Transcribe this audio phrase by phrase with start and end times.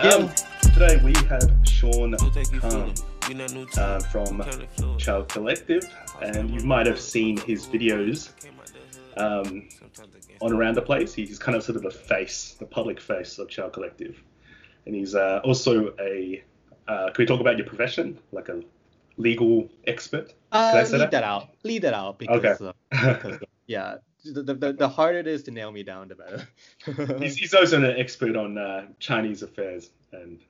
[0.00, 0.30] Um,
[0.74, 2.14] today we have Sean
[2.60, 2.94] Kang
[3.76, 4.40] uh, from
[4.98, 5.92] Qiao Collective,
[6.22, 8.30] and you might have seen his videos
[9.16, 9.68] um,
[10.40, 11.12] on around the place.
[11.14, 14.22] He's kind of sort of a face, the public face of Qiao Collective,
[14.86, 16.42] and he's uh, also a.
[16.86, 18.62] Uh, can we talk about your profession, like a
[19.16, 20.32] legal expert?
[20.52, 21.10] Uh, Can I leave say that?
[21.10, 21.24] that?
[21.24, 21.48] out.
[21.64, 22.66] Leave that out because, Okay.
[22.66, 22.72] uh,
[23.14, 23.96] because uh, yeah,
[24.32, 27.18] the, the the harder it is to nail me down, the better.
[27.18, 30.40] He's, he's also an expert on uh, Chinese affairs and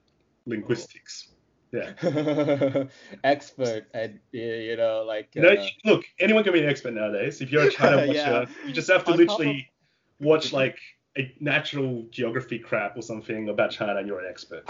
[0.46, 1.28] linguistics.
[1.72, 1.92] Yeah.
[3.24, 7.40] Expert at you know like No, uh, look, anyone can be an expert nowadays.
[7.42, 8.46] If you're a China watcher, Yeah.
[8.66, 9.70] you just have to On literally
[10.18, 10.78] watch like
[11.18, 14.64] a natural geography crap or something about China, and you're an expert.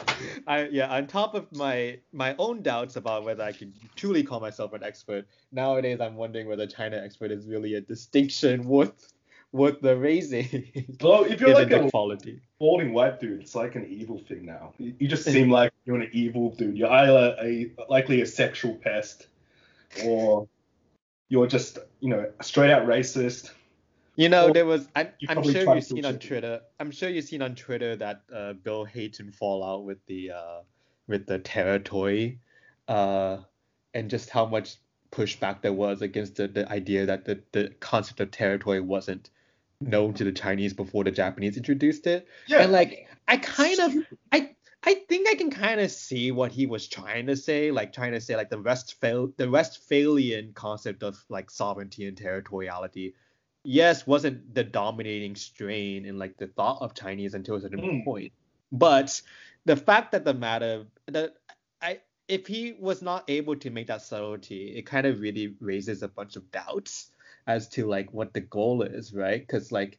[0.46, 4.40] I yeah on top of my my own doubts about whether I can truly call
[4.40, 9.12] myself an expert nowadays I'm wondering whether China expert is really a distinction worth
[9.52, 10.86] worth the raising.
[11.00, 12.40] Well, if you're like the a quality.
[12.58, 14.74] balding white dude, it's like an evil thing now.
[14.78, 16.77] You, you just seem like you're an evil dude.
[16.77, 19.27] You're either a likely a sexual pest,
[20.05, 20.48] or
[21.28, 23.52] you're just you know a straight out racist.
[24.19, 24.88] You know, Well, there was.
[24.97, 26.61] I'm, I'm sure you've seen on Twitter.
[26.80, 30.61] I'm sure you've seen on Twitter that uh, Bill Hayton fallout with the uh,
[31.06, 32.41] with the territory,
[32.89, 33.36] uh,
[33.94, 34.74] and just how much
[35.12, 39.30] pushback there was against the, the idea that the, the concept of territory wasn't
[39.80, 42.27] known to the Chinese before the Japanese introduced it.
[42.48, 43.94] Yeah, And like, I kind of,
[44.33, 44.50] I,
[44.83, 48.12] I think I can kind of see what he was trying to say, like trying
[48.12, 53.12] to say like the Westphal, the Westphalian concept of like sovereignty and territoriality.
[53.70, 58.02] Yes, wasn't the dominating strain in like the thought of Chinese until a certain Mm.
[58.02, 58.33] point.
[58.72, 59.20] But
[59.66, 61.34] the fact that the matter that
[61.83, 66.02] I if he was not able to make that subtlety, it kind of really raises
[66.02, 67.11] a bunch of doubts
[67.46, 69.39] as to like what the goal is, right?
[69.39, 69.98] Because like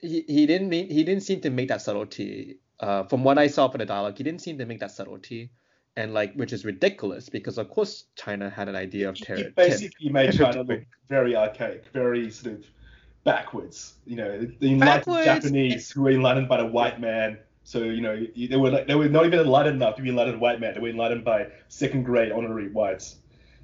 [0.00, 2.58] he, he didn't he didn't seem to make that subtlety.
[2.78, 5.50] Uh, from what I saw for the dialogue, he didn't seem to make that subtlety,
[5.96, 9.50] and like which is ridiculous because of course China had an idea of He terror.
[9.56, 12.64] basically made China look very archaic, very sort of
[13.24, 13.94] backwards.
[14.06, 17.38] You know, the enlightened Japanese who were enlightened by the white man.
[17.64, 20.40] So you know, they were like, they were not even enlightened enough to be enlightened
[20.40, 20.74] white man.
[20.74, 23.16] They were enlightened by second grade honorary whites.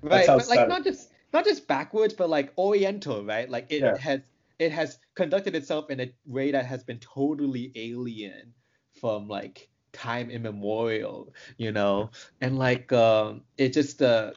[0.02, 3.96] right but like not just not just backwards but like oriental right like it Yeah.
[3.96, 4.20] has
[4.58, 8.52] it has conducted itself in a way that has been totally alien
[9.00, 12.10] from like time immemorial you know
[12.40, 14.32] and like um it just uh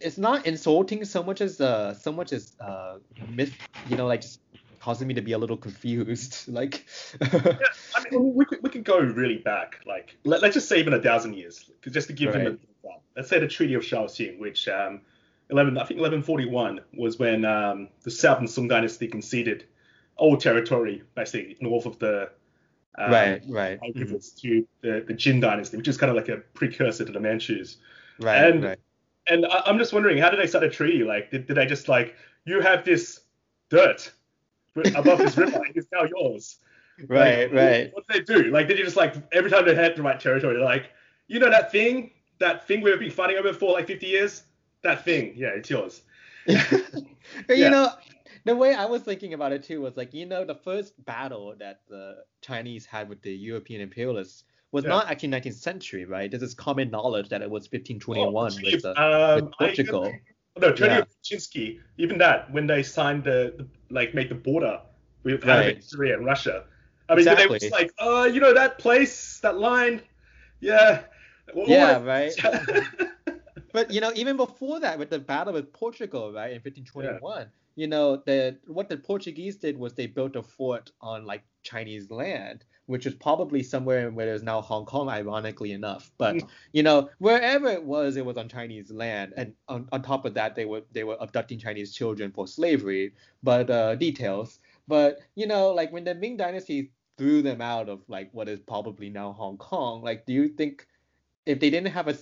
[0.00, 2.98] it's not insulting so much as uh so much as uh
[3.28, 3.54] myth
[3.88, 4.40] you know like just
[4.80, 6.84] causing me to be a little confused like
[7.20, 10.92] I mean, we could, we could go really back, like let, let's just say even
[10.94, 12.44] a thousand years just to give Right.
[12.44, 15.00] them a let's say the Treaty of Shaoxing, which um,
[15.50, 19.64] 11 I think 1141 was when um, the Southern Song Dynasty conceded
[20.16, 22.30] all territory, basically north of the
[22.98, 26.36] um, right right mhm, to the, the Jin dynasty, which is kind of like a
[26.54, 27.78] precursor to the Manchus.
[28.20, 28.78] right and- right
[29.30, 31.04] And I, I'm just wondering, how did they start a treaty?
[31.04, 33.20] Like, did, did they just like, you have this
[33.68, 34.10] dirt
[34.94, 36.58] above this river, it is now yours.
[37.08, 38.50] right Like, right What did they do?
[38.50, 40.90] Like, did you just like every time they had the right territory, they're like,
[41.26, 44.42] you know that thing, that thing we've been fighting over for like 50 years,
[44.82, 46.02] that thing, yeah, it's yours.
[47.46, 47.56] Yeah.
[47.56, 47.90] you know,
[48.46, 51.54] the way I was thinking about it too was like, you know, the first battle
[51.58, 54.90] that the Chinese had with the European imperialists was Yeah.
[54.90, 56.30] not actually 19th century, right?
[56.30, 60.04] This is common knowledge that it was 1521 Oh, with, the, um, with Portugal.
[60.04, 60.20] I,
[60.60, 61.80] no, Treaty Yeah.
[61.98, 64.80] even that, when they signed the, the like, make the border
[65.22, 65.82] with Right.
[65.82, 66.64] Syria and Russia.
[67.08, 70.02] I mean, they were just like, oh, you know that place, that line,
[70.60, 71.04] yeah.
[71.54, 72.32] What- Yeah, what- right.
[73.72, 77.46] But you know, even before that, with the battle with Portugal, right, in 1521,
[77.76, 82.10] you know, the what the Portuguese did was they built a fort on like Chinese
[82.10, 86.10] land, which is probably somewhere where there's now Hong Kong, ironically enough.
[86.16, 86.48] But Mm.
[86.72, 90.32] you know, wherever it was, it was on Chinese land, and on, on top of
[90.34, 93.12] that, they were they were abducting Chinese children for slavery.
[93.42, 94.58] But uh, details.
[94.88, 98.58] But you know, like when the Ming Dynasty threw them out of like what is
[98.60, 100.86] probably now Hong Kong, like do you think
[101.44, 102.16] if they didn't have a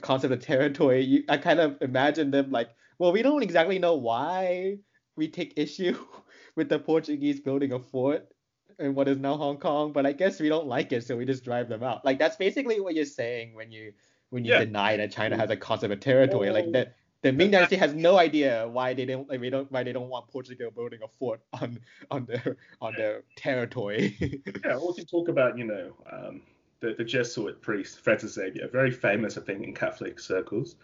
[0.00, 3.96] concept of territory, you, I kind of imagine them like, well, we don't exactly know
[3.96, 4.78] why
[5.16, 5.98] we take issue
[6.56, 8.28] with the Portuguese building a fort
[8.78, 11.24] in what is now Hong Kong, but I guess we don't like it, so we
[11.24, 12.04] just drive them out.
[12.04, 13.92] Like that's basically what you're saying when you
[14.30, 14.60] when you Yeah.
[14.60, 16.50] deny that China has a concept of territory.
[16.50, 16.72] Like Oh.
[16.72, 16.88] the
[17.22, 20.08] the Ming Dynasty has no idea why they don't like, we don't why they don't
[20.08, 21.80] want Portugal building a fort on
[22.10, 24.14] on their on their territory.
[24.64, 26.42] Yeah, we can talk about, you know, um,
[26.80, 30.76] the, the Jesuit priest, Francis Xavier, very famous, I think, in Catholic circles.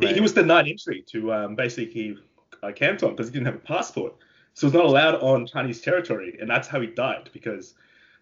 [0.00, 2.18] He, he was denied entry to um, basically
[2.62, 4.14] uh, Canton because he didn't have a passport.
[4.58, 7.74] So he's not allowed on Chinese territory, and that's how he died because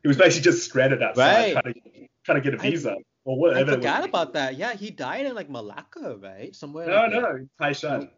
[0.03, 1.63] he was basically just stranded outside Right.
[1.63, 3.71] trying, to, trying to get a visa I, or whatever.
[3.71, 4.57] I forgot about that.
[4.57, 6.55] Yeah, he died in like Malacca, right?
[6.55, 6.89] Somewhere.
[6.89, 8.11] No, like no, Taishan.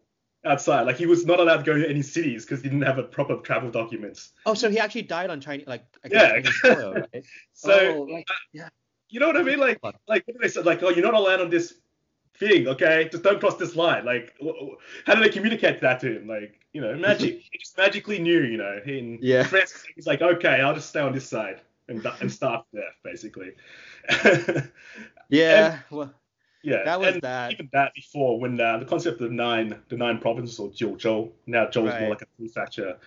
[0.43, 2.97] Outside, like he was not allowed to go to any cities because he didn't have
[2.97, 4.33] a proper travel documents.
[4.45, 6.41] Oh, so he actually died on Chinese, like yeah.
[6.41, 7.23] Chinese soil, right?
[7.53, 8.69] so oh, like, uh, yeah.
[9.07, 9.59] You know what I mean?
[9.59, 9.79] Like,
[10.09, 11.73] like what they said, Like, oh, you're not allowed on this
[12.39, 13.09] thing, okay?
[13.11, 14.05] Just don't cross this line.
[14.05, 14.33] Like,
[15.05, 16.27] how do they communicate that to him?
[16.27, 17.41] Like, you know, magic.
[17.51, 18.79] he just magically knew, you know.
[18.85, 19.43] In yeah.
[19.43, 23.51] France, he's like, okay, I'll just stay on this side and and start there, basically.
[25.29, 25.73] yeah.
[25.73, 26.13] And, well.
[26.61, 27.53] Yeah, that was and that.
[27.53, 31.67] Even that before, when uh, the concept of nine, the nine provinces or Jiuzhou, now
[31.67, 32.01] Zhou is right.
[32.01, 32.97] more like a prefecture.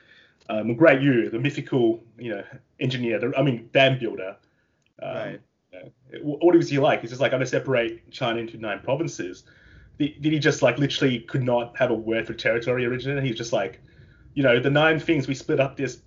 [0.48, 2.44] Um, Great Yu, the mythical, you know,
[2.80, 4.36] engineer, the, I mean, dam builder.
[5.02, 5.40] Um, right
[6.22, 7.00] what was he like?
[7.00, 9.44] He's just like, I'm gonna separate China into nine provinces.
[9.98, 13.26] Did, did he just like literally could not have a word for territory originally?
[13.26, 13.80] He's just like,
[14.34, 16.00] you know, the nine things we split up this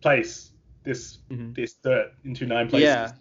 [0.00, 0.50] place,
[0.84, 1.52] this mm-hmm.
[1.52, 2.86] this dirt into nine places.
[2.86, 3.12] Yeah.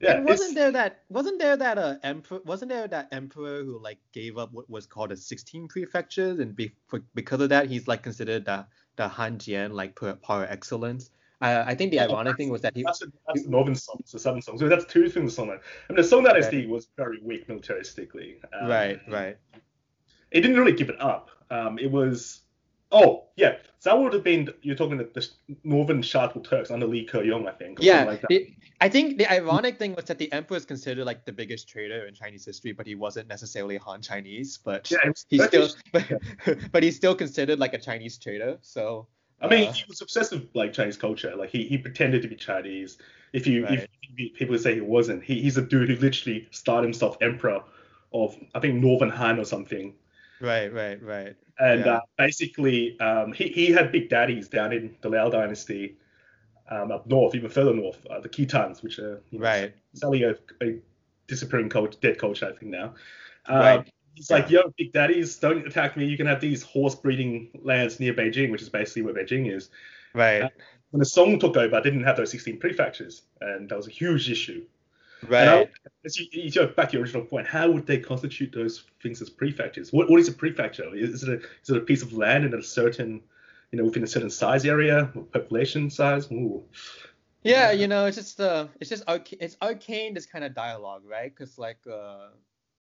[0.00, 3.78] Yeah, and wasn't there that wasn't there that uh emperor wasn't there that emperor who
[3.78, 7.70] like gave up what was called a 16 prefectures and be, for, because of that
[7.70, 8.66] he's like considered the
[8.96, 11.10] the Hanjian like par excellence
[11.42, 12.84] uh, I think the ironic thing was that he.
[12.84, 14.60] That's, the, that's the northern songs, the southern songs.
[14.60, 15.50] So that's two things on.
[15.50, 16.66] I mean, the Song Dynasty okay.
[16.66, 18.36] was very weak militaristically.
[18.60, 19.36] Um, right, right.
[20.30, 21.30] It didn't really give it up.
[21.50, 22.42] Um, it was.
[22.92, 23.56] Oh, yeah.
[23.80, 24.50] So that would have been.
[24.62, 25.28] You're talking the, the
[25.64, 27.78] northern Shatuo Turks under Li Keyong, I think.
[27.80, 28.04] Yeah.
[28.04, 28.50] Like it,
[28.80, 32.06] I think the ironic thing was that the emperor is considered like the biggest traitor
[32.06, 34.58] in Chinese history, but he wasn't necessarily Han Chinese.
[34.62, 34.98] But yeah,
[35.28, 36.12] he's still, but,
[36.72, 38.58] but he's still considered like a Chinese traitor.
[38.60, 39.08] So.
[39.42, 41.34] I mean, uh, he was obsessed with like Chinese culture.
[41.36, 42.98] Like he, he pretended to be Chinese.
[43.32, 43.88] If you right.
[44.16, 47.62] if people say he wasn't, he, he's a dude who literally started himself emperor
[48.12, 49.94] of I think Northern Han or something.
[50.40, 51.36] Right, right, right.
[51.58, 51.94] And yeah.
[51.94, 55.96] uh, basically, um, he he had big daddies down in the Liao dynasty,
[56.70, 59.74] um, up north, even further north, uh, the Khitans, which are you know, right.
[59.94, 60.78] selling a, a
[61.26, 62.94] disappearing culture, dead culture, I think now.
[63.46, 63.92] Um, right.
[64.14, 64.36] He's yeah.
[64.36, 66.06] like, yo, big daddies, don't attack me.
[66.06, 69.70] You can have these horse breeding lands near Beijing, which is basically where Beijing is.
[70.14, 70.42] Right.
[70.42, 70.48] Uh,
[70.90, 73.90] when the Song took over, I didn't have those 16 prefectures, and that was a
[73.90, 74.64] huge issue.
[75.26, 75.48] Right.
[75.48, 75.68] I,
[76.04, 79.22] as you, you go back to your original point, how would they constitute those things
[79.22, 79.92] as prefectures?
[79.92, 80.94] What, what is a prefecture?
[80.94, 83.22] Is it a, is it a piece of land in a certain,
[83.70, 86.30] you know, within a certain size area, population size?
[86.30, 86.62] Ooh.
[87.44, 91.02] Yeah, you know, it's just uh, it's just arcane, it's arcane this kind of dialogue,
[91.04, 91.34] right?
[91.34, 92.28] Because like uh,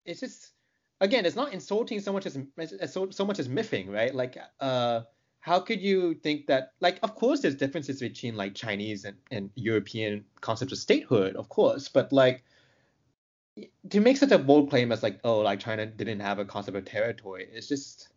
[0.06, 0.52] it's just
[1.02, 2.38] again, it's not insulting so much as,
[2.80, 4.14] as so, so much as miffing, right?
[4.14, 5.02] Like, uh,
[5.42, 6.74] how could you think that?
[6.80, 11.50] Like, of course, there's differences between like Chinese and, and European concepts of statehood, of
[11.50, 12.44] course, but like
[13.90, 16.78] to make such a bold claim as like, oh, like China didn't have a concept
[16.78, 18.10] of territory, it's just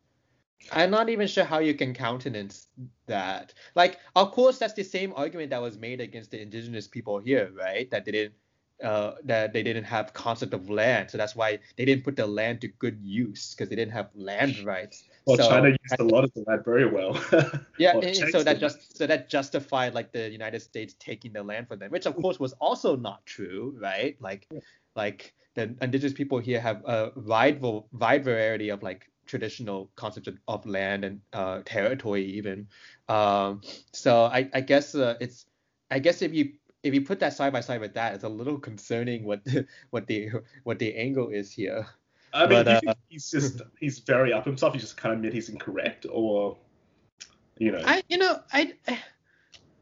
[0.71, 2.69] I'm not even sure how you can countenance
[3.07, 3.55] that.
[3.75, 7.51] Like, of course, that's the same argument that was made against the indigenous people here,
[7.59, 7.91] right?
[7.91, 8.35] That they didn't
[8.83, 12.27] uh, that they didn't have concept of land, so that's why they didn't put the
[12.27, 15.05] land to good use because they didn't have land rights.
[15.27, 17.13] Well, so, China used a lot of the land very well.
[17.79, 17.93] yeah,
[18.31, 21.91] so that just so that justified like the United States taking the land for them,
[21.91, 24.17] which of course was also not true, right?
[24.21, 24.49] Like,
[24.97, 30.39] like the indigenous people here have a wide wide variety of like traditional concepts of,
[30.49, 32.67] of land and uh, territory even.
[33.09, 33.61] Um,
[33.93, 35.47] so I, I guess uh, it's
[35.91, 38.29] I guess if you if you put that side by side with that, it's a
[38.29, 40.31] little concerning what the, what the
[40.65, 41.87] what the angle is here.
[42.35, 44.73] I mean, but, uh, think he's just he's very up himself?
[44.75, 46.57] He just kind of admit he's incorrect, or
[47.59, 47.83] you know?
[47.85, 48.75] I you know I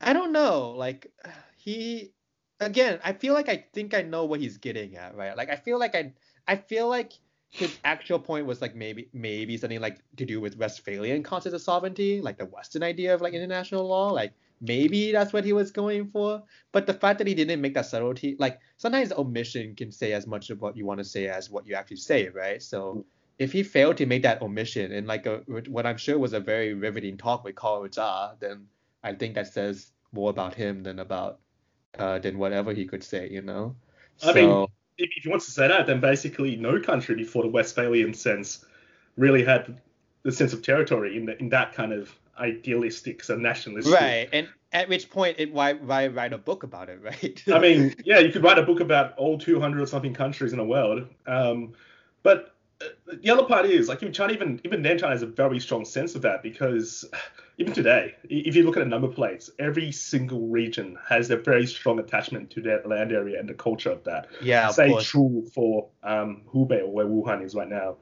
[0.01, 0.71] I don't know.
[0.71, 1.13] Like
[1.57, 2.13] he
[2.59, 5.37] again, I feel like I think I know what he's getting at, right?
[5.37, 6.13] Like I feel like I
[6.47, 7.13] I feel like
[7.51, 11.63] his actual point was like maybe maybe something like to do with Westphalian concept of
[11.63, 15.71] sovereignty, like the Western idea of like international law, like maybe that's what he was
[15.71, 16.43] going for.
[16.73, 20.27] But the fact that he didn't make that subtlety, like sometimes omission can say as
[20.27, 22.63] much of what you want to say as what you actually say, right?
[22.63, 23.05] So
[23.39, 25.39] if he failed to make that omission in like a
[25.69, 28.67] what I'm sure was a very riveting talk with Carl Zha, then
[29.03, 31.41] I think that says more about him than about
[31.99, 33.75] uh, than whatever he could say, you know.
[34.23, 34.67] I so, mean,
[34.99, 38.65] if he wants to say that, then basically no country before the Westphalian sense
[39.17, 39.81] really had
[40.23, 43.95] the sense of territory in the, in that kind of idealistic, so nationalistic.
[43.95, 47.43] Right, and at which point, it why why write a book about it, right?
[47.53, 50.59] I mean, yeah, you could write a book about all 200 or something countries in
[50.59, 51.07] the world.
[51.27, 51.73] Um,
[52.23, 52.87] but uh,
[53.23, 55.85] the other part is, like, even China, even even then, China has a very strong
[55.85, 57.05] sense of that because
[57.59, 61.67] even today, if you look at the number plates, every single region has a very
[61.67, 64.29] strong attachment to their land area and the culture of that.
[64.43, 67.97] Yeah, Say Chu for um, Hubei or where Wuhan is right now.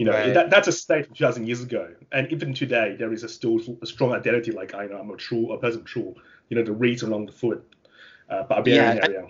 [0.00, 0.32] You know, right.
[0.32, 3.86] that, that's a state 2,000 years ago, and even today there is a still a
[3.86, 4.50] strong identity.
[4.50, 6.14] Like I know I'm a Chu a person Chu.
[6.48, 7.62] You know, the reeds along the foot,
[8.30, 9.26] uh, barbarian yeah, area.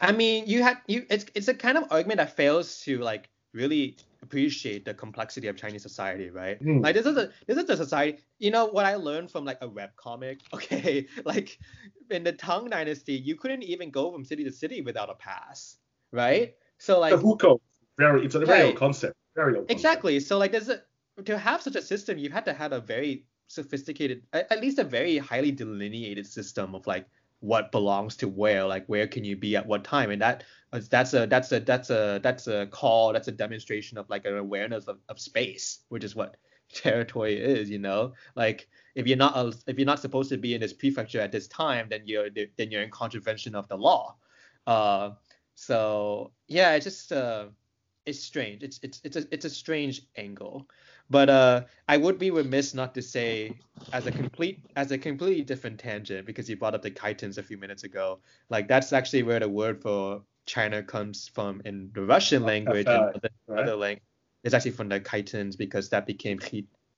[0.00, 3.28] I mean, you had you it's it's a kind of argument that fails to like
[3.52, 6.60] really appreciate the complexity of Chinese society, right?
[6.60, 6.82] Mm.
[6.82, 8.18] Like this is a this is the society.
[8.40, 10.40] You know what I learned from like a web comic.
[10.52, 11.60] Okay, like
[12.10, 15.76] in the Tang Dynasty, you couldn't even go from city to city without a pass,
[16.10, 16.56] right?
[16.78, 17.60] So like the hukou,
[17.96, 18.66] very it's a very right.
[18.70, 19.14] old concept.
[19.38, 19.60] Very.
[19.68, 20.18] Exactly.
[20.18, 20.82] So like there's a
[21.24, 24.84] to have such a system, you had to have a very sophisticated, at least a
[24.84, 27.06] very highly delineated system of like
[27.38, 30.42] what belongs to where, like where can you be at what time, and that
[30.72, 34.36] that's a that's a that's a that's a call, that's a demonstration of like an
[34.36, 36.36] awareness of, of space, which is what
[36.74, 38.14] territory is, you know.
[38.34, 38.66] Like
[38.96, 41.46] if you're not a, if you're not supposed to be in this prefecture at this
[41.46, 44.16] time, then you're then you're in contravention of the law.
[44.66, 45.10] Uh,
[45.54, 47.46] so yeah, it's just uh,
[48.08, 48.62] it's strange.
[48.62, 50.66] It's it's it's a it's a strange angle.
[51.10, 53.52] But uh, I would be remiss not to say,
[53.92, 57.42] as a complete as a completely different tangent, because you brought up the Khitans a
[57.42, 58.20] few minutes ago.
[58.48, 63.14] Like that's actually where the word for China comes from in the Russian language and
[63.14, 63.60] other, right?
[63.60, 64.04] other language.
[64.42, 66.40] It's actually from the Khitans because that became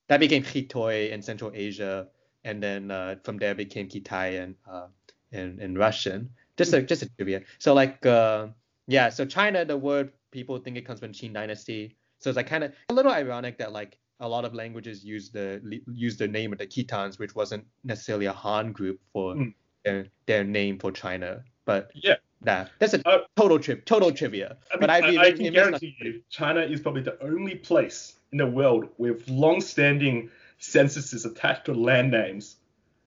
[0.09, 2.07] that became Khitoy in Central Asia,
[2.45, 4.87] and then uh, from there became Kitai in, uh,
[5.33, 6.31] in in Russian.
[6.57, 7.43] Just a just a trivia.
[7.59, 8.49] So like uh,
[8.87, 11.97] yeah, so China, the word people think it comes from Qin Dynasty.
[12.19, 15.31] So it's like kind of a little ironic that like a lot of languages use
[15.31, 19.55] the use the name of the Khitans, which wasn't necessarily a Han group for mm.
[19.85, 21.43] their, their name for China.
[21.65, 24.59] But yeah, nah, that's a uh, total trip, total trivia.
[24.71, 28.17] I mean, but I, I, I can guarantee you, China is probably the only place
[28.33, 32.57] in the world with long-standing censuses attached to land names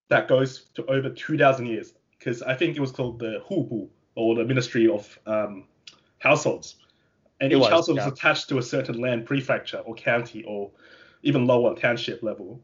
[0.09, 1.93] that goes to over 2,000 years.
[2.17, 5.65] Because I think it was called the Hubu or the Ministry of um,
[6.19, 6.75] Households
[7.43, 8.05] and it each was, household yeah.
[8.05, 10.71] was attached to a certain land prefecture or county or
[11.23, 12.61] even lower township level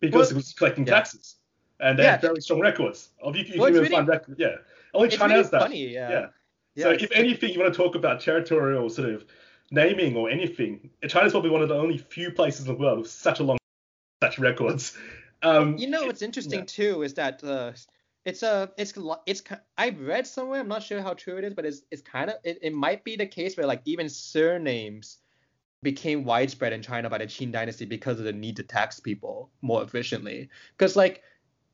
[0.00, 0.94] because well, it was collecting yeah.
[0.94, 1.36] taxes
[1.80, 2.12] and they yeah.
[2.12, 4.38] had very strong records of you, you well, can really, find records.
[4.38, 4.56] Yeah,
[4.94, 5.62] only China really has that.
[5.62, 6.28] Funny, yeah.
[6.74, 6.84] yeah.
[6.84, 9.24] so if anything, you want to talk about territorial sort of
[9.70, 13.10] naming or anything, China's probably one of the only few places in the world with
[13.10, 13.58] such a long
[14.22, 14.96] such records.
[15.42, 17.72] Um, you know what's interesting too is that uh,
[18.24, 18.94] it's a it's
[19.26, 19.42] it's
[19.76, 22.36] I've read somewhere I'm not sure how true it is but it's it's kind of
[22.42, 25.18] it, it might be the case where like even surnames
[25.82, 29.50] became widespread in China by the Qin dynasty because of the need to tax people
[29.60, 30.48] more efficiently.
[30.76, 31.22] Because like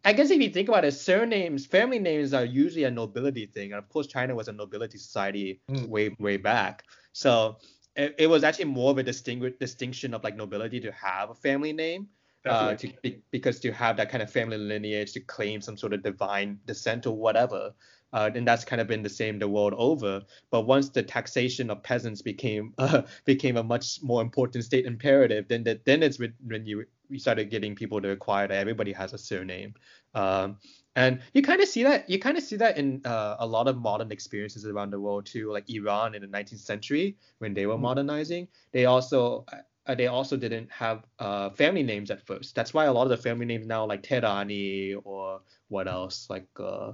[0.04, 3.72] I guess if you think about it surnames family names are usually a nobility thing
[3.72, 5.88] and of course China was a nobility society mm.
[5.88, 6.84] way way back.
[7.12, 7.58] So
[7.94, 11.34] it, it was actually more of a distinguish distinction of like nobility to have a
[11.34, 12.08] family name
[12.46, 15.92] uh, to be, because to have that kind of family lineage to claim some sort
[15.92, 17.72] of divine descent or whatever.
[18.12, 20.22] Uh, and that's kind of been the same the world over.
[20.50, 25.46] But once the taxation of peasants became uh, became a much more important state imperative,
[25.48, 29.12] then that then it's when you, you started getting people to require that everybody has
[29.12, 29.74] a surname.
[30.14, 30.56] Um,
[30.96, 33.68] and you kind of see that you kind of see that in uh, a lot
[33.68, 37.66] of modern experiences around the world too, like Iran in the 19th century when they
[37.66, 37.82] were mm-hmm.
[37.82, 38.48] modernizing.
[38.72, 39.58] They also uh,
[39.94, 42.54] they also didn't have uh, family names at first.
[42.54, 46.28] That's why a lot of the family names now like Tehrani or what else?
[46.28, 46.92] Like uh,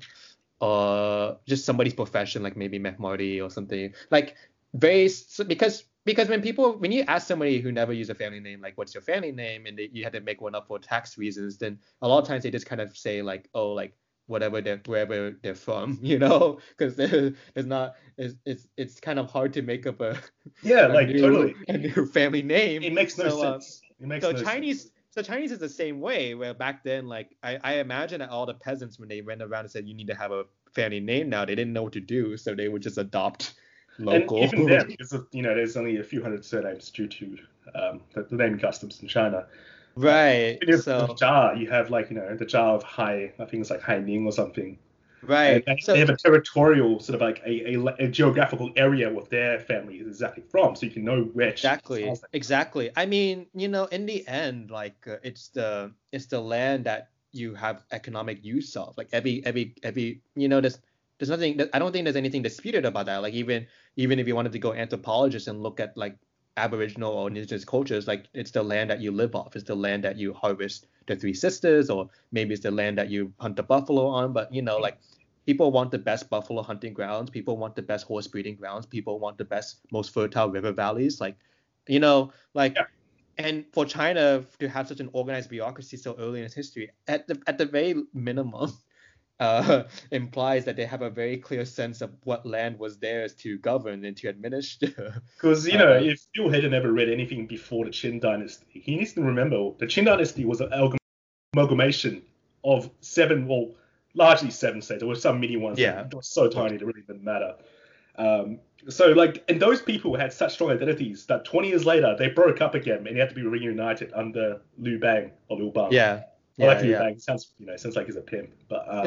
[0.61, 3.93] uh just somebody's profession like maybe Mehmodi or something.
[4.11, 4.37] Like
[4.75, 5.09] very
[5.47, 8.79] because because when people when you ask somebody who never used a family name like
[8.79, 9.67] what's your family name?
[9.67, 12.29] and they, you had to make one up for tax reasons then a lot of
[12.29, 13.95] times they just kind of say like oh like
[14.27, 19.31] whatever they're wherever they're from, you know, because it's not it's, it's it's kind of
[19.31, 20.19] hard to make up a
[20.63, 22.83] yeah a like new, totally a new family name.
[22.83, 23.83] It makes no so, uh, sense.
[24.01, 24.93] It makes so no Chinese sense.
[25.11, 28.47] so Chinese is the same way where back then like I, I imagine that all
[28.47, 31.31] the peasants when they went around and said you need to have a family name
[31.31, 33.55] now they didn't know what to do so they would just adopt
[33.99, 34.43] local.
[34.43, 37.39] And even then, because you know there's only a few hundred surnames due to
[37.75, 39.47] um, the, the naming customs in China.
[39.97, 40.59] Right.
[40.61, 43.63] In so the Jia, you have like you know the jar of Hai, I think
[43.63, 44.79] it's like Haining or something.
[45.23, 45.65] Right.
[45.65, 49.25] They, so, they, have a territorial sort of like a, a, a, geographical area where
[49.25, 51.65] their family is exactly from, so you can know which.
[51.65, 52.15] Exactly.
[52.33, 52.91] Exactly.
[52.97, 57.11] I mean, you know, in the end, like uh, it's the it's the land that
[57.33, 58.97] you have economic use of.
[58.97, 60.79] Like every every every you know there's
[61.19, 63.23] there's nothing I don't think there's anything disputed about that.
[63.23, 66.17] Like even even if you wanted to go anthropologist and look at like
[66.57, 70.05] Aboriginal or indigenous cultures, like it's the land that you live off, it's the land
[70.05, 73.63] that you harvest the Three Sisters, or maybe it's the land that you hunt the
[73.63, 74.33] buffalo on.
[74.33, 74.99] But you know, like
[75.47, 79.19] people want the best buffalo hunting grounds, people want the best horse breeding grounds, people
[79.19, 81.21] want the best, most fertile river valleys.
[81.21, 81.37] Like,
[81.87, 82.85] you know, like, yeah.
[83.39, 87.27] and for China to have such an organized bureaucracy so early in its history, at
[87.29, 88.73] the at the very minimum,
[89.41, 93.59] uh, implies that they have a very clear sense of what land was theirs to
[93.59, 95.23] govern and to administer.
[95.37, 98.97] Because you know, uh, if Bill Hayton never read anything before the Qin Dynasty, he
[98.97, 100.71] needs to remember the Qin Dynasty was an
[101.55, 102.23] amalgamation
[102.65, 103.75] of seven, well,
[104.15, 105.01] largely seven states.
[105.01, 105.79] There were some mini ones.
[105.79, 106.03] Yeah.
[106.03, 107.55] That were so tiny it really didn't matter.
[108.17, 112.29] Um, so like, and those people had such strong identities that 20 years later they
[112.29, 115.93] broke up again and they had to be reunited under Liu Bang or Liu Bang.
[115.93, 116.23] Yeah.
[116.61, 117.11] I like Liu yeah.
[117.19, 118.87] Sounds you know sounds like he's a pimp, but.
[118.89, 119.07] Um,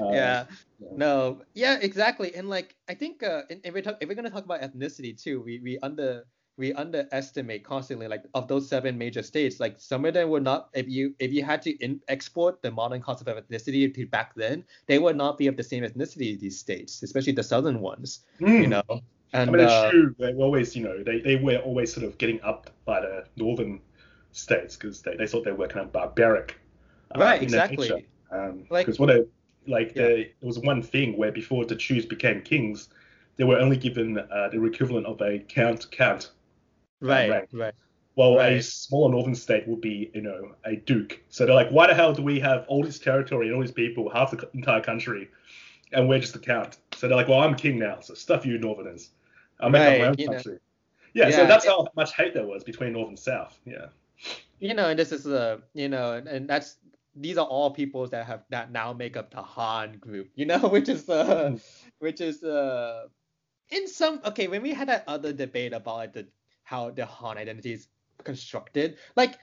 [0.00, 0.44] uh, yeah.
[0.94, 1.40] No.
[1.54, 1.78] Yeah.
[1.80, 2.34] Exactly.
[2.34, 5.40] And like I think uh, if we talk, if we're gonna talk about ethnicity too,
[5.40, 6.24] we we under
[6.58, 10.68] we underestimate constantly like of those seven major states like some of them would not
[10.74, 14.34] if you if you had to in, export the modern concept of ethnicity to back
[14.34, 18.20] then they would not be of the same ethnicity these states especially the southern ones
[18.38, 18.60] mm.
[18.60, 18.82] you know
[19.34, 20.14] and, I mean, it's uh, true.
[20.18, 23.24] They were always, you know, they, they were always sort of getting up by the
[23.36, 23.80] northern
[24.32, 26.58] states because they, they thought they were kind of barbaric.
[27.14, 28.06] Uh, right, exactly.
[28.30, 29.26] Because um, like, what a,
[29.66, 30.02] like yeah.
[30.02, 32.88] the, there was one thing where before the Chus became kings,
[33.36, 36.30] they were only given uh, the equivalent of a count count
[37.00, 37.48] right, rank.
[37.52, 37.74] Right.
[38.14, 38.52] Well, right.
[38.52, 41.22] a smaller northern state would be, you know, a duke.
[41.30, 43.72] So they're like, why the hell do we have all this territory and all these
[43.72, 45.30] people, half the entire country,
[45.92, 46.76] and we're just a count?
[46.94, 49.10] So they're like, well, I'm king now, so stuff you northerners.
[49.60, 50.58] I'll make right, my own country.
[51.14, 53.58] Yeah, yeah, so that's how much hate there was between north and south.
[53.64, 53.86] Yeah.
[54.62, 56.76] You know, and this is a, you know, and that's
[57.16, 60.28] these are all peoples that have that now make up the Han group.
[60.36, 61.56] You know, which is uh, hmm.
[61.98, 63.06] which is uh,
[63.70, 66.28] in some okay when we had that other debate about like the
[66.62, 67.88] how the Han identity is
[68.22, 68.98] constructed.
[69.16, 69.36] Like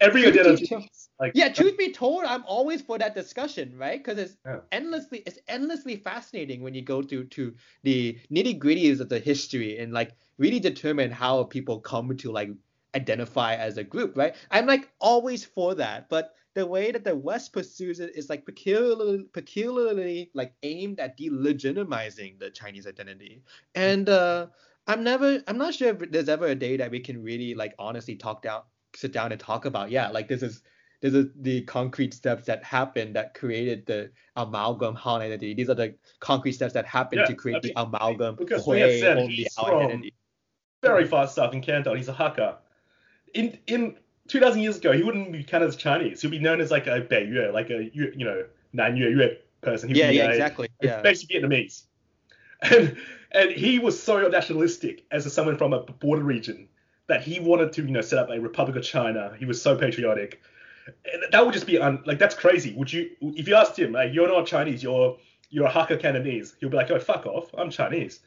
[0.00, 0.88] every identity.
[1.18, 4.02] like, yeah, truth be told, I'm always for that discussion, right?
[4.02, 4.60] Because it's yeah.
[4.72, 9.78] endlessly it's endlessly fascinating when you go to to the nitty gritties of the history
[9.78, 12.50] and like really determine how people come to like
[12.94, 14.34] identify as a group, right?
[14.50, 18.44] I'm like always for that, but the way that the West pursues it is like
[18.44, 23.42] peculiarly, peculiarly like aimed at delegitimizing the Chinese identity,
[23.74, 24.46] and uh,
[24.86, 27.74] I'm never I'm not sure if there's ever a day that we can really like
[27.78, 28.62] honestly talk down
[28.96, 30.62] sit down and talk about yeah like this is
[31.00, 35.54] this is the concrete steps that happened that created the amalgam Han identity.
[35.54, 38.66] These are the concrete steps that happened yeah, to create I mean, the amalgam because
[38.66, 40.14] we have said he's from identity.
[40.82, 41.96] very far south in Canton.
[41.96, 42.56] He's a Hakka.
[43.34, 43.96] In in
[44.28, 46.22] 2,000 years ago, he wouldn't be counted as Chinese.
[46.22, 49.88] He'd be known as like a Beiyue, like a you know Nan Yue person.
[49.88, 50.68] He'd yeah, yeah, a, exactly.
[50.80, 51.00] Yeah.
[51.02, 51.82] Basically Vietnamese.
[52.70, 52.98] And
[53.32, 56.68] and he was so nationalistic as a, someone from a border region
[57.06, 59.34] that he wanted to, you know, set up a Republic of China.
[59.38, 60.42] He was so patriotic.
[61.10, 62.74] And that would just be un, like that's crazy.
[62.74, 65.16] Would you if you asked him, like, you're not Chinese, you're
[65.48, 68.20] you're a Hakka Cantonese, he'll be like, oh fuck off, I'm Chinese.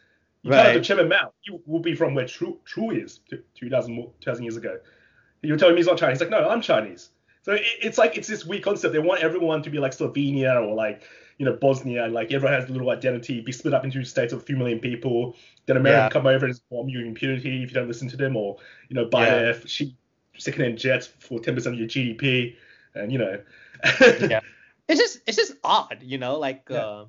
[0.44, 0.74] You right.
[0.74, 3.22] can't Chairman Mao, he will be from where Chu Chu is
[3.56, 4.78] 2,000 2000 years ago.
[5.42, 6.20] You're telling me he's not Chinese.
[6.20, 7.10] He's like, no, I'm Chinese.
[7.44, 8.94] So it, it's like it's this weird concept.
[8.94, 11.04] They want everyone to be like Slovenia or like
[11.38, 14.40] you know Bosnia, like everyone has a little identity, be split up into states of
[14.40, 15.36] a few million people.
[15.66, 16.10] Then America yeah.
[16.10, 18.58] come over and bomb you in impunity if you don't listen to them, or
[18.90, 19.40] you know buy yeah.
[19.40, 19.96] their cheap
[20.38, 22.56] secondhand jets for ten percent of your GDP,
[22.96, 23.40] and you know.
[24.02, 24.40] yeah,
[24.88, 26.64] it's just it's just odd, you know, like.
[26.70, 26.86] Yeah.
[26.86, 27.06] Uh...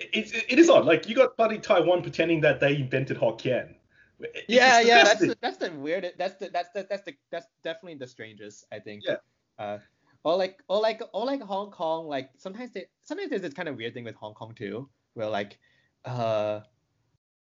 [0.00, 0.84] It, it, it is odd.
[0.84, 3.74] Like you got bloody Taiwan pretending that they invented Hokkien.
[4.20, 6.12] It's yeah, yeah, that's the, that's the weird.
[6.18, 8.66] That's the that's the that's the that's definitely the strangest.
[8.72, 9.04] I think.
[9.06, 9.16] Yeah.
[9.58, 9.78] Uh,
[10.24, 13.68] or like or like or like Hong Kong, like sometimes they sometimes there's this kind
[13.68, 15.58] of weird thing with Hong Kong too, where like
[16.04, 16.60] uh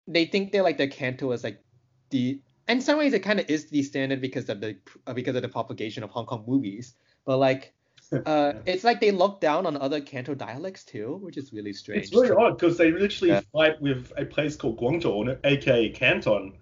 [0.07, 1.63] they think they're like the Canto is like
[2.09, 5.35] the in some ways it kind of is the standard because of the uh, because
[5.35, 7.73] of the propagation of Hong Kong movies, but like
[8.25, 12.05] uh, it's like they look down on other Canto dialects too, which is really strange.
[12.05, 13.41] It's really odd because they literally yeah.
[13.51, 16.53] fight with a place called Guangzhou, aka Canton,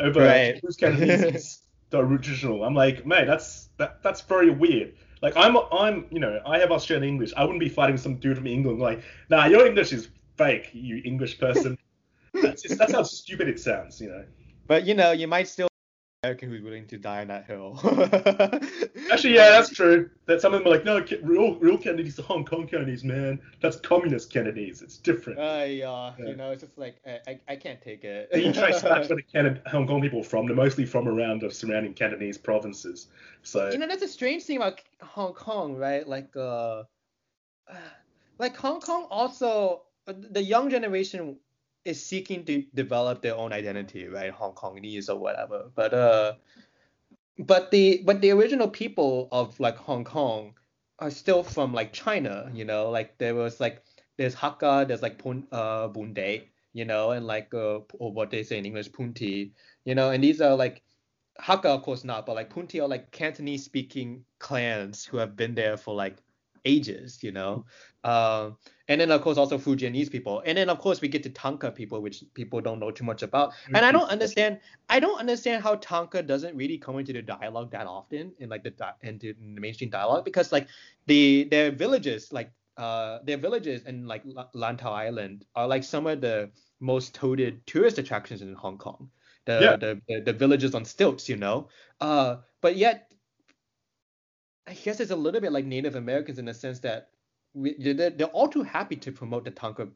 [0.00, 0.60] over right.
[0.62, 2.64] who's Cantonese the original.
[2.64, 4.94] I'm like, man, that's that, that's very weird.
[5.22, 7.32] Like I'm I'm you know I have Australian English.
[7.36, 11.00] I wouldn't be fighting some dude from England like nah your English is fake you
[11.04, 11.78] English person.
[12.42, 14.24] that's just, that's how stupid it sounds you know.
[14.66, 15.68] But you know you might still
[16.26, 17.78] American who's willing to die on that hill.
[19.12, 20.10] Actually, yeah, that's true.
[20.26, 23.40] That some of them are like, no, real real Kennedys are Hong Kong Kennedys, man.
[23.60, 24.82] That's communist Kennedys.
[24.82, 25.38] It's different.
[25.38, 26.26] Uh, yeah, yeah.
[26.26, 28.28] you know, it's just like I, I, I can't take it.
[28.34, 30.46] you trace back where the Canada, Hong Kong people are from.
[30.46, 33.06] They're mostly from around the surrounding Cantonese provinces.
[33.42, 36.06] So you know, that's a strange thing about Hong Kong, right?
[36.06, 36.82] Like, uh,
[38.38, 41.36] like Hong Kong also the young generation
[41.86, 44.32] is seeking to develop their own identity, right?
[44.32, 45.70] Hong Kongese or whatever.
[45.74, 46.34] But uh,
[47.38, 50.54] but the but the original people of like Hong Kong
[50.98, 52.90] are still from like China, you know.
[52.90, 53.82] Like there was like
[54.16, 58.42] there's Hakka, there's like Pun uh Bunde, you know, and like uh or what they
[58.42, 59.52] say in English Punti,
[59.84, 60.82] you know, and these are like
[61.40, 65.54] Hakka of course not, but like Punti are like Cantonese speaking clans who have been
[65.54, 66.16] there for like
[66.66, 67.64] ages, you know.
[68.04, 68.50] Uh,
[68.88, 71.70] and then of course also Fujianese people, and then of course we get to Tanka
[71.72, 73.52] people, which people don't know too much about.
[73.74, 74.60] And I don't understand.
[74.88, 78.62] I don't understand how Tanka doesn't really come into the dialogue that often in like
[78.62, 80.68] the into the mainstream dialogue because like
[81.06, 84.22] the their villages like uh their villages in like
[84.54, 89.10] Lantau Island are like some of the most touted tourist attractions in Hong Kong.
[89.46, 89.76] The, Yeah.
[89.76, 91.68] the, the the villages on stilts, you know.
[92.00, 93.12] Uh, but yet,
[94.66, 97.10] I guess it's a little bit like Native Americans in the sense that
[97.54, 99.88] we, they're, they're all too happy to promote the Tanka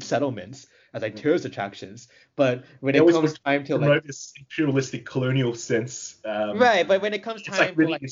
[0.00, 5.04] settlements as like tourist attractions, but when They it comes time to like this imperialistic
[5.04, 6.18] colonial sense.
[6.24, 8.02] Um, right, but when it comes time like for like.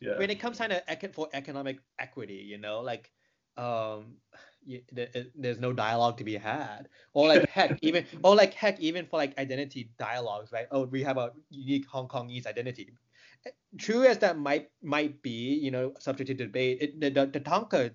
[0.00, 0.18] Yeah.
[0.18, 3.10] when it comes time to for economic equity, you know, like
[3.56, 4.16] um,
[4.66, 8.54] you, there, it- there's no dialogue to be had, or like heck, even or like
[8.54, 10.66] heck, even for like identity dialogues, right?
[10.70, 12.92] Oh, we have a unique Hong Kongese identity.
[13.76, 17.40] True as that might might be, you know, subject to debate, it, the, the the
[17.40, 17.90] Tanka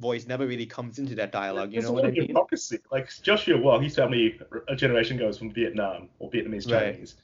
[0.00, 1.70] voice never really comes into that dialogue.
[1.72, 2.26] You There's know a what lot I mean?
[2.28, 2.78] hypocrisy.
[2.92, 6.94] Like Joshua Wong, his family, a generation goes from Vietnam or Vietnamese Right.
[6.94, 7.16] Chinese.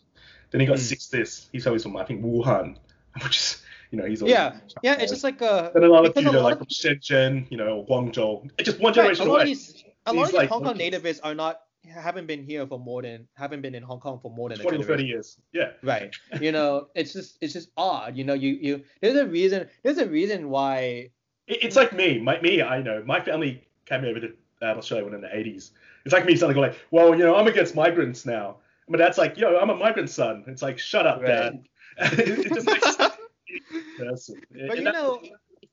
[0.51, 0.81] Then he got Mm.
[0.81, 1.49] six this.
[1.53, 2.77] His family's from I think Wuhan,
[3.23, 6.05] which is you know he's all Yeah, yeah, it's just like uh, Then a lot
[6.05, 8.91] of a you know lot like of- from Shenzhen, you know Guangzhou, It's just one
[8.91, 9.43] Right, generation a lot away.
[9.43, 11.61] of these, a lot of these like, Hong Kong nativists are not
[11.93, 14.63] haven't been here for more than haven't been in Hong Kong for more than a
[14.63, 15.39] 20 or 30 years.
[15.53, 15.71] Yeah.
[15.83, 16.15] Right.
[16.41, 18.17] You know, it's just it's just odd.
[18.17, 21.11] You know, you you there's a reason there's a reason why
[21.47, 22.19] It, it's like me.
[22.19, 23.03] My me, I know.
[23.07, 24.27] My family came over to
[24.63, 25.71] um, Australia when in the 80s.
[26.05, 28.57] It's like me suddenly going like, well, you know, I'm against migrants now.
[28.89, 30.45] My dad's like, yo, I'm a migrant son.
[30.47, 31.29] It's like, shut up, Right.
[31.29, 31.65] dad.
[32.19, 32.97] it just makes
[33.99, 34.41] person.
[34.51, 35.23] But And you that- know,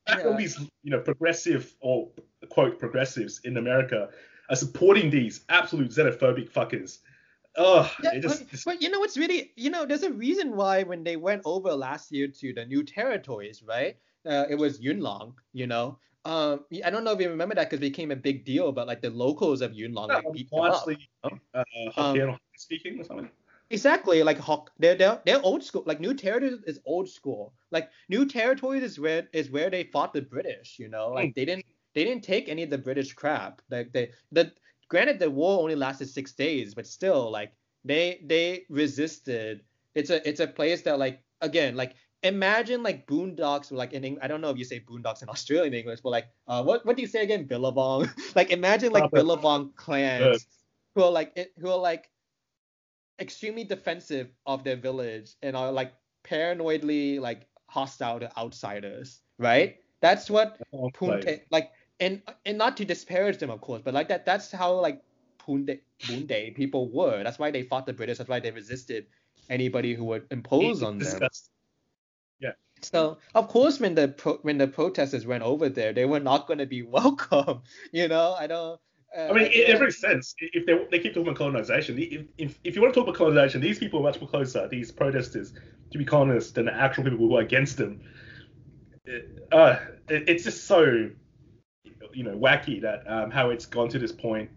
[0.07, 2.09] fact all these you know progressive or
[2.49, 4.09] quote progressives in America
[4.51, 6.99] are supporting these absolute xenophobic fuckers.
[7.57, 10.83] Oh, Yeah, just, but, but you know what's really you know there's a reason why
[10.83, 13.97] when they went over last year to the new territories, right?
[14.25, 15.97] Uh, it was Yuen Long, you know.
[16.23, 18.87] Um, I don't know if you remember that because it became a big deal, but
[18.87, 20.85] like the locals of Yuen Long like beat them up.
[20.85, 21.63] largely uh,
[21.97, 23.29] Hokkien speaking or something.
[23.69, 25.83] Exactly, like Hawk, they're, they're they're old school.
[25.85, 27.53] Like New Territories is old school.
[27.71, 30.77] Like New Territories is where is where they fought the British.
[30.77, 33.61] You know, like they didn't they didn't take any of the British crap.
[33.69, 34.51] Like they the
[34.89, 39.63] granted the war only lasted six days, but still like they they resisted.
[39.95, 44.27] It's a it's a place that like again like imagine like boondocks like in I
[44.27, 47.01] don't know if you say boondocks in Australian English, but like uh what what do
[47.01, 48.07] you say again Billabong?
[48.35, 50.47] like imagine like Billabong clans
[50.95, 52.09] who are like it- who are like
[53.19, 59.77] extremely defensive of their village and are like paranoidly like hostile to outsiders, right?
[60.01, 60.59] That's what
[60.93, 64.73] Punti like and and not to disparage them of course, but like that that's how
[64.73, 65.01] like
[65.39, 67.23] Punde Bunde people were.
[67.23, 69.05] That's why they fought the British, that's why they resisted
[69.49, 71.07] anybody who would impose on them.
[71.07, 71.51] Disgusting.
[72.81, 76.47] So of course, when the pro- when the protesters went over there, they were not
[76.47, 77.61] going to be welcome.
[77.91, 78.79] You know, I don't.
[79.15, 79.75] Uh, I mean, it, yeah.
[79.75, 80.33] it makes sense.
[80.39, 83.17] If they, they keep talking about colonization, if, if, if you want to talk about
[83.17, 85.51] colonization, these people are much more closer, these protesters,
[85.91, 87.99] to be colonized than the actual people who are against them.
[89.03, 91.09] It, uh, it, it's just so,
[92.13, 94.49] you know, wacky that um, how it's gone to this point.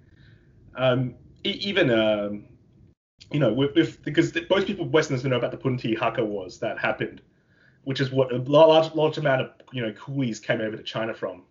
[0.75, 1.15] Um,
[1.45, 2.45] e- even, um,
[3.31, 6.59] you know, with, with because the, most people, Westerners, know about the Punti Hakka Wars
[6.59, 7.23] that happened,
[7.85, 11.15] which is what a large, large amount of, you know, coolies came over to China
[11.15, 11.43] from.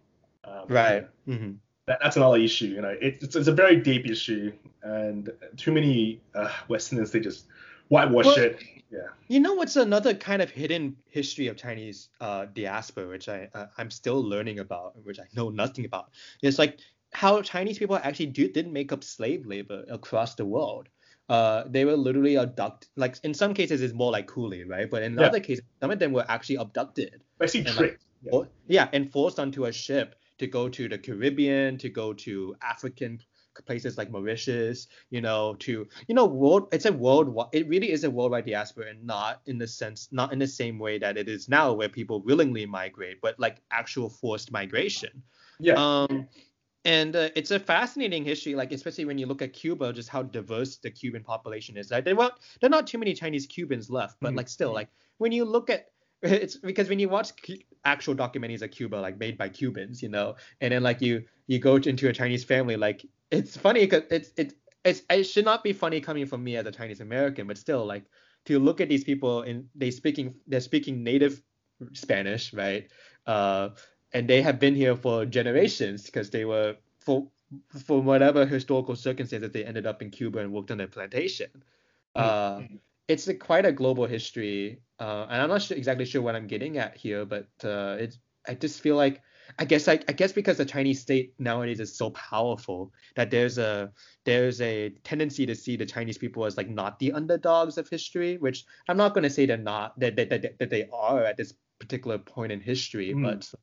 [0.46, 1.08] Um, right.
[1.26, 1.52] hmm
[1.86, 2.68] that, that's another issue.
[2.68, 7.20] You know, it, it's, it's a very deep issue, and too many uh, Westerners they
[7.20, 7.46] just
[7.90, 8.62] whitewash Well- it.
[8.92, 9.08] Yeah.
[9.28, 13.66] You know what's another kind of hidden history of Chinese uh, diaspora, which I uh,
[13.80, 16.12] I'm still learning about, which I know nothing about.
[16.44, 16.78] It's like
[17.12, 20.90] how Chinese people actually do, didn't make up slave labor across the world.
[21.28, 22.88] Uh, they were literally abducted.
[22.96, 24.88] Like in some cases, it's more like coolie, right?
[24.90, 25.26] But in Yeah.
[25.26, 27.22] other cases, some of them were actually abducted.
[27.40, 28.00] Basically And, like.
[28.22, 28.42] Yeah.
[28.68, 33.22] yeah, and forced onto a ship to go to the Caribbean, to go to African
[33.66, 36.68] places like Mauritius, you know, to you know, world.
[36.72, 37.50] It's a worldwide.
[37.54, 40.80] It really is a worldwide diaspora, and not in the sense, not in the same
[40.80, 45.24] way that it is now, where people willingly migrate, but like actual forced migration.
[45.60, 45.76] Yeah.
[45.76, 46.28] Um,
[46.86, 50.24] and uh, it's a fascinating history, like especially when you look at Cuba, just how
[50.24, 51.92] diverse the Cuban population is.
[51.92, 54.38] Like there were there are not too many Chinese Cubans left, but Mhm.
[54.38, 55.88] like still, like when you look at
[56.22, 57.32] it's because when you watch
[57.86, 61.60] actual documentaries of Cuba, like made by Cubans, you know, and then like you you
[61.60, 64.54] go into a Chinese family, like it's funny because it's it's
[64.86, 67.86] it's it should not be funny coming from me as a Chinese American, but still
[67.86, 68.06] like
[68.46, 71.42] to look at these people and they speaking they're speaking native
[71.94, 72.88] Spanish, right?
[73.26, 73.70] Uh,
[74.14, 77.28] and they have been here for generations because they were for
[77.86, 81.50] for whatever historical circumstances they ended up in Cuba and worked on their plantation.
[82.16, 82.62] Uh,
[83.08, 86.48] it's a, quite a global history, uh, and I'm not sure, exactly sure what I'm
[86.48, 89.22] getting at here, but uh, it's I just feel like
[89.60, 93.58] I guess I, I guess because the Chinese state nowadays is so powerful that there's
[93.58, 93.92] a
[94.26, 98.38] there's a tendency to see the Chinese people as like not the underdogs of history,
[98.38, 101.38] which I'm not going to say they're not that, that, that, that they are at
[101.38, 103.24] this particular point in history, Mm.
[103.24, 103.54] but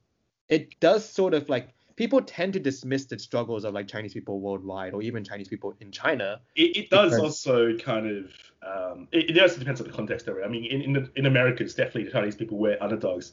[0.49, 4.41] it does sort of like people tend to dismiss the struggles of like Chinese people
[4.41, 6.41] worldwide or even Chinese people in China.
[6.57, 7.47] It, it does because...
[7.47, 8.25] also kind of
[8.63, 10.29] um, it, it also depends on the context.
[10.29, 13.33] I mean, in in, in America, it's definitely the Chinese people were underdogs.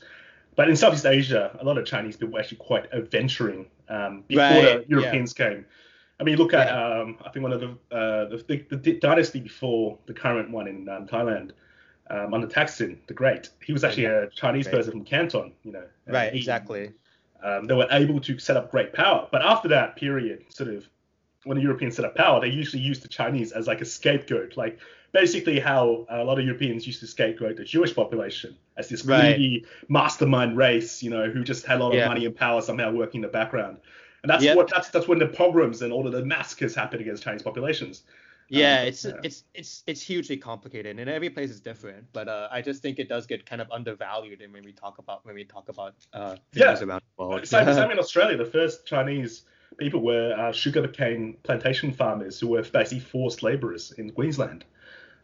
[0.57, 4.43] But in Southeast Asia, a lot of Chinese people were actually quite adventuring um, before
[4.43, 5.49] right, the Europeans yeah.
[5.49, 5.65] came.
[6.19, 6.99] I mean, look at yeah.
[6.99, 10.67] um, I think one of the, uh, the, the, the dynasty before the current one
[10.67, 11.51] in um, Thailand,
[12.09, 13.49] um, under Taksin the Great.
[13.63, 14.75] He was actually a Chinese right.
[14.75, 15.83] person from Canton, you know.
[16.07, 16.91] Right, he, exactly.
[17.43, 20.89] Um, they were able to set up great power, but after that period, sort of
[21.43, 24.57] when the Europeans set up power, they usually used the Chinese as like a scapegoat,
[24.57, 24.79] like
[25.11, 29.35] basically how a lot of Europeans used to scapegoat the Jewish population as this right.
[29.35, 32.07] greedy mastermind race, you know, who just had a lot of yeah.
[32.07, 33.77] money and power somehow working in the background.
[34.23, 34.57] And that's yep.
[34.57, 38.03] what that's that's when the pogroms and all of the massacres happened against Chinese populations.
[38.49, 39.11] Yeah, um, it's yeah.
[39.23, 42.05] it's it's it's hugely complicated, and every place is different.
[42.13, 45.25] But uh, I just think it does get kind of undervalued when we talk about
[45.25, 46.85] when we talk about uh, things yeah.
[46.85, 47.47] around the world.
[47.47, 48.37] Same, same in Australia.
[48.37, 49.43] The first Chinese
[49.77, 54.63] people were uh, sugarcane plantation farmers who were basically forced labourers in Queensland,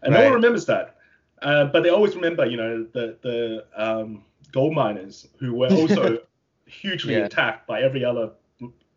[0.04, 0.22] and right.
[0.22, 0.98] no one remembers that.
[1.42, 6.20] Uh, but they always remember, you know, the the um, gold miners who were also
[6.66, 7.26] hugely yeah.
[7.26, 8.32] attacked by every other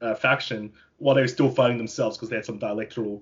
[0.00, 3.20] uh, faction while they were still fighting themselves because they had some dialectal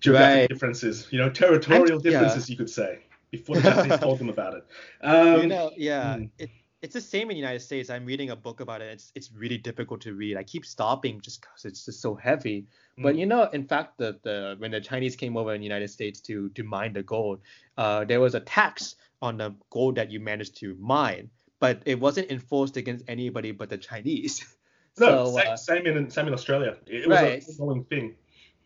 [0.00, 0.48] geographic right.
[0.48, 2.52] differences, you know, territorial I'm, differences, yeah.
[2.52, 3.00] you could say,
[3.30, 4.66] before the Japanese told them about it.
[5.02, 6.24] Um, you know, yeah, hmm.
[6.38, 7.90] it, it's the same in the United States.
[7.90, 8.88] I'm reading a book about it.
[8.92, 10.36] It's it's really difficult to read.
[10.36, 12.66] I keep stopping just because it's just so heavy.
[12.98, 13.02] Mm.
[13.02, 15.88] But you know, in fact, the the when the Chinese came over in the United
[15.88, 17.40] States to to mine the gold,
[17.76, 21.98] uh, there was a tax on the gold that you managed to mine, but it
[21.98, 24.44] wasn't enforced against anybody but the Chinese.
[25.00, 26.76] No, so, same, uh, same in same in Australia.
[26.88, 27.36] It, it right.
[27.46, 28.16] was a ongoing thing.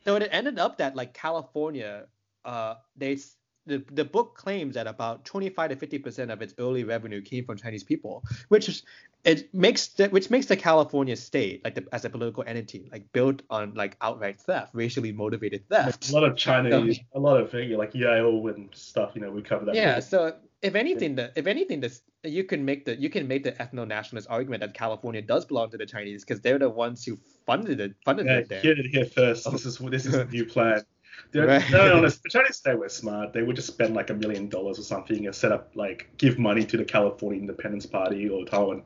[0.02, 2.06] So it ended up that like California,
[2.46, 3.18] uh, they
[3.66, 7.44] the, the book claims that about 25 to 50 percent of its early revenue came
[7.44, 8.82] from Chinese people, which is
[9.24, 13.10] it makes the, which makes the California state like the, as a political entity like
[13.12, 16.10] built on like outright theft, racially motivated theft.
[16.10, 19.12] A lot of Chinese, so, a lot of like Yale and stuff.
[19.14, 19.74] You know, we cover that.
[19.74, 20.00] Yeah.
[20.00, 23.52] So if anything, the if anything, this you can make the you can make the
[23.52, 27.18] ethno nationalist argument that California does belong to the Chinese because they're the ones who
[27.46, 28.60] funded it funded yeah, it there.
[28.60, 29.50] Here, here first.
[29.50, 30.82] This is this is a new plan.
[31.34, 31.70] Right.
[31.70, 33.32] No, the Chinese they were smart.
[33.32, 36.38] They would just spend like a million dollars or something and set up like give
[36.38, 38.82] money to the California Independence Party or Taiwan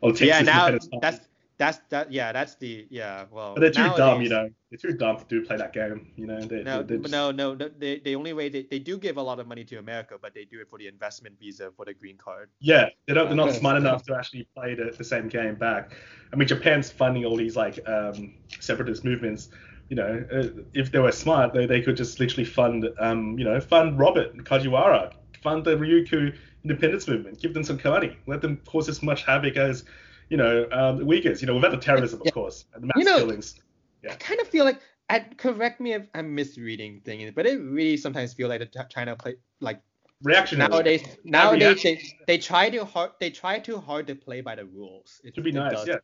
[0.00, 1.20] or Texas yeah, now that's
[1.60, 4.48] that's that yeah that's the yeah well but they're too nowadays, dumb you know.
[4.70, 6.40] They're too dumb to do play that game you know.
[6.40, 7.12] They, no they, just...
[7.12, 9.76] no no they, the only way they, they do give a lot of money to
[9.76, 12.48] america but they do it for the investment visa for the green card.
[12.60, 15.92] Yeah they don't they're not smart enough to actually play the, the same game back.
[16.32, 19.50] I mean japan's funding all these like um separatist movements
[19.90, 23.44] you know, uh, if they were smart, they, they could just literally fund, um, you
[23.44, 28.60] know, fund Robert Kajiwara, fund the Ryukyu independence movement, give them some money, let them
[28.64, 29.84] cause as much havoc as,
[30.28, 32.94] you know, um, the Uyghurs, you know, without the terrorism, of course, and the mass
[32.96, 33.60] you know, killings.
[34.04, 34.12] Yeah.
[34.12, 37.96] I kind of feel like, I, correct me if I'm misreading things, but it really
[37.96, 39.82] sometimes feel like the China play like
[40.22, 44.54] Reaction Nowadays, nowadays they, they try to hard they try too hard to play by
[44.54, 45.20] the rules.
[45.24, 45.88] It, to be nice, does.
[45.88, 45.96] yeah.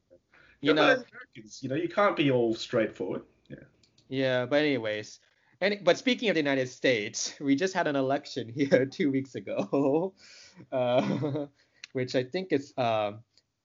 [0.62, 1.04] You know,
[1.60, 3.22] you know, you can't be all straightforward.
[3.50, 3.56] Yeah.
[4.08, 5.18] Yeah, but anyways,
[5.60, 9.34] any but speaking of the United States, we just had an election here two weeks
[9.34, 10.14] ago,
[10.72, 11.46] uh,
[11.92, 13.12] which I think is uh,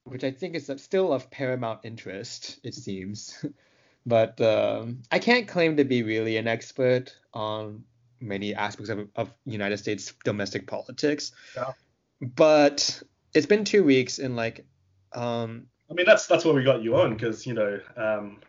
[0.03, 3.45] which I think is still of paramount interest, it seems.
[4.05, 7.83] but um, I can't claim to be really an expert on
[8.19, 11.31] many aspects of, of United States domestic politics.
[11.55, 11.71] Yeah.
[12.21, 13.01] But
[13.33, 14.65] it's been two weeks, and like,
[15.13, 18.39] um, I mean, that's that's why we got you on because you know, um,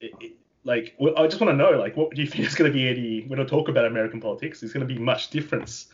[0.00, 0.32] it, it,
[0.64, 2.88] like, I just want to know, like, what do you think is going to be
[2.88, 4.62] any when I talk about American politics?
[4.62, 5.86] Is going to be much difference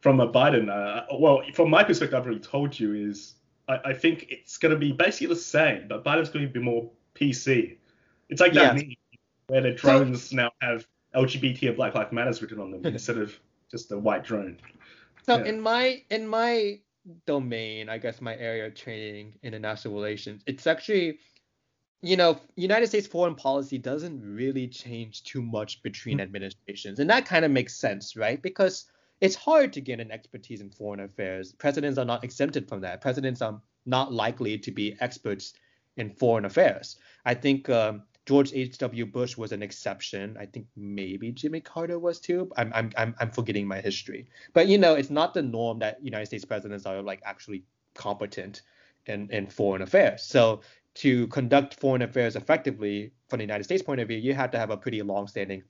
[0.00, 0.68] from a Biden?
[0.68, 3.34] Uh, well, from my perspective, I've already told you is
[3.68, 6.60] I, I think it's going to be basically the same, but Biden's going to be
[6.60, 7.76] more PC.
[8.28, 8.82] It's like that yeah.
[8.82, 8.96] meme
[9.46, 13.18] where the drones so, now have LGBT and Black Lives Matters written on them instead
[13.18, 13.38] of
[13.70, 14.56] just a white drone.
[15.26, 15.44] So yeah.
[15.44, 16.80] in my in my
[17.26, 21.18] domain, I guess my area of training, international relations, it's actually
[22.02, 26.22] you know, United States foreign policy doesn't really change too much between mm-hmm.
[26.22, 28.40] administrations, and that kind of makes sense, right?
[28.40, 28.86] Because
[29.20, 31.52] it's hard to get an expertise in foreign affairs.
[31.52, 33.00] Presidents are not exempted from that.
[33.02, 35.54] Presidents are not likely to be experts
[35.96, 36.96] in foreign affairs.
[37.26, 39.06] I think um, George H.W.
[39.06, 40.36] Bush was an exception.
[40.40, 42.50] I think maybe Jimmy Carter was too.
[42.56, 44.26] I'm, I'm, I'm, I'm forgetting my history.
[44.54, 48.62] But, you know, it's not the norm that United States presidents are like actually competent
[49.06, 50.22] in, in foreign affairs.
[50.22, 50.60] So
[51.00, 54.58] to conduct foreign affairs effectively from the United States point of view, you have to
[54.58, 55.62] have a pretty long-standing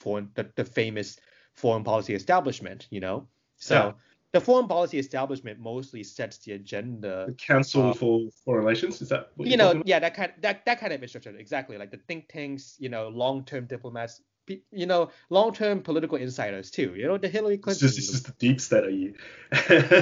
[0.00, 1.20] foreign, the, the famous
[1.52, 3.28] foreign policy establishment, you know.
[3.58, 3.94] So
[4.32, 7.26] the foreign policy establishment mostly sets the agenda.
[7.28, 9.30] The Council uh, for Foreign Relations is that?
[9.38, 12.74] you know, yeah, that kind that that kind of infrastructure exactly like the think tanks,
[12.80, 16.94] you know, long-term diplomats, you know, long-term political insiders too.
[16.96, 17.86] You know, the Hillary Clinton.
[17.86, 19.14] This is the deep state, are you?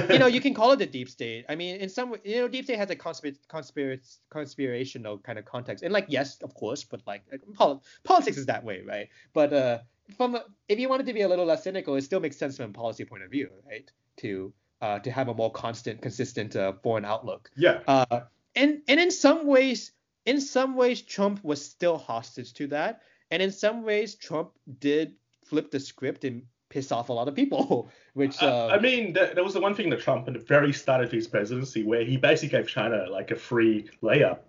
[0.09, 1.45] you know, you can call it the deep state.
[1.47, 5.37] I mean, in some way, you know, deep state has a conspir- conspir- conspirational kind
[5.37, 7.23] of context, and like, yes, of course, but like,
[7.53, 9.09] pol- politics is that way, right?
[9.33, 9.79] But uh,
[10.17, 12.57] from a, if you wanted to be a little less cynical, it still makes sense
[12.57, 13.89] from a policy point of view, right?
[14.17, 17.51] To uh, to have a more constant, consistent uh, foreign outlook.
[17.55, 17.81] Yeah.
[17.87, 18.21] Uh,
[18.55, 19.91] and and in some ways,
[20.25, 23.01] in some ways, Trump was still hostage to that
[23.31, 25.15] and in some ways, Trump did
[25.45, 27.89] flip the script and piss off a lot of people.
[28.13, 30.73] Which uh, I mean, that, that was the one thing that Trump at the very
[30.73, 34.39] start of his presidency, where he basically gave China like a free layup.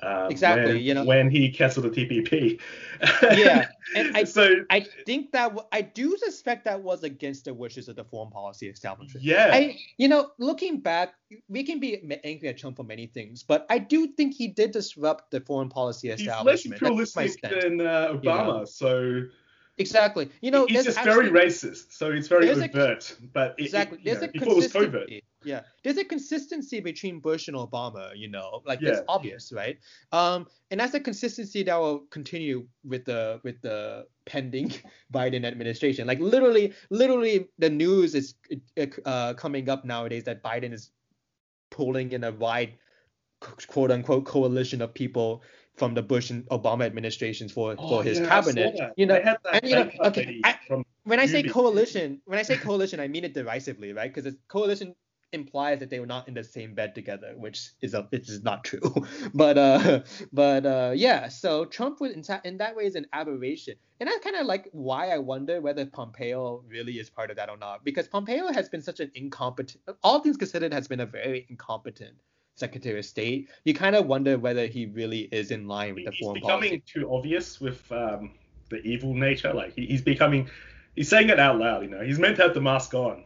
[0.00, 0.74] Um, exactly.
[0.74, 2.60] When, you know, when he canceled the TPP.
[3.36, 7.88] yeah, and I so I think that I do suspect that was against the wishes
[7.88, 9.24] of the foreign policy establishment.
[9.24, 9.50] Yeah.
[9.52, 11.14] I, you know, looking back,
[11.48, 14.72] we can be angry at Trump for many things, but I do think he did
[14.72, 16.80] disrupt the foreign policy establishment.
[16.80, 18.64] He's less pluralistic than uh, Obama, you know?
[18.64, 19.22] so
[19.82, 20.30] Exactly.
[20.40, 23.16] You know, he's just actually, very racist, so it's very overt.
[23.18, 25.24] A, but it, exactly, it, there's know, a consistency.
[25.44, 28.16] Yeah, there's a consistency between Bush and Obama.
[28.16, 28.90] You know, like yeah.
[28.90, 29.78] it's obvious, right?
[30.12, 34.72] Um, and that's a consistency that will continue with the with the pending
[35.12, 36.06] Biden administration.
[36.06, 38.34] Like literally, literally, the news is
[39.04, 40.90] uh, coming up nowadays that Biden is
[41.70, 42.74] pulling in a wide
[43.66, 45.42] quote unquote coalition of people
[45.76, 48.78] from the Bush and Obama administrations for oh, for his yeah, cabinet.
[48.96, 49.16] You know,
[49.52, 50.40] and you know, okay.
[50.44, 50.56] I,
[51.04, 54.12] when I say coalition, when I say coalition, I mean it derisively, right?
[54.12, 54.94] Because coalition
[55.32, 58.42] implies that they were not in the same bed together, which is a it is
[58.42, 58.80] not true.
[59.34, 60.00] but uh,
[60.32, 61.28] but uh, yeah.
[61.28, 64.68] So Trump was in, in that way is an aberration, and that's kind of like
[64.72, 68.68] why I wonder whether Pompeo really is part of that or not, because Pompeo has
[68.68, 72.16] been such an incompetent, all things considered, has been a very incompetent
[72.64, 76.12] Secretary of State, you kind of wonder whether he really is in line with the
[76.12, 76.68] he's foreign policy.
[76.68, 78.30] He's becoming too obvious with um,
[78.70, 79.52] the evil nature.
[79.52, 80.48] Like he, he's becoming,
[80.96, 81.82] he's saying it out loud.
[81.84, 83.24] You know, he's meant to have the mask on.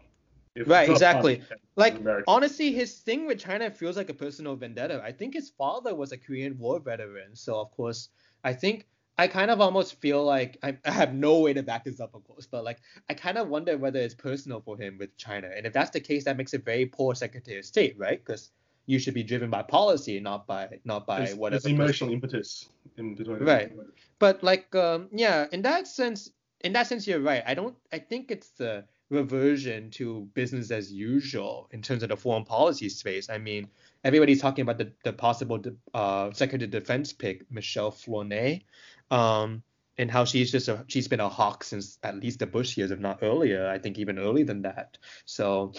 [0.64, 1.42] Right, exactly.
[1.77, 1.96] Like
[2.27, 5.03] honestly, his thing with China feels like a personal vendetta.
[5.05, 8.09] I think his father was a Korean War veteran, so of course,
[8.42, 8.87] I think
[9.18, 12.14] I kind of almost feel like I, I have no way to back this up,
[12.14, 12.79] of course, but like
[13.11, 16.01] I kind of wonder whether it's personal for him with China, and if that's the
[16.01, 18.18] case, that makes a very poor Secretary of State, right?
[18.25, 18.51] Because
[18.87, 21.62] you should be driven by policy, not by not by there's, whatever.
[21.62, 23.38] There's emotional impetus in between.
[23.38, 23.72] Right,
[24.18, 27.42] but like um, yeah, in that sense, in that sense, you're right.
[27.46, 27.77] I don't.
[27.92, 32.88] I think it's the reversion to business as usual in terms of the foreign policy
[32.88, 33.31] space.
[33.31, 33.68] I mean,
[34.05, 35.61] everybody's talking about the the possible
[35.92, 38.62] uh, Secretary of Defense pick, Michèle Flournoy.
[39.11, 39.62] Um,
[39.99, 42.90] and how she's just a she's been a hawk since at least the Bush years,
[42.90, 43.66] if not earlier.
[43.66, 44.99] I think even earlier than that.
[45.25, 45.72] So,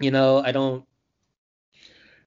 [0.00, 0.86] you know, I don't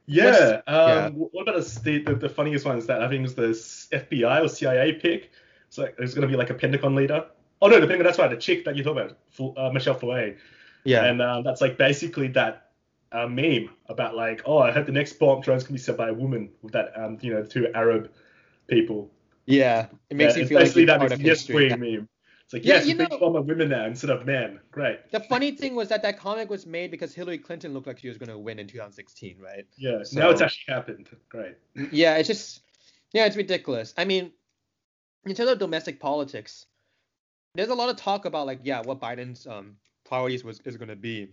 [0.09, 0.61] yeah.
[0.67, 1.09] Um, yeah.
[1.09, 4.43] What about the, the, the funniest one is that I think it was the FBI
[4.43, 5.31] or CIA pick.
[5.67, 7.25] It's like it's gonna be like a Pentagon leader.
[7.61, 8.05] Oh no, the Pentagon.
[8.05, 8.29] That's right.
[8.29, 10.35] The chick that you talk about, uh, Michèle Flournoy.
[10.83, 11.05] Yeah.
[11.05, 12.71] And um, that's like basically that
[13.11, 16.09] uh, meme about like, oh, I heard the next bomb drone's gonna be set by
[16.09, 18.11] a woman with that, um, you know, two Arab
[18.67, 19.11] people.
[19.45, 22.09] Yeah, it makes yeah, you feel like that is yes queen meme.
[22.49, 24.59] It's like, yeah, yes, you know, big of women now instead of men.
[24.71, 25.11] Great.
[25.11, 28.07] The funny thing was that that comic was made because Hillary Clinton looked like she
[28.07, 29.67] was going to win in 2016, right?
[29.77, 30.01] Yeah.
[30.01, 31.09] So, now it's actually happened.
[31.29, 31.57] Great.
[31.91, 32.61] Yeah, it's just,
[33.13, 33.93] yeah, it's ridiculous.
[33.99, 34.31] I mean,
[35.27, 36.65] in terms of domestic politics,
[37.53, 40.89] there's a lot of talk about like, yeah, what Biden's um, priorities was is going
[40.89, 41.27] to be,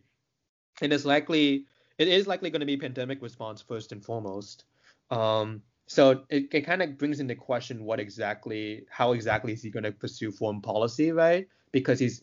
[0.82, 1.64] and it's likely,
[1.96, 4.64] it is likely going to be pandemic response first and foremost.
[5.10, 9.70] Um, so it, it kind of brings into question what exactly how exactly is he
[9.70, 11.46] going to pursue foreign policy right?
[11.72, 12.22] Because he's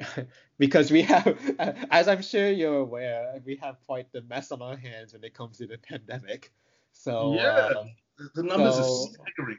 [0.58, 1.38] because we have
[1.90, 5.34] as i'm sure you're aware we have quite the mess on our hands when it
[5.34, 6.52] comes to the pandemic.
[6.92, 7.70] So yeah.
[7.76, 7.90] um,
[8.34, 9.58] the numbers so, are staggering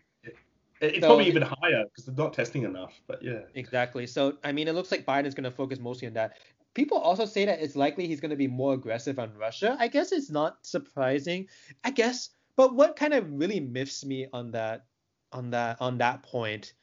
[0.81, 3.41] it's so, probably even higher because they're not testing enough but yeah.
[3.53, 4.05] Exactly.
[4.07, 6.37] So i mean it looks like biden's going to focus mostly on that.
[6.73, 9.77] People also say that it's likely he's going to be more aggressive on russia.
[9.79, 11.47] I guess it's not surprising.
[11.85, 14.85] I guess but what kind of really miffs me on that
[15.31, 16.73] on that on that point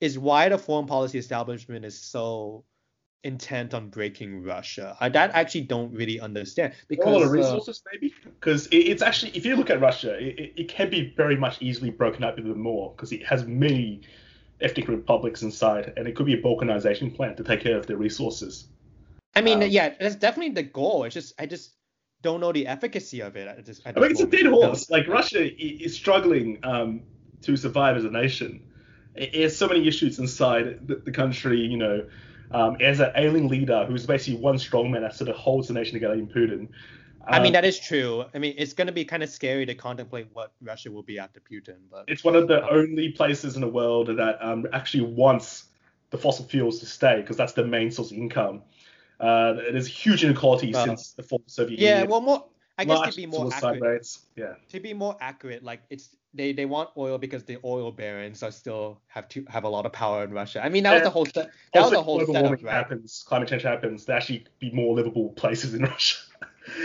[0.00, 2.64] is why the foreign policy establishment is so
[3.24, 4.96] intent on breaking Russia.
[5.00, 8.78] I that actually don't really understand because all the uh, resources uh, maybe because it,
[8.78, 12.24] it's actually if you look at Russia, it, it can be very much easily broken
[12.24, 14.02] up even more because it has many
[14.60, 17.96] ethnic republics inside, and it could be a balkanization plan to take care of the
[17.96, 18.68] resources.
[19.34, 21.04] I mean, um, yeah, that's definitely the goal.
[21.04, 21.72] It's just I just
[22.22, 23.46] don't know the efficacy of it.
[23.46, 24.90] At I mean, it's a dead horse.
[24.90, 27.02] Like Russia is struggling um,
[27.42, 28.62] to survive as a nation.
[29.14, 31.60] It has so many issues inside the, the country.
[31.60, 32.06] You know,
[32.52, 35.94] um, as an ailing leader who's basically one strongman that sort of holds the nation
[35.94, 36.68] together in Putin.
[37.26, 38.24] I mean, um, that is true.
[38.34, 41.18] I mean, it's going to be kind of scary to contemplate what Russia will be
[41.18, 41.76] after Putin.
[41.90, 45.66] But it's one of the only places in the world that um, actually wants
[46.10, 48.62] the fossil fuels to stay because that's the main source of income.
[49.22, 52.04] Uh, there's huge inequality since the fall former Soviet yeah, Union.
[52.04, 52.44] Yeah, well, more.
[52.78, 53.80] I guess to be more accurate.
[53.80, 54.26] Rates.
[54.34, 54.54] Yeah.
[54.70, 58.50] To be more accurate, like it's they they want oil because the oil barons are
[58.50, 60.64] still have to have a lot of power in Russia.
[60.64, 62.72] I mean, that was the whole that was the whole setup, right?
[62.72, 64.04] Happens, climate change happens.
[64.06, 66.18] There actually be more livable places in Russia.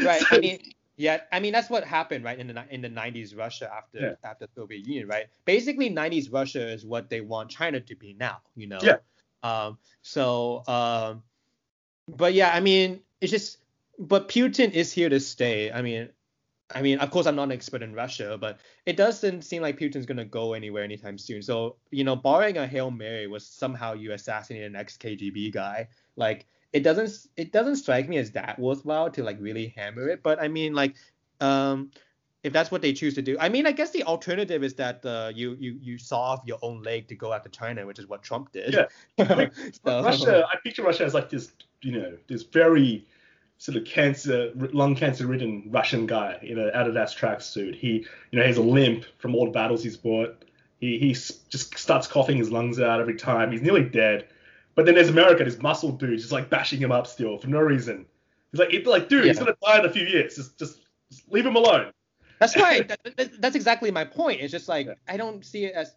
[0.04, 0.22] right.
[0.22, 0.60] so, I mean,
[0.98, 1.22] yeah.
[1.32, 2.38] I mean, that's what happened, right?
[2.38, 4.30] In the in the 90s Russia after yeah.
[4.30, 5.28] after Soviet Union, right?
[5.46, 8.42] Basically, 90s Russia is what they want China to be now.
[8.56, 8.80] You know.
[8.82, 8.98] Yeah.
[9.44, 9.78] Um.
[10.02, 10.64] So.
[10.68, 11.24] Um.
[12.08, 13.58] But yeah, I mean, it's just.
[14.00, 15.72] But Putin is here to stay.
[15.72, 16.10] I mean,
[16.74, 19.80] I mean, of course, I'm not an expert in Russia, but it doesn't seem like
[19.80, 21.42] Putin's gonna go anywhere anytime soon.
[21.42, 25.88] So, you know, barring a hail mary was somehow you assassinate an ex KGB guy,
[26.16, 30.22] like it doesn't it doesn't strike me as that worthwhile to like really hammer it.
[30.24, 30.96] But I mean, like,
[31.40, 31.92] um,
[32.44, 35.06] if that's what they choose to do, I mean, I guess the alternative is that
[35.06, 38.08] uh, you you you saw off your own leg to go after China, which is
[38.08, 38.74] what Trump did.
[38.74, 38.86] Yeah,
[39.20, 39.52] I mean,
[39.86, 40.46] so, Russia.
[40.52, 41.52] I picture Russia as like this,
[41.82, 43.06] you know, this very
[43.58, 47.76] sort of cancer, lung cancer-ridden Russian guy in an Adidas tracksuit.
[47.76, 50.46] He, you know, has a limp from all the battles he's fought.
[50.80, 53.52] He he just starts coughing his lungs out every time.
[53.52, 54.28] He's nearly dead.
[54.76, 57.60] But then there's America, this muscle dude, just like bashing him up still for no
[57.60, 58.06] reason.
[58.52, 59.32] He's like, like, dude, yeah.
[59.32, 60.36] he's gonna die in a few years.
[60.36, 60.80] Just, just,
[61.12, 61.92] just leave him alone.
[62.40, 62.88] That's right.
[63.18, 64.42] that, that's exactly my point.
[64.42, 64.94] It's just like yeah.
[65.08, 65.96] I don't see it as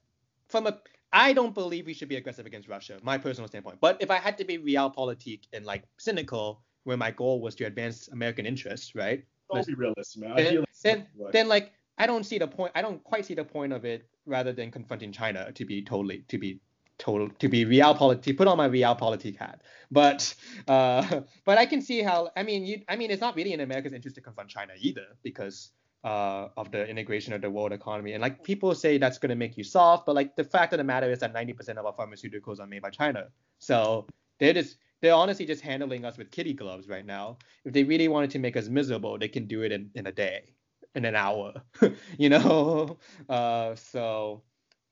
[0.48, 0.78] from a.
[1.12, 3.78] I don't believe we should be aggressive against Russia, my personal standpoint.
[3.80, 7.64] But if I had to be realpolitik and like cynical, where my goal was to
[7.64, 9.24] advance American interests, right?
[9.52, 10.36] Don't be realistic, man.
[10.36, 12.72] Then, then, then, like, I don't see the point.
[12.74, 14.06] I don't quite see the point of it.
[14.26, 16.60] Rather than confronting China, to be totally, to be
[16.98, 19.62] total, to be realpolitik, put on my realpolitik hat.
[19.90, 20.32] But,
[20.68, 22.30] uh, but I can see how.
[22.36, 25.06] I mean, you, I mean, it's not really in America's interest to confront China either,
[25.22, 25.72] because
[26.04, 28.12] uh, of the integration of the world economy.
[28.12, 30.78] And like people say that's going to make you soft, but like the fact of
[30.78, 33.28] the matter is that 90% of our pharmaceuticals are made by China.
[33.58, 34.06] So
[34.38, 37.38] they're just they're honestly just handling us with kitty gloves right now.
[37.64, 40.12] If they really wanted to make us miserable, they can do it in, in a
[40.12, 40.54] day,
[40.94, 41.54] in an hour,
[42.18, 42.98] you know?
[43.28, 44.42] Uh, so,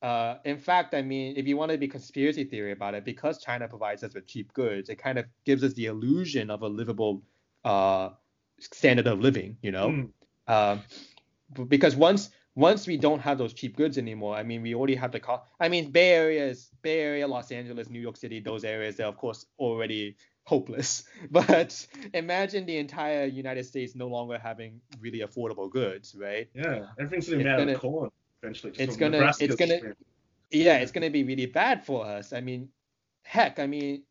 [0.01, 3.43] uh, in fact, I mean, if you want to be conspiracy theory about it, because
[3.43, 6.69] China provides us with cheap goods, it kind of gives us the illusion of a
[6.69, 7.23] livable
[7.65, 8.11] uh,
[8.61, 9.89] standard of living, you know?
[9.91, 10.11] Mm.
[10.49, 10.79] Uh,
[11.69, 15.13] because once once we don't have those cheap goods anymore, I mean, we already have
[15.13, 15.45] the cost.
[15.61, 19.07] I mean, Bay Area is Bay Area, Los Angeles, New York City, those areas, they're
[19.07, 21.05] of course already hopeless.
[21.31, 26.49] But imagine the entire United States no longer having really affordable goods, right?
[26.55, 28.11] Yeah, everything's gonna be out of corn
[28.43, 28.73] eventually.
[28.77, 29.81] It's gonna, it's gonna,
[30.51, 32.33] yeah, it's gonna be really bad for us.
[32.33, 32.71] I mean,
[33.23, 34.03] heck, I mean,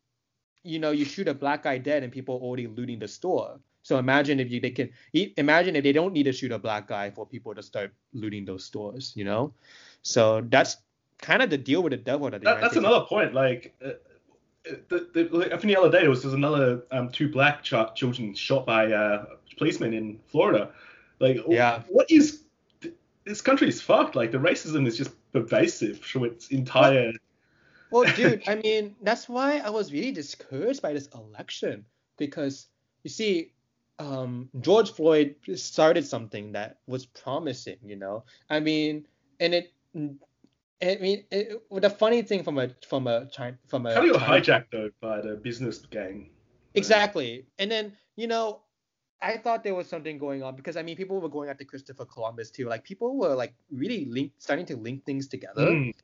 [0.62, 3.60] you know, you shoot a black guy dead and people are already looting the store.
[3.88, 6.88] So imagine if you they can imagine if they don't need to shoot a black
[6.88, 9.54] guy for people to start looting those stores, you know.
[10.02, 10.76] So that's
[11.22, 13.32] kind of the deal with the devil that, that that's another point.
[13.32, 13.92] Like, uh,
[14.90, 17.32] the, the, like, I think the other day there was, there was another um, two
[17.32, 19.24] black ch- children shot by uh,
[19.56, 20.70] policemen in Florida.
[21.18, 22.42] Like, yeah, what is
[23.24, 24.14] this country is fucked.
[24.14, 27.12] Like the racism is just pervasive through its entire.
[27.90, 31.86] Well, well dude, I mean that's why I was really discouraged by this election
[32.18, 32.66] because
[33.02, 33.52] you see
[33.98, 38.24] um, George Floyd started something that was promising, you know.
[38.48, 39.06] I mean,
[39.40, 43.94] and it, I mean, it, the funny thing from a from a China from a
[43.94, 46.30] kind of hijacked though by the business gang.
[46.74, 48.60] Exactly, and then you know,
[49.20, 52.04] I thought there was something going on because I mean, people were going after Christopher
[52.04, 52.68] Columbus too.
[52.68, 55.66] Like people were like really link starting to link things together.
[55.66, 55.94] Mm.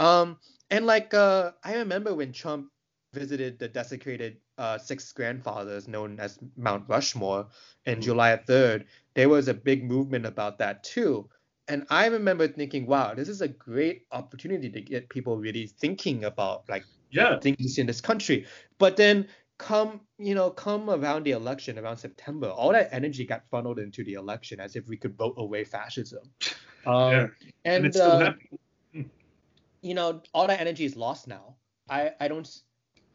[0.00, 0.38] Um,
[0.70, 2.71] and like uh, I remember when Trump
[3.12, 7.46] visited the desecrated uh, six grandfathers known as Mount Rushmore
[7.84, 8.02] in mm-hmm.
[8.02, 8.84] July 3rd,
[9.14, 11.28] there was a big movement about that too.
[11.68, 16.24] And I remember thinking, wow, this is a great opportunity to get people really thinking
[16.24, 17.38] about like yeah.
[17.38, 18.46] things in this country.
[18.78, 23.44] But then come, you know, come around the election around September, all that energy got
[23.50, 26.22] funneled into the election as if we could vote away fascism.
[26.84, 27.26] Um, yeah.
[27.64, 28.32] And, and uh,
[29.82, 31.54] you know, all that energy is lost now.
[31.88, 32.60] I, I don't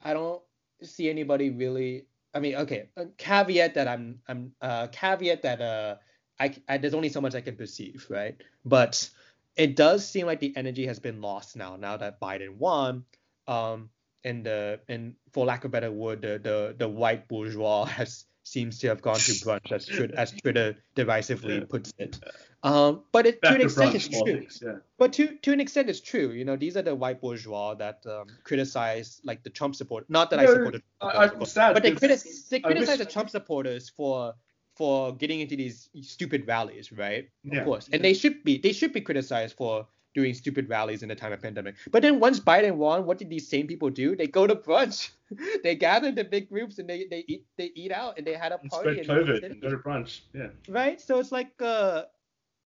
[0.01, 0.41] I don't
[0.83, 2.05] see anybody really.
[2.33, 5.95] I mean, okay, caveat that I'm I'm uh, caveat that uh
[6.39, 8.35] I, I there's only so much I can perceive, right?
[8.65, 9.09] But
[9.55, 11.75] it does seem like the energy has been lost now.
[11.75, 13.05] Now that Biden won,
[13.47, 13.89] um,
[14.23, 18.79] and the and for lack of better word, the the the white bourgeois has seems
[18.79, 21.65] to have gone to brunch, as, as Twitter divisively yeah.
[21.67, 22.19] puts it.
[22.63, 24.47] Um, but it, to an extent, it's true.
[24.61, 24.79] Yeah.
[24.97, 26.31] But to to an extent, it's true.
[26.31, 30.09] You know, these are the white bourgeois that um, criticize like the Trump support.
[30.09, 34.33] Not that no, I supported, I, but they, criti- they criticize the Trump supporters for
[34.75, 37.29] for getting into these stupid rallies, right?
[37.43, 37.59] Yeah.
[37.59, 39.87] Of course, and they should be they should be criticized for
[40.17, 41.75] doing stupid rallies in the time of pandemic.
[41.91, 44.15] But then once Biden won, what did these same people do?
[44.15, 45.11] They go to brunch.
[45.63, 48.51] they gather the big groups and they, they eat they eat out and they had
[48.51, 48.97] a party.
[48.97, 50.21] And spread COVID and go to brunch.
[50.33, 50.47] Yeah.
[50.67, 50.99] Right.
[50.99, 52.05] So it's like uh,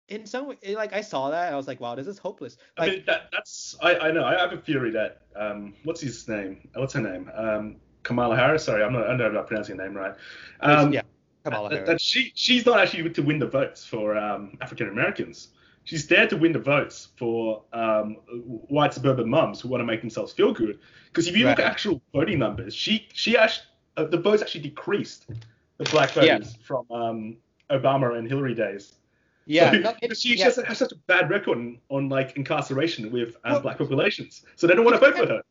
[0.08, 2.58] in some way, like I saw that I was like, wow, this is hopeless.
[2.76, 6.02] Like, I mean, that, that's I, I know I have a theory that um, what's
[6.02, 6.68] his name?
[6.74, 7.30] What's her name?
[7.34, 8.64] Um, Kamala Harris.
[8.64, 10.14] Sorry, I'm not I don't know if I'm pronouncing her name right.
[10.60, 11.00] Um, yeah.
[11.44, 11.88] Kamala Harris.
[11.88, 15.48] That she she's not actually to win the votes for um, African Americans
[15.88, 18.16] she's there to win the votes for um,
[18.68, 20.78] white suburban mums who want to make themselves feel good.
[21.06, 21.52] Because if you right.
[21.52, 23.66] look at actual voting numbers, she she actually
[23.96, 25.30] uh, the votes actually decreased
[25.78, 26.62] the black voters yeah.
[26.62, 27.36] from um,
[27.70, 28.96] Obama and Hillary days.
[29.46, 30.44] Yeah, so, no, it, she yeah.
[30.44, 34.44] has, has, such a bad record on, on like incarceration with um, well, black populations,
[34.56, 35.42] so they don't want to vote for her.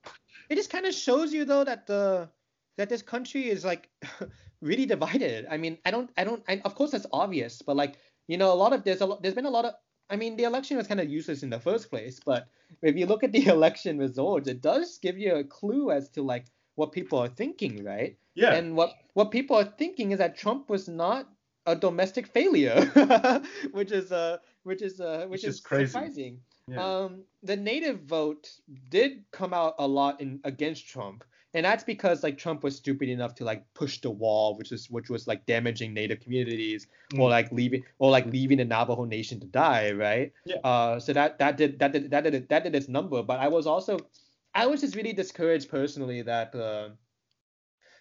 [0.50, 2.30] It just kind of shows you though that the
[2.78, 3.90] that this country is like
[4.62, 5.48] really divided.
[5.50, 7.96] I mean, I don't, I don't, I, of course that's obvious, but like
[8.28, 9.74] you know, a lot of there's a there's been a lot of
[10.10, 12.48] I mean, the election was kind of useless in the first place, but
[12.82, 16.22] if you look at the election results, it does give you a clue as to
[16.22, 16.46] like
[16.76, 18.18] what people are thinking, right?
[18.36, 18.54] Yeah.
[18.54, 21.28] And what what people are thinking is that Trump was not
[21.66, 22.82] a domestic failure,
[23.72, 25.92] which is uh which is uh which, which is, is crazy.
[25.92, 26.40] surprising.
[26.70, 26.84] Yeah.
[26.84, 28.50] Um, the native vote
[28.90, 31.24] did come out a lot in against Trump,
[31.58, 34.92] and that's because like Trump was stupid enough to like push the wall, which is
[34.92, 37.20] which was like damaging native communities mm.
[37.20, 40.32] or like leaving or like leaving the Navajo Nation to die, right?
[40.46, 40.58] Yeah.
[40.58, 43.48] Uh, so that that did that did that did that did its number, but I
[43.48, 43.98] was also
[44.54, 46.54] I was just really discouraged personally that.
[46.54, 46.90] Uh,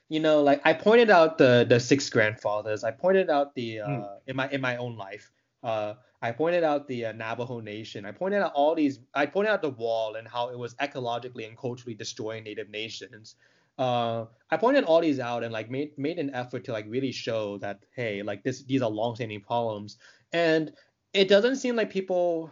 [0.09, 2.85] you know, like I pointed out the the six grandfathers.
[2.85, 4.19] I pointed out the uh, mm.
[4.29, 5.33] in my in my own life.
[5.65, 8.07] Uh, I pointed out the uh, Navajo Nation.
[8.07, 9.01] I pointed out all these.
[9.15, 13.37] I pointed out the wall and how it was ecologically and culturally destroying Native nations.
[13.79, 17.13] Uh, I pointed all these out and like made made an effort to like really
[17.13, 19.99] show that hey, like this these are longstanding problems.
[20.33, 20.73] And
[21.13, 22.51] it doesn't seem like people.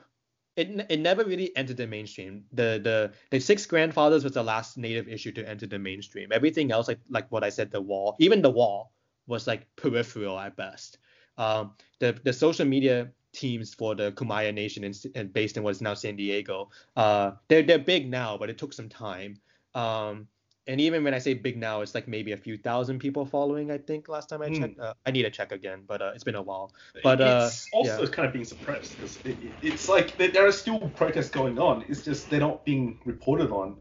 [0.57, 2.45] It, it never really entered the mainstream.
[2.53, 6.31] The the the six grandfathers was the last native issue to enter the mainstream.
[6.31, 8.93] Everything else, like like what I said, the wall, even the wall,
[9.27, 10.99] was like peripheral at best.
[11.39, 15.81] Um, the the social media teams for the Kumeyaay Nation and, and based in what's
[15.81, 16.71] now San Diego.
[16.97, 19.39] Uh, they're they're big now, but it took some time.
[19.75, 20.29] Um,
[20.67, 23.71] and even when I say big now, it's like maybe a few thousand people following.
[23.71, 24.59] I think last time I mm.
[24.61, 24.81] checked.
[24.81, 26.73] Uh, I need to check again, but uh, it's been a while.
[27.03, 28.09] But uh, it's also yeah.
[28.09, 31.85] kind of being suppressed because it, it's like there are still protests going on.
[31.89, 33.77] It's just they're not being reported on.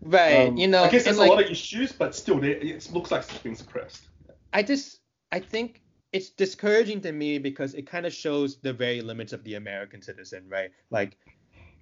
[0.00, 0.48] Right.
[0.48, 0.84] Um, you know.
[0.84, 4.08] I guess there's a lot of issues, but still, it looks like it's being suppressed.
[4.52, 5.82] I just I think
[6.14, 10.00] it's discouraging to me because it kind of shows the very limits of the American
[10.00, 10.70] citizen, right?
[10.90, 11.18] Like,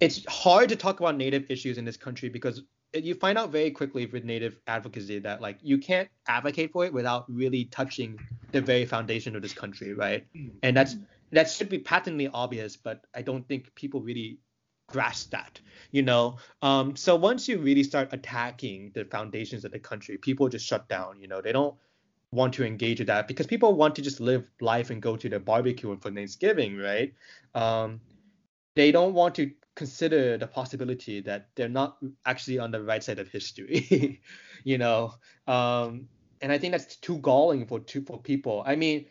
[0.01, 2.63] it's hard to talk about native issues in this country because
[2.95, 6.95] you find out very quickly with native advocacy that like you can't advocate for it
[6.95, 8.19] without really touching
[8.53, 10.27] the very foundation of this country, right?
[10.63, 10.97] And that's
[11.33, 14.39] that should be patently obvious, but I don't think people really
[14.89, 15.61] grasp that,
[15.91, 16.39] you know.
[16.63, 20.89] Um, so once you really start attacking the foundations of the country, people just shut
[20.89, 21.21] down.
[21.21, 21.75] You know, they don't
[22.33, 25.29] want to engage with that because people want to just live life and go to
[25.29, 27.13] the barbecue for Thanksgiving, right?
[27.55, 28.01] Um,
[28.75, 33.19] they don't want to consider the possibility that they're not actually on the right side
[33.19, 34.21] of history,
[34.65, 35.15] you know.
[35.47, 36.09] Um,
[36.41, 38.63] and I think that's too galling for too, for people.
[38.67, 39.07] I mean,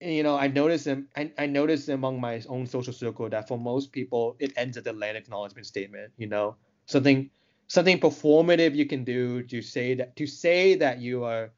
[0.00, 1.08] you know, I noticed them.
[1.16, 4.84] I, I noticed among my own social circle that for most people, it ends at
[4.84, 6.12] the land acknowledgement statement.
[6.18, 7.30] You know, something
[7.66, 11.50] something performative you can do to say that to say that you are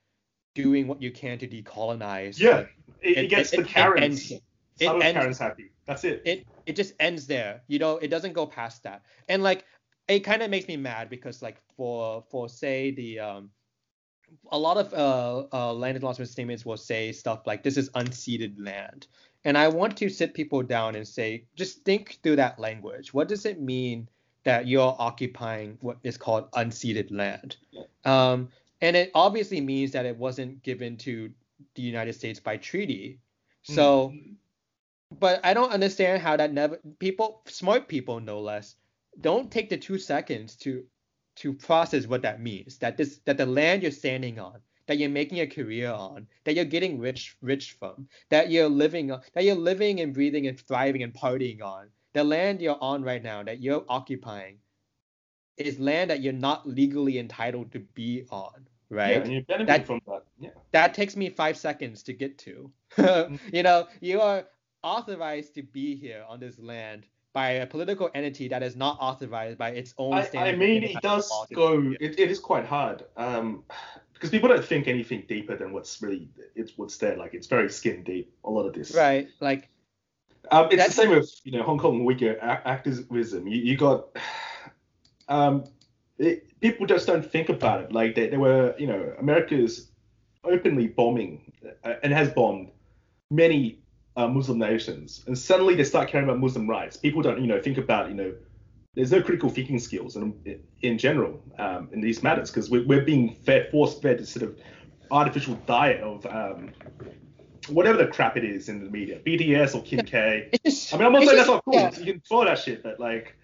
[0.56, 2.40] doing what you can to decolonize.
[2.40, 2.64] Yeah,
[3.02, 4.32] it, it, gets it, the Karens.
[4.32, 4.42] It,
[4.80, 5.70] it ends, Karens happy.
[5.86, 6.22] That's it.
[6.24, 7.62] It it just ends there.
[7.68, 9.02] You know, it doesn't go past that.
[9.28, 9.64] And like,
[10.08, 13.50] it kind of makes me mad because like for for say the um
[14.50, 18.54] a lot of uh, uh, land acknowledgement statements will say stuff like this is unceded
[18.58, 19.06] land
[19.44, 23.28] and i want to sit people down and say just think through that language what
[23.28, 24.08] does it mean
[24.42, 27.56] that you're occupying what is called unceded land
[28.04, 28.48] um,
[28.80, 31.30] and it obviously means that it wasn't given to
[31.74, 33.20] the United States by treaty.
[33.62, 34.34] So, mm-hmm.
[35.18, 38.76] but I don't understand how that never people, smart people no less,
[39.20, 40.84] don't take the two seconds to
[41.36, 42.78] to process what that means.
[42.78, 46.54] That this that the land you're standing on, that you're making a career on, that
[46.54, 51.02] you're getting rich rich from, that you're living that you're living and breathing and thriving
[51.02, 54.58] and partying on, the land you're on right now, that you're occupying,
[55.56, 59.16] is land that you're not legally entitled to be on, right?
[59.16, 60.24] Yeah, and you're benefiting that, from that.
[60.38, 60.50] Yeah.
[60.72, 62.70] That takes me five seconds to get to.
[62.96, 63.38] Mm.
[63.52, 64.46] you know, you are
[64.82, 67.04] authorized to be here on this land
[67.36, 71.02] by a political entity that is not authorized by its own I, I mean, it
[71.02, 71.92] does go.
[72.00, 73.64] It, it is quite hard um,
[74.14, 77.16] because people don't think anything deeper than what's really it's what's there.
[77.16, 78.32] Like it's very skin deep.
[78.44, 78.94] A lot of this.
[78.94, 79.28] Right.
[79.40, 79.68] Like.
[80.50, 83.46] Um, it's the same with you know Hong Kong Uyghur activism.
[83.46, 84.16] You, you got
[85.28, 85.64] um,
[86.18, 87.92] it, people just don't think about it.
[87.92, 89.90] Like they, they were you know America's
[90.44, 91.52] openly bombing
[91.84, 92.70] uh, and has bombed
[93.30, 93.80] many
[94.16, 96.96] uh, Muslim nations, and suddenly they start caring about Muslim rights.
[96.96, 98.32] People don't, you know, think about, you know,
[98.94, 100.34] there's no critical thinking skills in,
[100.80, 104.44] in general um, in these matters because we're, we're being fed, force fed this sort
[104.44, 104.58] of
[105.10, 106.70] artificial diet of um,
[107.68, 110.48] whatever the crap it is in the media, BTS or Kim K.
[110.52, 111.74] I mean, I'm not saying that's not cool.
[111.74, 111.90] Yeah.
[111.98, 113.36] You can follow that shit, but like.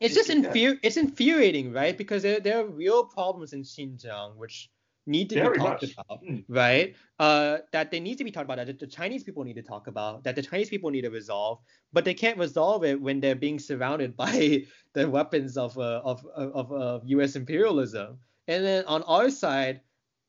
[0.00, 1.96] It's just infuri- it's infuriating, right?
[1.96, 4.70] Because there, there are real problems in Xinjiang, which
[5.06, 5.92] need to Very be talked much.
[5.92, 6.44] about, mm.
[6.48, 6.94] right?
[7.18, 9.86] Uh, that they need to be talked about, that the Chinese people need to talk
[9.86, 11.60] about, that the Chinese people need to resolve,
[11.92, 16.24] but they can't resolve it when they're being surrounded by the weapons of uh, of
[16.34, 17.36] of, of U.S.
[17.36, 18.18] imperialism.
[18.48, 19.80] And then on our side,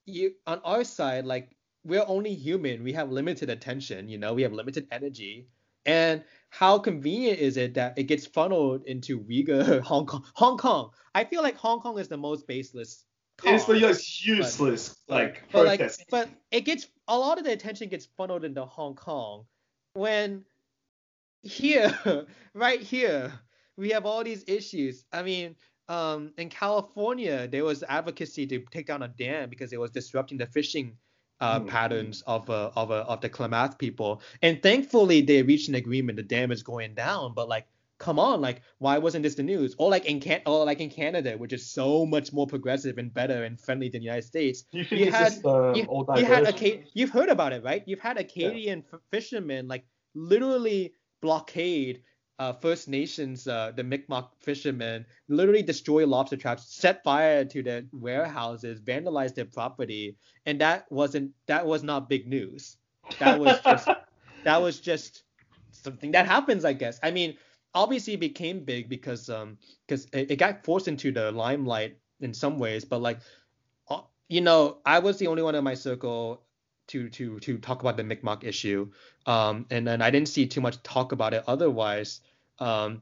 [0.05, 2.83] you on our side, like we're only human.
[2.83, 5.47] We have limited attention, you know, we have limited energy.
[5.85, 10.23] And how convenient is it that it gets funneled into Uyghur Hong Kong?
[10.33, 10.91] Hong Kong.
[11.13, 13.03] I feel like Hong Kong is the most baseless
[13.43, 15.99] it's the most useless but, like but protest.
[15.99, 19.45] Like, but it gets a lot of the attention gets funneled into Hong Kong
[19.93, 20.43] when
[21.41, 21.97] here,
[22.53, 23.33] right here,
[23.77, 25.05] we have all these issues.
[25.11, 25.55] I mean,
[25.87, 30.37] um, in California, there was advocacy to take down a dam because it was disrupting
[30.37, 30.97] the fishing
[31.39, 31.67] uh, mm.
[31.67, 34.21] patterns of uh, of uh, of the Klamath people.
[34.41, 36.17] And thankfully, they reached an agreement.
[36.17, 37.67] The dam is going down, but like
[37.99, 39.75] come on, like why wasn't this the news?
[39.77, 43.13] Or like in Can or like in Canada, which is so much more progressive and
[43.13, 44.65] better and friendly than the United States.
[44.71, 47.83] You, you had just, uh, you, you had Aca- you've heard about it, right?
[47.85, 48.95] You've had Acadian yeah.
[48.95, 52.03] f- fishermen like literally blockade
[52.39, 57.83] uh, First Nations, uh, the Mi'kmaq fishermen, literally destroy lobster traps, set fire to their
[57.91, 60.15] warehouses, vandalize their property,
[60.45, 62.77] and that wasn't that was not big news.
[63.19, 63.87] That was just
[64.43, 65.23] that was just
[65.71, 66.99] something that happens, I guess.
[67.01, 67.37] I mean,
[67.73, 72.33] obviously it became big because um because it, it, got forced into the limelight in
[72.33, 73.19] some ways, but like
[73.89, 76.43] uh, you know I was the only one in my circle
[76.87, 78.91] to to to talk about the Mi'kmaq issue,
[79.25, 82.21] um and then I didn't see too much talk about it otherwise,
[82.59, 83.01] um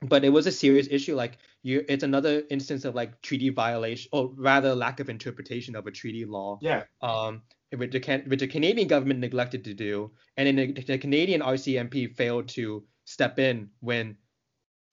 [0.00, 4.08] but it was a serious issue like you it's another instance of like treaty violation
[4.12, 7.42] or rather lack of interpretation of a treaty law yeah um
[7.76, 12.14] which the, which the Canadian government neglected to do, and then the, the Canadian RCMP
[12.14, 14.16] failed to step in when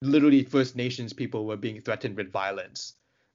[0.01, 2.93] literally First Nations people were being threatened with violence.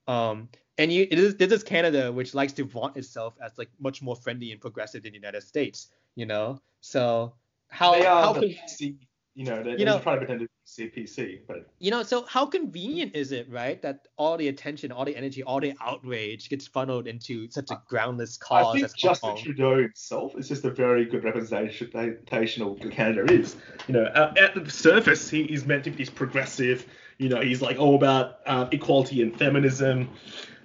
[0.09, 0.49] Um,
[0.79, 4.03] and you, it is this is Canada, which likes to vaunt itself as like much
[4.03, 5.89] more friendly and progressive than the United States.
[6.17, 7.35] You know, so
[7.69, 8.99] how they are how the can,
[9.35, 12.47] you know, they, you know, try to pretend to CPC, but you know, so how
[12.47, 16.67] convenient is it, right, that all the attention, all the energy, all the outrage gets
[16.67, 18.75] funneled into such a groundless cause?
[18.75, 23.57] I think Justin Trudeau himself is just a very good representation of who Canada is.
[23.89, 26.87] You know, at, at the surface, he is meant to be this progressive.
[27.19, 30.09] You know, he's like all about um, equality and feminism.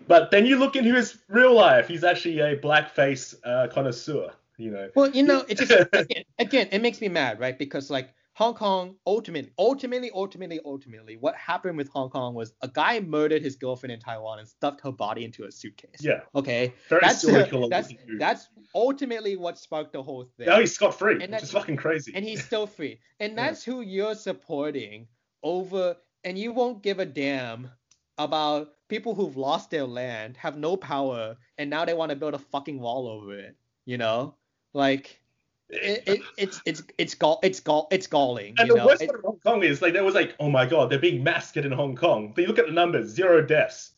[0.08, 4.32] But then you look into his real life, he's actually a blackface uh, connoisseur.
[4.58, 4.90] You know.
[4.96, 7.58] Well, you know, it just again, again, it makes me mad, right?
[7.58, 12.70] Because like Hong Kong ultimately, ultimately, ultimately, ultimately, what happened with Hong Kong was a
[12.70, 16.00] guy murdered his girlfriend in Taiwan and stuffed her body into a suitcase.
[16.00, 16.22] Yeah.
[16.34, 16.74] Okay.
[16.88, 20.48] Very that's silly that's that's ultimately what sparked the whole thing.
[20.48, 22.14] Now he's scot free, which is fucking crazy.
[22.16, 23.02] And he's still free.
[23.20, 23.74] And that's yeah.
[23.74, 25.10] who you're supporting
[25.44, 27.70] over, and you won't give a damn
[28.18, 32.36] about people who've lost their land, have no power, and now they want to build
[32.36, 33.58] a fucking wall over it.
[33.84, 34.36] You know,
[34.74, 35.22] like
[35.70, 38.56] it, it, it's it's it's gall it's gall it's galling.
[38.58, 38.86] And the know?
[38.88, 41.24] worst part of Hong Kong is like there was like, oh my god, they're being
[41.24, 42.34] massacred in Hong Kong.
[42.34, 43.92] But you look at the numbers, zero deaths.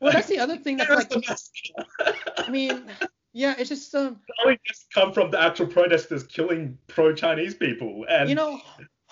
[0.00, 1.28] Well, that's the other thing that's like.
[2.38, 2.84] I mean,
[3.32, 4.18] yeah, it's just um.
[4.44, 8.60] Only just come from the actual protesters killing pro-Chinese people, and you know,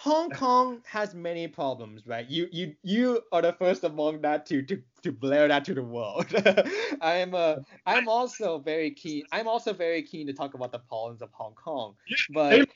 [0.00, 2.24] Hong Kong has many problems, right?
[2.30, 5.82] You you you are the first among that to to to blare that to the
[5.82, 6.26] world.
[7.00, 9.24] I'm uh I'm also very keen.
[9.32, 11.96] I'm also very keen to talk about the problems of Hong Kong,
[12.30, 12.68] but,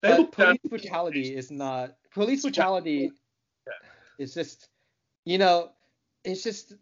[0.00, 3.10] but police brutality is not police brutality.
[4.18, 4.70] It's just
[5.26, 5.72] you know
[6.24, 6.72] it's just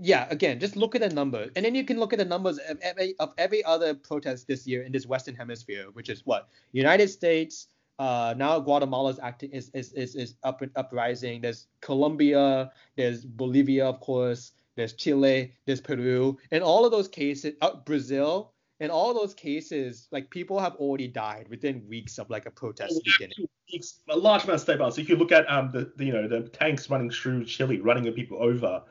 [0.00, 2.58] yeah again just look at the numbers and then you can look at the numbers
[2.58, 6.48] of every, of every other protest this year in this western hemisphere which is what
[6.72, 7.68] united states
[7.98, 11.40] uh, now Guatemala's acting is is is, is up uprising.
[11.40, 14.52] There's Colombia, there's Bolivia, of course.
[14.74, 20.08] There's Chile, there's Peru, and all of those cases, uh, Brazil, in all those cases,
[20.10, 23.46] like people have already died within weeks of like a protest beginning.
[23.70, 24.98] Weeks, a large amount of state violence.
[24.98, 28.04] If you look at um the, the you know the tanks running through Chile, running
[28.04, 28.82] the people over.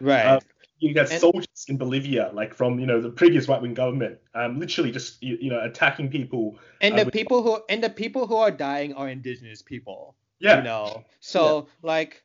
[0.00, 0.26] Right.
[0.26, 0.40] Um,
[0.80, 4.18] you got and, soldiers in Bolivia, like from you know the previous right wing government,
[4.34, 6.58] um, literally just you, you know attacking people.
[6.80, 10.16] And uh, the people who and the people who are dying are indigenous people.
[10.40, 10.58] Yeah.
[10.58, 11.88] You know, so yeah.
[11.88, 12.24] like,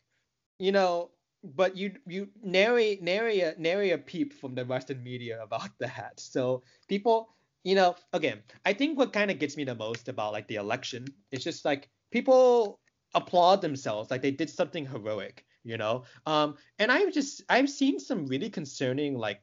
[0.58, 1.12] you know,
[1.43, 6.20] but you you nary nary a nary a peep from the Western media about that.
[6.20, 10.32] So people, you know, again, I think what kind of gets me the most about
[10.32, 12.80] like the election is just like people
[13.14, 17.99] applaud themselves like they did something heroic you know um and i've just i've seen
[17.99, 19.41] some really concerning like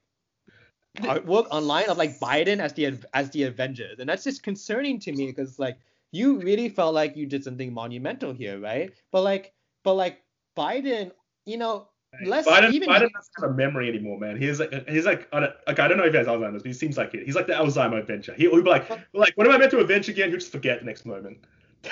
[0.99, 5.13] artwork online of like biden as the as the avengers and that's just concerning to
[5.13, 5.77] me because like
[6.13, 9.53] you really felt like you did something monumental here right but like
[9.85, 10.23] but like
[10.57, 11.11] biden
[11.45, 11.89] you know
[12.27, 14.37] less Biden, even Biden doesn't have a memory anymore, man.
[14.37, 16.67] He's like he's like I don't, like I don't know if he has Alzheimer's, but
[16.67, 17.25] he seems like it.
[17.25, 18.35] He's like the Alzheimer adventure.
[18.35, 20.29] He, will be like, like what am I meant to avenge again?
[20.29, 21.39] He'll just forget the next moment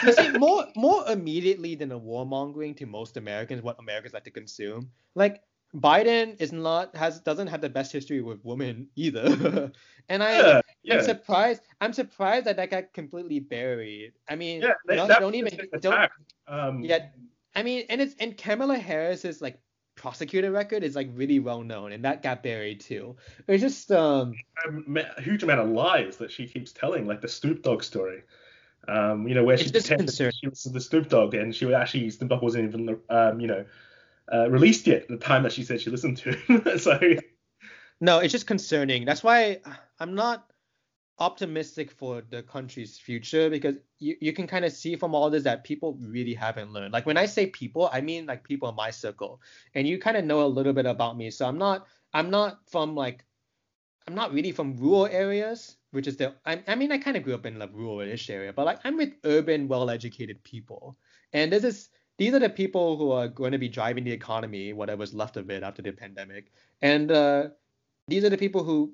[0.03, 4.31] you see, more more immediately than the warmongering to most Americans, what Americans like to
[4.31, 4.91] consume.
[5.15, 5.43] Like
[5.75, 9.71] Biden is not has doesn't have the best history with women either,
[10.09, 10.95] and I yeah, yeah.
[10.95, 11.63] I'm surprised.
[11.81, 14.13] I'm surprised that that got completely buried.
[14.29, 16.11] I mean, yeah, they, not, don't even don't.
[16.49, 17.07] Um, yeah,
[17.55, 19.61] I mean, and it's and Kamala Harris's like
[19.95, 23.17] prosecutor record is like really well known, and that got buried too.
[23.47, 24.35] It's just um
[24.97, 28.23] a huge amount of lies that she keeps telling, like the Snoop Dogg story.
[28.91, 32.11] Um, you know, where she pretended she was the Snoop Dogg and she was actually
[32.11, 33.65] Snoop Dogg wasn't even um, you know,
[34.33, 36.79] uh, released yet at the time that she said she listened to.
[36.79, 36.99] so
[38.01, 39.05] no, it's just concerning.
[39.05, 39.61] That's why
[39.99, 40.51] I'm not
[41.21, 45.45] optimistic for the country's future because you, you can kind of see from all this
[45.45, 46.95] that people really haven't learned.
[46.95, 49.41] Like when I say people, I mean like people in my circle.
[49.75, 51.31] And you kind of know a little bit about me.
[51.31, 53.25] So I'm not I'm not from like
[54.07, 57.23] I'm not really from rural areas which is the I, I mean I kind of
[57.23, 60.97] grew up in a rural-ish area, but like I'm with urban, well-educated people,
[61.33, 61.89] and this is
[62.19, 65.51] these are the people who are going to be driving the economy, whatever's left of
[65.51, 67.49] it after the pandemic, and uh,
[68.09, 68.93] these are the people who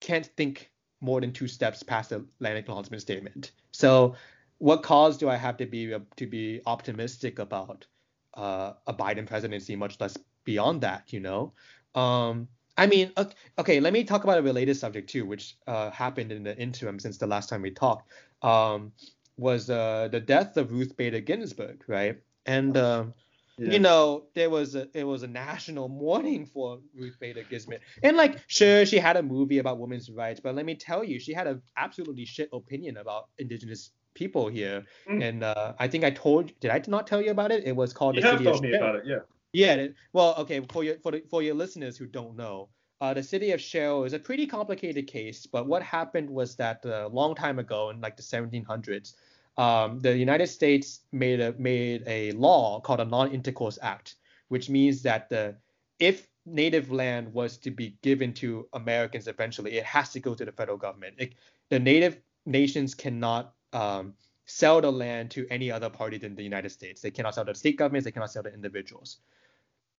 [0.00, 0.70] can't think
[1.00, 3.52] more than two steps past the land acknowledgement statement.
[3.72, 4.14] So,
[4.58, 7.86] what cause do I have to be to be optimistic about
[8.34, 11.12] uh, a Biden presidency, much less beyond that?
[11.12, 11.52] You know,
[11.94, 13.12] um, I mean,
[13.58, 16.98] okay, let me talk about a related subject too, which uh, happened in the interim
[16.98, 18.10] since the last time we talked.
[18.42, 18.92] Um,
[19.38, 22.18] was uh, the death of Ruth Bader Ginsburg, right?
[22.46, 23.14] And um,
[23.58, 23.72] yeah.
[23.72, 27.80] you know, there was a it was a national mourning for Ruth Bader Ginsburg.
[28.02, 31.18] And like, sure, she had a movie about women's rights, but let me tell you,
[31.18, 34.84] she had an absolutely shit opinion about indigenous people here.
[35.08, 35.28] Mm.
[35.28, 37.64] And uh, I think I told, did I not tell you about it?
[37.64, 39.18] It was called you the City told of me about it, yeah.
[39.52, 39.88] Yeah.
[40.12, 40.60] Well, okay.
[40.70, 42.68] For your for the, for your listeners who don't know,
[43.00, 45.46] uh, the city of Sherrill is a pretty complicated case.
[45.46, 49.14] But what happened was that a uh, long time ago, in like the 1700s,
[49.56, 54.16] um, the United States made a made a law called a Non-Intercourse Act,
[54.48, 55.56] which means that the
[55.98, 60.44] if native land was to be given to Americans eventually, it has to go to
[60.44, 61.14] the federal government.
[61.18, 61.34] It,
[61.70, 64.14] the native nations cannot um,
[64.46, 67.00] sell the land to any other party than the United States.
[67.00, 68.04] They cannot sell to state governments.
[68.04, 69.18] They cannot sell to individuals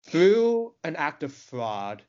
[0.04, 2.02] through an act of fraud,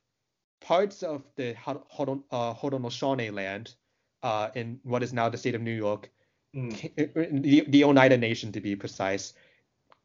[0.61, 3.75] parts of the uh, Haudenosaunee land
[4.23, 6.11] uh, in what is now the state of New York,
[6.55, 7.43] mm.
[7.43, 9.35] the, the Oneida Nation to be precise,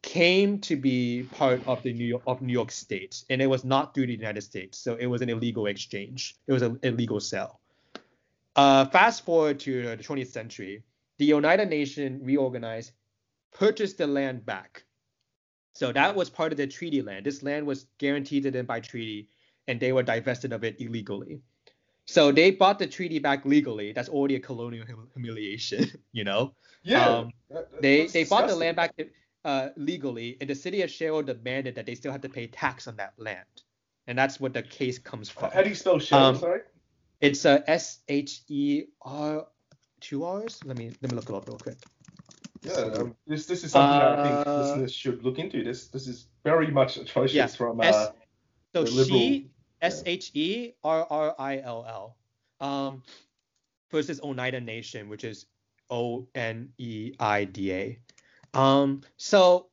[0.02, 3.64] came to be part of the New York of New York State, and it was
[3.64, 6.36] not through the United States, so it was an illegal exchange.
[6.46, 7.60] It was an illegal sale.
[8.56, 10.82] Uh, fast forward to the 20th century,
[11.18, 12.92] the Oneida Nation reorganized,
[13.52, 14.84] purchased the land back,
[15.74, 17.26] so that was part of the treaty land.
[17.26, 19.28] This land was guaranteed to them by treaty,
[19.66, 21.40] and they were divested of it illegally.
[22.06, 23.92] So they bought the treaty back legally.
[23.92, 26.54] That's already a colonial hum- humiliation, you know.
[26.82, 27.08] Yeah.
[27.08, 28.94] Um, that, they they bought the land back
[29.44, 32.86] uh, legally, and the city of Sherrill demanded that they still have to pay tax
[32.86, 33.62] on that land,
[34.06, 35.50] and that's what the case comes from.
[35.50, 36.24] How do you spell Sherrill?
[36.26, 36.60] Um, sorry.
[37.20, 39.46] It's a S H E R
[40.04, 40.60] two hours.
[40.64, 41.78] Let me let me look it up real quick.
[42.62, 45.64] Yeah, um, this this is something uh, I think uh, listeners should look into.
[45.64, 47.46] This this is very much atrocious yeah.
[47.46, 48.12] from uh, S-
[48.74, 49.50] so she
[49.80, 52.16] S H E R R I L L
[52.60, 53.02] um
[53.90, 55.46] versus Oneida Nation, which is
[55.90, 57.98] O N E I D A.
[58.54, 59.68] Um, so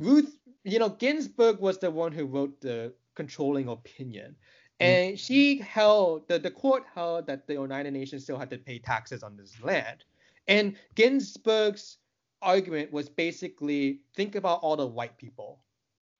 [0.00, 4.36] Ruth, you know, Ginsburg was the one who wrote the controlling opinion.
[4.80, 4.84] Mm.
[4.86, 8.78] And she held the, the court held that the Oneida Nations still had to pay
[8.78, 10.04] taxes on this land.
[10.48, 11.98] And Ginsburg's
[12.42, 15.60] argument was basically think about all the white people.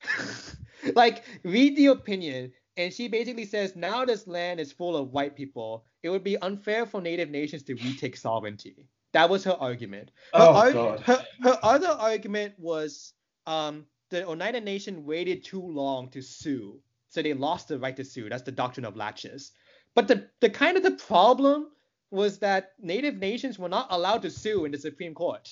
[0.94, 5.34] like read the opinion and she basically says now this land is full of white
[5.34, 5.84] people.
[6.02, 8.86] It would be unfair for native nations to retake sovereignty.
[9.12, 10.11] That was her argument.
[10.34, 11.00] Her, Oh, arg- God.
[11.00, 13.14] her, her other argument was
[13.46, 16.78] um, the Oneida Nation waited too long to sue,
[17.16, 18.28] so they lost the right to sue.
[18.28, 19.52] That's the doctrine of laches.
[19.94, 21.70] But the, the kind of the problem
[22.10, 25.48] was that native nations were not allowed to sue in the Supreme Court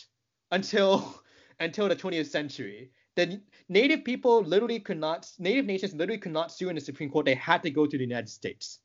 [0.50, 1.22] until
[1.60, 2.90] until the 20th century.
[3.16, 3.40] The
[3.70, 7.24] native people literally could not native nations literally could not sue in the Supreme Court.
[7.24, 8.80] They had to go to the United States.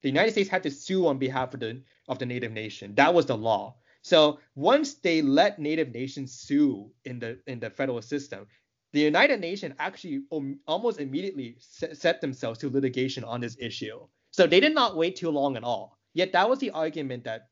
[0.00, 2.94] The United States had to sue on behalf of the of the native nation.
[2.94, 3.76] That was the law.
[4.00, 8.46] So once they let native nations sue in the in the federal system,
[8.94, 10.22] the Oneida Nations actually
[10.66, 14.06] almost immediately set themselves to litigation on this issue.
[14.30, 15.98] So they did not wait too long at all.
[16.14, 17.48] Yet that was the argument that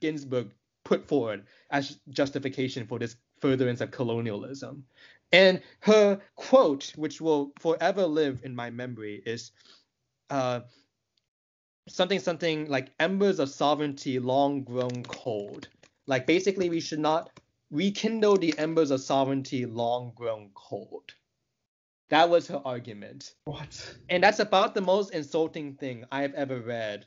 [0.00, 0.50] Ginsburg
[0.84, 4.84] put forward as justification for this furtherance of colonialism.
[5.32, 9.52] And her quote, which will forever live in my memory, is
[10.28, 10.60] uh,
[11.88, 15.68] something something like embers of sovereignty long grown cold.
[16.06, 17.30] Like basically, we should not
[17.72, 21.14] rekindle the embers of sovereignty long grown cold.
[22.10, 23.34] That was her argument.
[23.46, 23.96] What?
[24.10, 27.06] And that's about the most insulting thing I've ever read.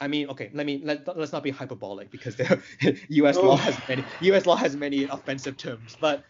[0.00, 2.62] I mean, okay, let me let, let's not be hyperbolic because the
[3.10, 3.36] U.S.
[3.36, 3.56] law Oh.
[3.56, 4.46] has many U.S.
[4.46, 6.24] law has many offensive terms, but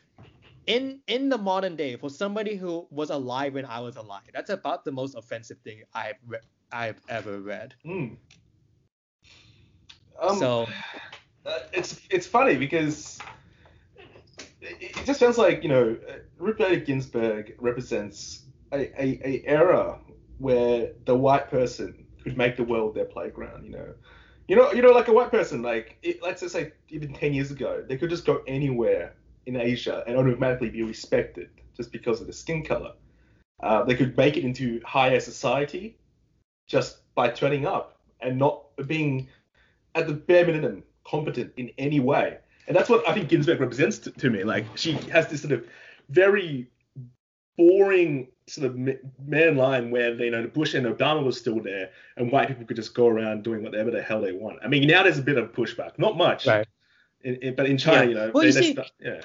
[0.67, 4.51] in in the modern day, for somebody who was alive when I was alive, that's
[4.51, 6.39] about the most offensive thing I've re-
[6.73, 7.75] I've ever read.
[7.85, 8.15] Hmm.
[10.21, 10.67] Um, so
[11.47, 13.19] uh, it's it's funny because
[14.61, 15.97] it, just sounds like you know
[16.39, 19.99] Bader Ginsburg represents a, a, a era
[20.39, 23.65] where the white person could make the world their playground.
[23.65, 23.95] You know,
[24.49, 27.33] you know, you know, like a white person, like it, let's just say even ten
[27.33, 29.15] years ago, they could just go anywhere
[29.47, 32.93] in Asia and automatically be respected just because of the skin color.
[33.63, 35.99] Uh, they could make it into higher society
[36.67, 39.29] just by turning up and not being
[39.95, 42.39] at the bare minimum competent in any way.
[42.71, 44.45] And that's what I think Ginsburg represents to, to me.
[44.45, 45.67] Like she has this sort of
[46.09, 46.69] very
[47.57, 48.77] boring sort of
[49.27, 52.77] man line where you know Bush and Obama was still there, and white people could
[52.77, 54.61] just go around doing whatever the hell they want.
[54.63, 56.65] I mean, now there's a bit of pushback, not much, Right.
[57.23, 58.09] in, in- but in China, Yeah.
[58.09, 59.21] you know, Well, they, you see- stu- yeah,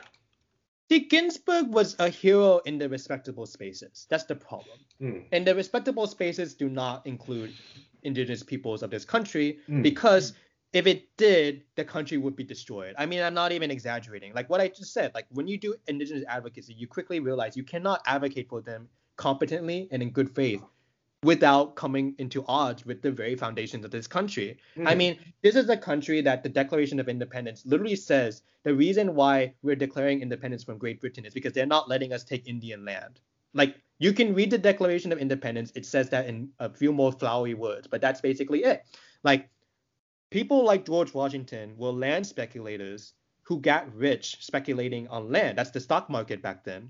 [0.90, 4.08] see, Ginsburg was a hero in the respectable spaces.
[4.10, 4.80] That's the problem.
[5.00, 5.20] Hmm.
[5.32, 7.54] And the respectable spaces do not include
[8.02, 9.84] indigenous peoples of this country Hmm.
[9.84, 10.34] because
[10.74, 12.96] if it did, the country would be destroyed.
[12.98, 14.34] I mean, I'm not even exaggerating.
[14.34, 17.64] Like what I just said, like when you do indigenous advocacy, you quickly realize you
[17.64, 20.62] cannot advocate for them competently and in good faith
[21.24, 24.58] without coming into odds with the very foundations of this country.
[24.86, 24.98] I Hmm.
[24.98, 29.56] mean, this is a country that the Declaration of Independence literally says the reason why
[29.64, 33.22] we're declaring independence from Great Britain is because they're not letting us take Indian land.
[33.54, 37.12] Like you can read the Declaration of Independence, it says that in a few more
[37.12, 38.84] flowery words, but that's basically it.
[39.24, 39.50] Like
[40.36, 43.14] people like George Washington were land speculators
[43.44, 45.58] who got rich speculating on land.
[45.58, 46.90] That's the stock market back then.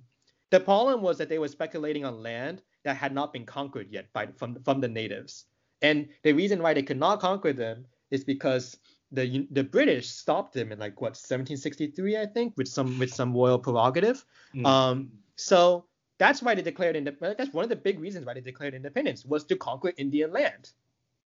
[0.50, 4.12] The problem was that they were speculating on land that had not been conquered yet
[4.14, 5.46] by from from the natives.
[5.84, 8.80] And the reason why they could not conquer them is because
[9.12, 13.32] the the British stopped them in like what 1763 I think with some with some
[13.32, 14.26] royal prerogative.
[14.54, 14.66] Hmm.
[14.66, 15.86] Um, so
[16.18, 17.38] that's why they declared independence.
[17.38, 20.72] That's one of the big reasons why they declared independence was to conquer Indian land.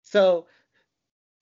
[0.03, 0.47] So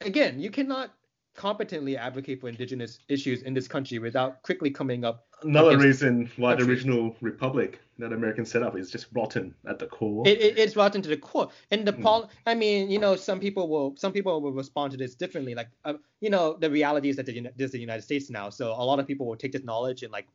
[0.04, 0.92] again, you cannot
[1.34, 5.26] competently advocate for indigenous issues in this country without quickly coming up.
[5.42, 9.86] Another reason why the original republic that American set up is just rotten at the
[9.86, 10.26] core.
[10.26, 11.48] It, it, it's rotten to the core.
[11.70, 12.02] And the Hmm.
[12.02, 15.54] pol- I mean, you know, some people will some people will respond to this differently.
[15.54, 18.48] Like, uh, you know, the reality is that the, this is the United States now,
[18.48, 20.28] so a lot of people will take this knowledge and like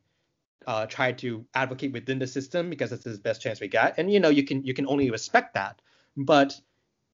[0.66, 3.94] uh, try to advocate within the system because it's the best chance we got.
[3.96, 5.80] And you know, you can you can only respect that.
[6.16, 6.60] But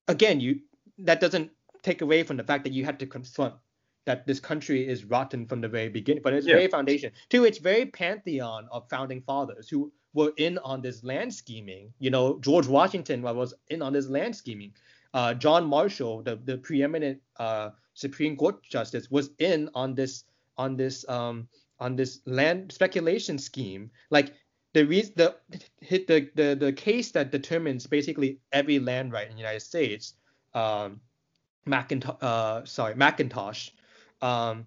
[0.07, 0.59] again, you
[0.99, 1.51] that doesn't
[1.87, 3.53] take away from the fact that you had to confront
[4.05, 6.55] that this country is rotten from the very beginning, but its Yeah.
[6.55, 11.33] very foundation to its very pantheon of founding fathers who were in on this land
[11.33, 11.93] scheming.
[11.99, 14.71] You know, George Washington was in on this land scheming.
[15.13, 20.23] Uh, John Marshall, the, the preeminent uh, Supreme Court justice, was in on this
[20.57, 21.47] on this um,
[21.79, 23.91] on this land speculation scheme.
[24.09, 24.33] Like
[24.73, 25.35] the reason the
[25.89, 30.13] the, the the case that determines basically every land right in the United States,
[30.53, 30.99] um,
[31.67, 33.69] Macintosh, uh, sorry, Macintosh.
[34.21, 34.65] Um,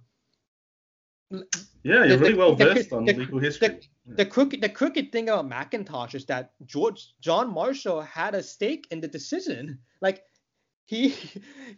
[1.30, 3.80] yeah, you're the- really the- well versed on the- legal history.
[4.06, 8.86] the crooked the crooked thing about Macintosh is that George John Marshall had a stake
[8.90, 9.78] in the decision.
[10.00, 10.24] Like
[10.86, 11.10] he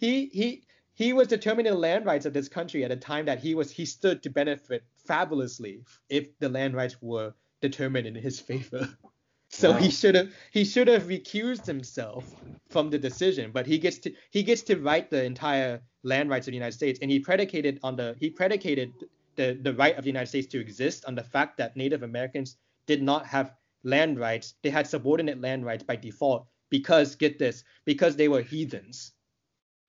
[0.01, 3.41] he he he was determining the land rights of this country at a time that
[3.41, 8.41] he was he stood to benefit fabulously if the land rights were determined in his
[8.41, 8.89] favor.
[9.53, 9.79] So wow.
[9.79, 12.25] he should have he should have recused himself
[12.71, 16.47] from the decision, but he gets to he gets to write the entire land rights
[16.49, 18.93] of the United States, and he predicated on the he predicated
[19.37, 22.57] the the right of the United States to exist on the fact that Native Americans
[22.87, 27.63] did not have land rights; they had subordinate land rights by default because get this
[27.85, 29.13] because they were heathens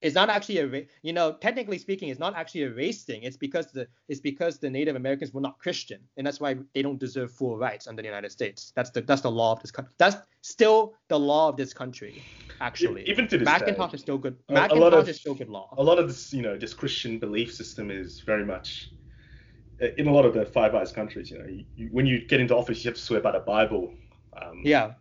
[0.04, 3.24] it's not actually a you know technically speaking it's not actually a race thing.
[3.24, 6.82] It's because the it's because the native americans were not christian and that's why they
[6.82, 8.74] don't deserve full rights under the united states.
[8.76, 12.26] That's the that's the law of this country that's still the law of this country
[12.62, 13.04] actually.
[13.10, 15.74] Even to this macintosh day, is still good a, macintosh of, is still good law.
[15.78, 18.92] a lot of this you know this christian belief system is very much
[19.98, 22.56] in a lot of the five eyes countries you know you, when you get into
[22.56, 23.94] office you have to swear by the bible.
[24.42, 24.94] Um, yeah.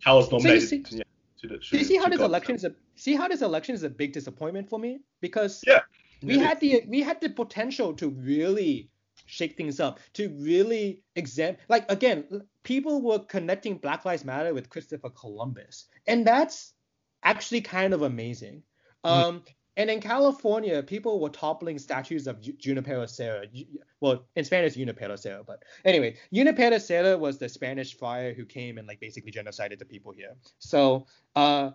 [0.00, 1.02] how is nominated so
[1.42, 3.82] to the, to, you see how this election is a see how this election is
[3.82, 5.80] a big disappointment for me because yeah,
[6.22, 8.88] we had the we had the potential to really
[9.26, 12.24] shake things up, to really examine like again,
[12.62, 16.74] people were connecting Black Lives Matter with Christopher Columbus, and that's
[17.22, 18.62] actually kind of amazing.
[19.04, 19.10] Mm.
[19.10, 19.42] Um,
[19.76, 23.46] and in California, people were toppling statues of Junipero Serra.
[24.00, 28.76] Well, in Spanish, Junipero Serra, but anyway, Junipero Serra was the Spanish friar who came
[28.76, 30.34] and like basically genocided the people here.
[30.58, 31.70] So, uh,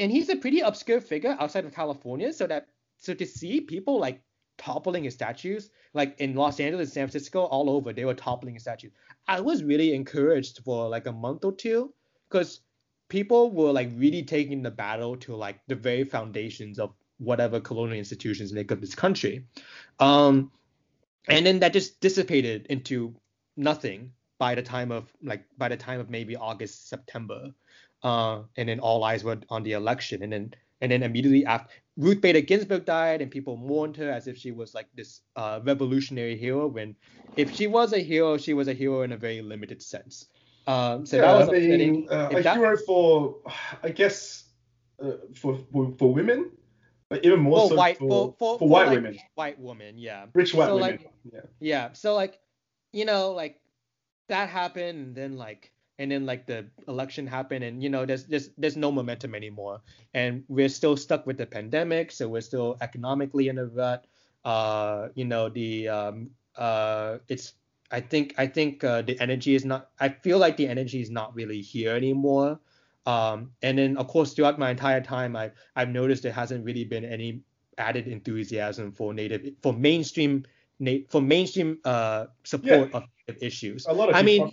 [0.00, 2.32] and he's a pretty obscure figure outside of California.
[2.32, 4.22] So that so to see people like
[4.58, 8.62] toppling his statues, like in Los Angeles, San Francisco, all over, they were toppling his
[8.62, 8.92] statues.
[9.28, 11.92] I was really encouraged for like a month or two
[12.28, 12.60] because
[13.08, 17.98] people were like really taking the battle to like the very foundations of whatever colonial
[17.98, 19.44] institutions make up this country.
[19.98, 20.50] Um,
[21.28, 23.14] and then that just dissipated into
[23.56, 27.52] nothing by the time of like by the time of maybe August September,
[28.02, 31.72] uh, and then all eyes were on the election, and then and then immediately after
[31.96, 35.60] Ruth Bader Ginsburg died, and people mourned her as if she was like this uh,
[35.64, 36.66] revolutionary hero.
[36.66, 36.96] When
[37.36, 40.26] if she was a hero, she was a hero in a very limited sense.
[40.66, 43.36] Um, so yeah, that was I mean, uh, a that, hero for
[43.82, 44.44] I guess
[45.02, 46.50] uh, for, for for women
[47.10, 49.18] but even more so white, for, for, for, for white like women.
[49.34, 50.26] White women, yeah.
[50.32, 50.90] Rich white so women.
[50.90, 51.40] Like, yeah.
[51.58, 51.92] Yeah.
[51.92, 52.38] So like,
[52.92, 53.60] you know, like
[54.28, 58.24] that happened and then like and then like the election happened and you know there's
[58.24, 59.80] there's there's no momentum anymore
[60.14, 64.06] and we're still stuck with the pandemic so we're still economically in a rut
[64.44, 67.52] uh you know the um uh it's
[67.90, 71.10] i think i think uh, the energy is not i feel like the energy is
[71.10, 72.58] not really here anymore
[73.06, 76.84] um, and then of course throughout my entire time, I I've noticed there hasn't really
[76.84, 77.40] been any
[77.78, 80.44] added enthusiasm for native for mainstream
[81.08, 82.96] for mainstream uh, support yeah.
[82.96, 83.86] of native issues.
[83.86, 84.50] A lot of I mean,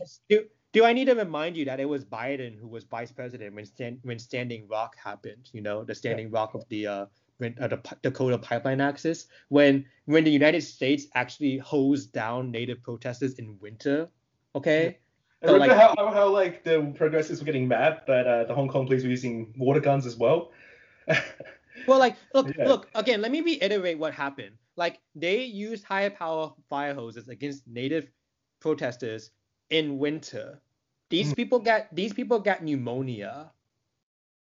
[0.78, 3.65] do I need to remind you that it was Biden who was vice president when
[3.65, 5.49] stand, when Standing Rock happened?
[5.51, 6.38] You know, the Standing yeah.
[6.38, 7.05] Rock of the uh,
[7.39, 12.84] when, uh, the Dakota Pipeline Access, when when the United States actually hosed down native
[12.84, 14.07] protesters in winter.
[14.53, 14.99] Okay,
[15.41, 18.67] I remember like, how, how like the progressives were getting mad that uh, the Hong
[18.67, 20.51] Kong police were using water guns as well.
[21.88, 22.67] well, like look, yeah.
[22.67, 23.19] look again.
[23.19, 24.57] Let me reiterate what happened.
[24.75, 28.11] Like they used higher power fire hoses against native
[28.59, 29.32] protesters
[29.71, 30.61] in winter.
[31.10, 31.36] These mm.
[31.36, 33.51] people got these people got pneumonia.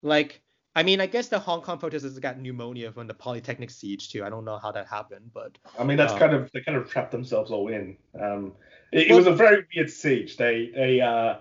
[0.02, 0.42] Like
[0.74, 4.24] I mean, I guess the Hong Kong protesters got pneumonia from the Polytechnic siege too.
[4.24, 6.78] I don't know how that happened, but I mean that's um, kind of they kind
[6.78, 7.96] of trapped themselves all in.
[8.20, 8.52] Um,
[8.92, 10.36] it, well, it was a very weird siege.
[10.36, 11.38] They they uh,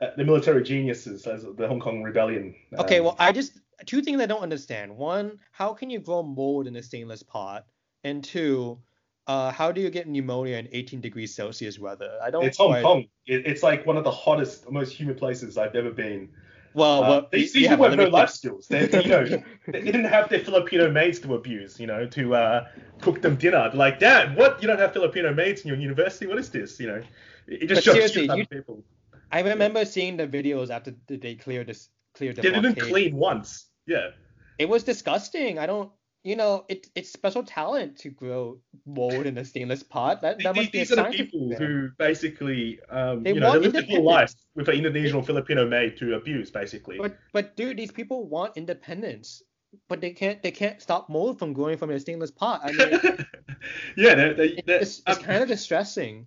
[0.00, 2.54] uh the military geniuses as the Hong Kong rebellion.
[2.78, 4.96] Okay, um, well I just two things I don't understand.
[4.96, 7.66] One, how can you grow mold in a stainless pot?
[8.04, 8.78] And two,
[9.26, 12.18] uh, how do you get pneumonia in 18 degrees Celsius weather?
[12.22, 12.44] I don't.
[12.44, 12.82] It's Hong.
[12.82, 13.04] Kong.
[13.26, 16.28] It, it's like one of the hottest, most humid places I've ever been.
[16.74, 18.66] Well, uh, well these, people have no life skills.
[18.66, 22.68] They, you know, they didn't have their Filipino maids to abuse, you know, to uh,
[23.00, 23.68] cook them dinner.
[23.68, 24.60] They're like, Dad, what?
[24.62, 26.26] You don't have Filipino maids in your university?
[26.26, 26.80] What is this?
[26.80, 27.02] You know,
[27.46, 28.82] it just but shows you people.
[29.30, 32.42] I remember seeing the videos after they cleared this, cleared the.
[32.42, 33.66] They didn't clean once.
[33.86, 34.10] Yeah.
[34.58, 35.58] It was disgusting.
[35.58, 35.90] I don't
[36.24, 40.22] you know, it, it's special talent to grow mold in a stainless pot.
[40.22, 43.52] That, that must These be a are the people who basically, um, they you know,
[43.52, 46.98] they live their whole life with an Indonesian or Filipino maid to abuse, basically.
[46.98, 49.42] But but dude, these people want independence,
[49.88, 52.60] but they can't they can't stop mold from growing from a stainless pot.
[52.62, 53.26] I mean,
[53.96, 56.26] yeah, they're, they're, it's, it's um, kind of distressing.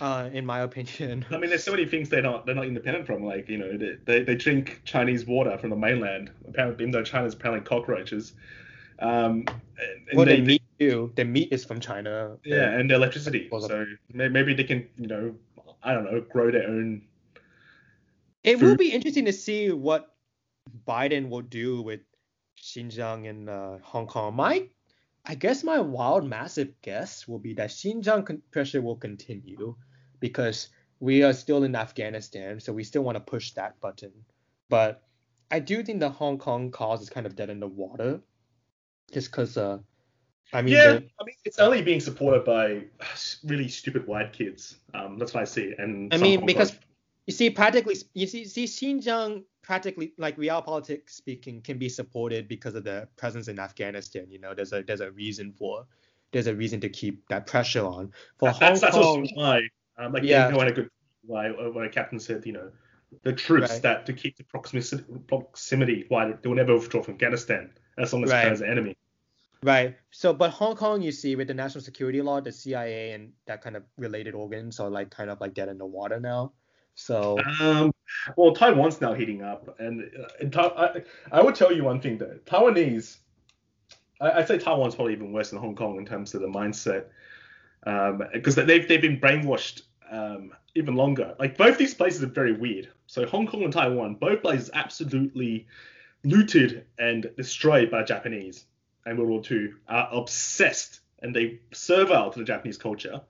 [0.00, 1.24] Uh, in my opinion.
[1.30, 3.24] I mean, there's so many things they're not they're not independent from.
[3.24, 6.30] Like, you know, they, they, they drink Chinese water from the mainland.
[6.48, 8.32] Apparently, even though China's apparently cockroaches.
[8.98, 11.12] Um, and well, they, the meat too.
[11.16, 12.36] The meat is from China.
[12.44, 13.48] Yeah, and electricity.
[13.50, 15.34] So maybe they can, you know,
[15.82, 17.02] I don't know, grow their own.
[18.44, 18.62] It food.
[18.62, 20.14] will be interesting to see what
[20.86, 22.00] Biden will do with
[22.60, 24.34] Xinjiang and uh, Hong Kong.
[24.34, 24.68] My,
[25.24, 29.74] I guess my wild, massive guess will be that Xinjiang con- pressure will continue
[30.20, 30.68] because
[31.00, 34.12] we are still in Afghanistan, so we still want to push that button.
[34.68, 35.02] But
[35.50, 38.20] I do think the Hong Kong cause is kind of dead in the water,
[39.12, 39.56] just because.
[39.56, 39.78] Uh,
[40.54, 42.82] I mean, yeah, the, I mean, it's only being supported by
[43.44, 44.76] really stupid white kids.
[44.94, 45.74] Um, that's what I see.
[45.78, 46.80] And I mean, because Kong-
[47.26, 52.74] you see, practically, you see, see Xinjiang practically, like realpolitik speaking, can be supported because
[52.74, 54.26] of the presence in Afghanistan.
[54.28, 55.86] You know, there's a there's a reason for
[56.32, 58.12] there's a reason to keep that pressure on.
[58.38, 59.62] For That- Hong that's, that's also why,
[59.98, 60.48] um, like Yeah.
[60.50, 60.90] yeah, when a good
[61.24, 62.70] why uh, when a captain said, you know,
[63.22, 63.82] the troops Right.
[63.82, 68.24] that to keep the proximity, proximity, why they will never withdraw from Afghanistan as long
[68.24, 68.42] as Right.
[68.42, 68.96] China's an enemy.
[69.62, 69.96] Right.
[70.10, 73.62] So, but Hong Kong, you see, with the national security law, the CIA and that
[73.62, 76.52] kind of related organs are like kind of like dead in the water now.
[76.94, 77.92] So, Um,
[78.36, 82.18] well, Taiwan's now heating up, and, uh, and I, I would tell you one thing
[82.18, 83.16] though, Taiwanese,
[84.20, 87.06] I, I'd say Taiwan's probably even worse than Hong Kong in terms of the mindset,
[88.32, 91.34] because they've they've been brainwashed um, even longer.
[91.38, 92.88] Like both these places are very weird.
[93.06, 95.66] So Hong Kong and Taiwan, both places absolutely
[96.24, 98.66] looted and destroyed by Japanese
[99.04, 103.22] and World War II, are obsessed and they servile to the Japanese culture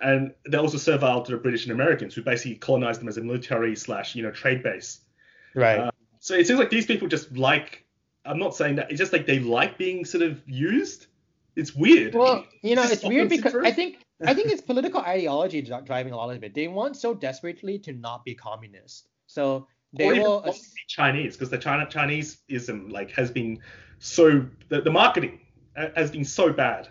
[0.00, 3.22] and they're also servile to the British and Americans, who basically colonized them as a
[3.22, 5.00] military slash you know trade base.
[5.54, 5.78] right.
[5.78, 5.90] Uh,
[6.20, 7.84] so it seems like these people just like.
[8.24, 8.90] I'm not saying that.
[8.90, 11.06] It's just like they like being sort of used.
[11.56, 12.14] It's weird.
[12.14, 13.66] Well, you know, Is it's weird because syndrome?
[13.66, 16.54] I think I think it's political ideology driving a lot of it.
[16.54, 20.42] They want so desperately to not be communist, so they or even will.
[20.42, 20.52] be
[20.88, 23.58] Chinese because the China Chineseism like has been
[23.98, 25.40] so the, the marketing
[25.74, 26.88] has been so bad.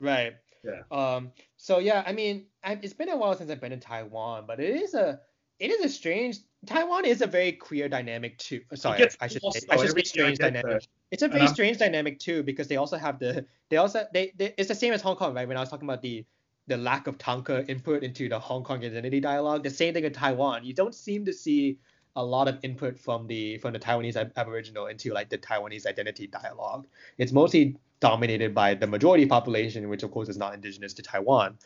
[0.00, 0.34] Right.
[0.64, 0.82] Yeah.
[0.90, 1.32] Um.
[1.56, 4.60] So yeah, I mean, I, it's been a while since I've been in Taiwan, but
[4.60, 5.20] it is a
[5.58, 6.38] it is a strange.
[6.66, 8.60] Taiwan is a very queer dynamic too.
[8.74, 10.66] Sorry, I should say, I should say strange dynamic.
[10.66, 10.80] there.
[11.10, 14.32] It's a very I'm- strange dynamic too because they also have the they also they,
[14.36, 15.46] they it's the same as Hong Kong, right?
[15.48, 16.24] When I was talking about the
[16.68, 20.12] the lack of Tanka input into the Hong Kong identity dialogue, the same thing in
[20.12, 20.64] Taiwan.
[20.64, 21.78] You don't seem to see
[22.16, 25.86] a lot of input from the from the Taiwanese ab- Aboriginal into like the Taiwanese
[25.86, 26.86] identity dialogue.
[27.18, 31.56] It's mostly dominated by the majority population, which of course is not indigenous to Taiwan.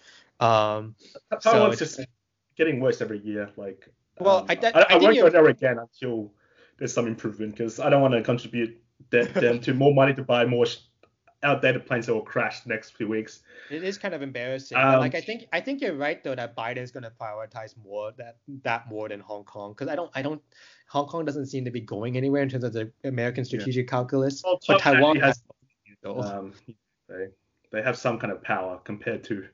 [0.40, 0.94] Um,
[1.40, 2.08] So Taiwan's it's- just
[2.56, 3.50] getting worse every year.
[3.56, 3.88] Like,
[4.20, 6.32] Well, um, I- I, I, I won't go there again until
[6.78, 8.80] there's some improvement because I don't want to contribute
[9.10, 10.78] that, them to more money to buy more sh-
[11.42, 13.40] outdated planes that will crash the next few weeks.
[13.70, 14.76] It is kind of embarrassing.
[14.76, 18.38] Um, like I think I think you're right though that Biden's gonna prioritize more that
[18.62, 20.42] that more than Hong Kong because I don't I don't
[20.88, 24.42] Hong Kong doesn't seem to be going anywhere in terms of the American strategic calculus.
[24.44, 25.42] Well, but Taiwan has,
[26.04, 26.52] has um,
[27.08, 27.28] they
[27.72, 29.46] they have some kind of power compared to,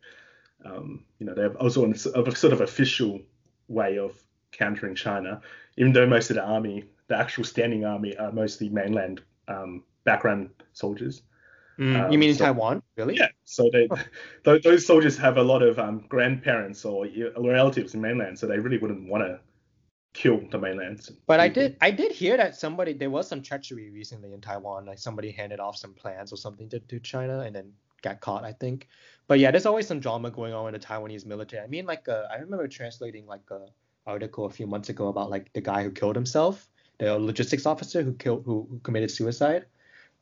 [0.65, 3.21] um, you know, they have also a sort of official
[3.69, 4.15] way of
[4.53, 5.41] countering China,
[5.77, 10.51] even though most of the army, the actual standing army, are mostly mainland um, background
[10.73, 11.23] soldiers.
[11.79, 12.83] Mm, um, you mean in so- Taiwan?
[12.97, 13.17] Really?
[13.17, 13.89] Yeah, so they,
[14.45, 17.07] th- those soldiers have a lot of um, grandparents or
[17.37, 19.41] relatives in mainland, so they really wouldn't want to
[20.13, 21.09] kill the mainland.
[21.27, 24.85] But I did I did hear that somebody there was some treachery recently in Taiwan,
[24.85, 28.45] like somebody handed off some plans or something to, to China and then got caught,
[28.45, 28.89] I think.
[29.29, 31.63] But yeah, there's always some drama going on in the Taiwanese military.
[31.63, 33.67] I mean, like uh, I remember translating like a
[34.07, 36.69] article a few months ago about like the guy who killed himself,
[36.99, 39.67] the logistics officer who killed who, who committed suicide,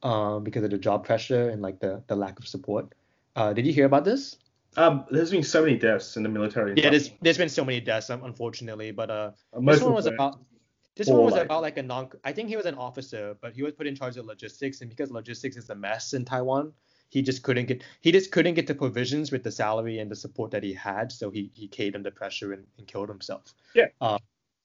[0.03, 2.95] um, because of the job pressure and like the the lack of support.
[3.37, 4.37] Uh, did you hear about this?
[4.77, 6.75] Um, there's been so many deaths in the military.
[6.77, 9.31] Yeah, there's there's been so many deaths, um, unfortunately, but uh,
[9.61, 10.39] this one was about
[10.97, 13.53] this one was like- about like a non I think he was an officer, but
[13.53, 16.73] he was put in charge of logistics and because logistics is a mess in Taiwan,
[17.09, 20.17] he just couldn't get he just couldn't get the provisions with the salary and the
[20.17, 23.53] support that he had, so he he caved under pressure and, and killed himself.
[23.75, 23.87] Yeah.
[24.01, 24.19] Um,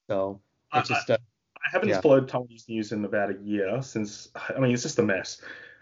[0.07, 0.39] so
[0.71, 1.17] I- it's just uh,
[1.65, 2.01] I haven't Yeah.
[2.01, 4.29] followed Taiwanese news in about a year since.
[4.35, 5.41] I mean, it's just a mess.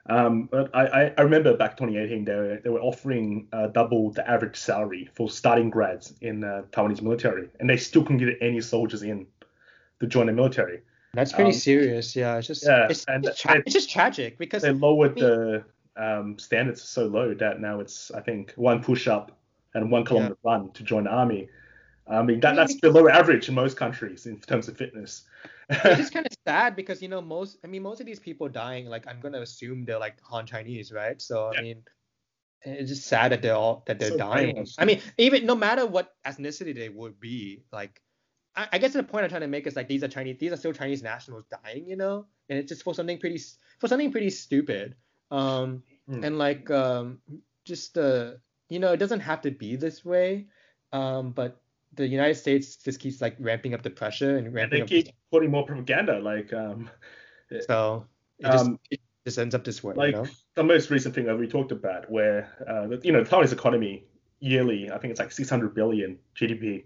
[0.10, 4.30] Um, but I, I, remember back 2018 they were, they were offering uh, double the
[4.30, 8.60] average salary for starting grads in uh, Taiwanese military, and they still couldn't get any
[8.60, 9.26] soldiers in
[10.02, 10.82] to join the military.
[11.14, 12.16] that's pretty um, serious.
[12.18, 15.18] Yeah, it's just yeah, it's, and it's, tra- they- it's just tragic because They lowered
[15.18, 15.64] I the
[15.96, 19.32] um, standards so low that now it's I think one push up
[19.74, 21.48] and one kilometer run to join the army.
[22.08, 25.24] I mean that, I mean, that's below average in most countries in terms of fitness.
[25.84, 28.50] It's just kind of sad because you know most I mean most of these people
[28.50, 31.22] dying like I'm gonna assume they're like Han Chinese right?
[31.22, 31.84] So I mean
[32.64, 34.68] it's just sad that they're all that they're So dying.
[34.78, 38.02] I mean even no matter what ethnicity they would be like
[38.56, 40.52] I, I guess the point I'm trying to make is like these are Chinese these
[40.54, 42.28] are still Chinese nationals dying you know?
[42.50, 43.40] And it's just for something pretty
[43.80, 44.96] for something pretty stupid.
[45.32, 46.22] Um Hmm.
[46.22, 47.22] and like um
[47.66, 48.34] just uh
[48.70, 50.48] you know it doesn't have to be this way.
[50.94, 51.63] Um but
[51.96, 54.82] the United States just keeps like ramping up the pressure and ramping.
[54.82, 56.90] and they keep putting more propaganda like um,
[57.68, 58.06] so
[58.40, 60.28] it just, Um, it just ends up this way, like you know?
[60.56, 63.54] the most recent thing that we talked about, where uh, the- you know the Taiwanese
[63.54, 64.06] economy
[64.40, 66.86] yearly, I think it's like 600 billion GDP,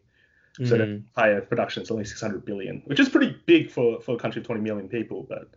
[0.59, 4.19] So the entire production is only 600 billion, which is pretty big for, for a
[4.19, 5.23] country of 20 million people.
[5.27, 5.49] But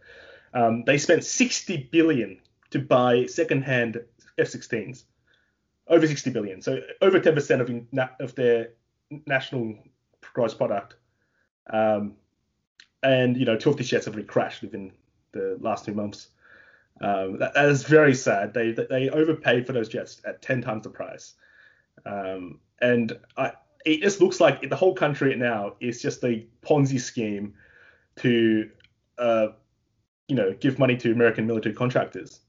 [0.55, 2.39] um, they spent 60 billion
[2.71, 4.01] to buy second-hand
[4.39, 5.05] F-16s,
[5.89, 6.63] over 60 billion.
[6.63, 8.71] So over 10% of of their
[9.27, 9.77] national
[10.35, 10.97] gross product.
[11.69, 12.17] Um,
[13.03, 14.93] and you know, two of these jets have already crashed within
[15.33, 16.29] the last two months.
[17.01, 18.53] Um, that, that is very sad.
[18.53, 21.35] They they overpaid for those jets at 10 times the price.
[22.05, 23.53] Um, and I,
[23.85, 27.55] it just looks like the whole country now is just a Ponzi scheme
[28.17, 28.69] to,
[29.19, 29.49] uh,
[30.29, 32.41] you know, give money to American military contractors.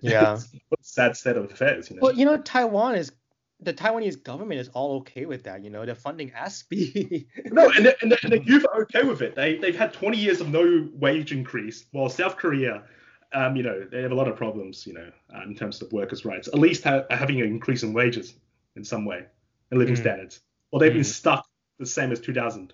[0.00, 0.34] Yeah.
[0.34, 1.90] It's a sad state of affairs.
[1.90, 2.00] You know?
[2.02, 3.12] Well, you know, Taiwan is
[3.60, 5.64] the Taiwanese government is all okay with that.
[5.64, 7.26] You know, they're funding ASPI.
[7.46, 9.34] no, and the, and, the, and the youth are okay with it.
[9.34, 12.84] They they've had 20 years of no wage increase, while South Korea,
[13.32, 15.92] um, you know, they have a lot of problems, you know, uh, in terms of
[15.92, 16.48] workers' rights.
[16.48, 18.34] At least ha- having an increase in wages
[18.76, 19.24] in some way
[19.70, 19.98] and living mm.
[19.98, 20.40] standards.
[20.70, 20.96] Or they've mm.
[20.96, 21.46] been stuck
[21.78, 22.72] the same as 2000.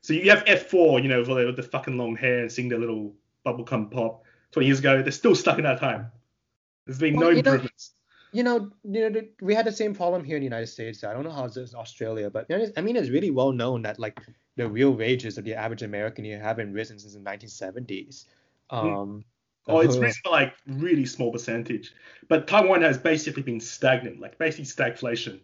[0.00, 3.14] So you have F4, you know, with the fucking long hair and sing their little
[3.44, 4.22] bubblegum pop
[4.52, 5.02] 20 years ago.
[5.02, 6.12] They're still stuck in that time.
[6.86, 7.92] There's been well, no improvements.
[8.36, 11.02] You know, you know, we had the same problem here in the United States.
[11.04, 12.46] I don't know how it's in Australia, but
[12.76, 14.20] I mean, it's really well known that like
[14.56, 18.24] the real wages of the average American here haven't risen since the 1970s.
[18.70, 18.76] Hmm.
[18.76, 19.24] Um,
[19.68, 21.92] Oh, it's risen by like really small percentage,
[22.28, 25.40] but Taiwan has basically been stagnant, like basically stagflation.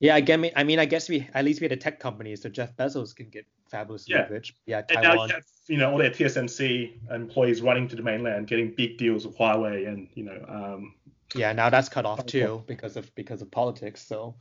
[0.00, 0.52] Yeah, I get me.
[0.56, 3.14] I mean, I guess we at least we had a tech company, so Jeff Bezos
[3.14, 4.26] can get fabulously yeah.
[4.28, 4.54] rich.
[4.64, 5.04] Yeah, Taiwan.
[5.04, 8.72] And now you have, you know, all their TSMC employees running to the mainland, getting
[8.74, 10.44] big deals with Huawei, and you know.
[10.48, 10.94] Um,
[11.34, 14.06] yeah, now that's cut off too because of because of politics.
[14.06, 14.36] So.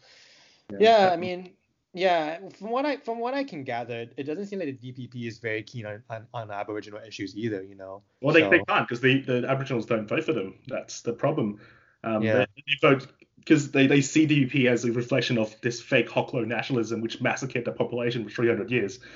[0.71, 1.51] Yeah, yeah I mean,
[1.93, 5.27] yeah, from what I from what I can gather, it doesn't seem like the DPP
[5.27, 7.63] is very keen on, on, on Aboriginal issues either.
[7.63, 8.03] You know.
[8.21, 10.59] Well, they, so, they can't because the, the Aboriginals don't vote for them.
[10.67, 11.59] That's the problem.
[12.03, 12.45] Um, yeah.
[12.55, 13.07] They, they vote
[13.37, 17.65] because they, they see DPP as a reflection of this fake Hoklo nationalism, which massacred
[17.65, 18.99] the population for 300 years.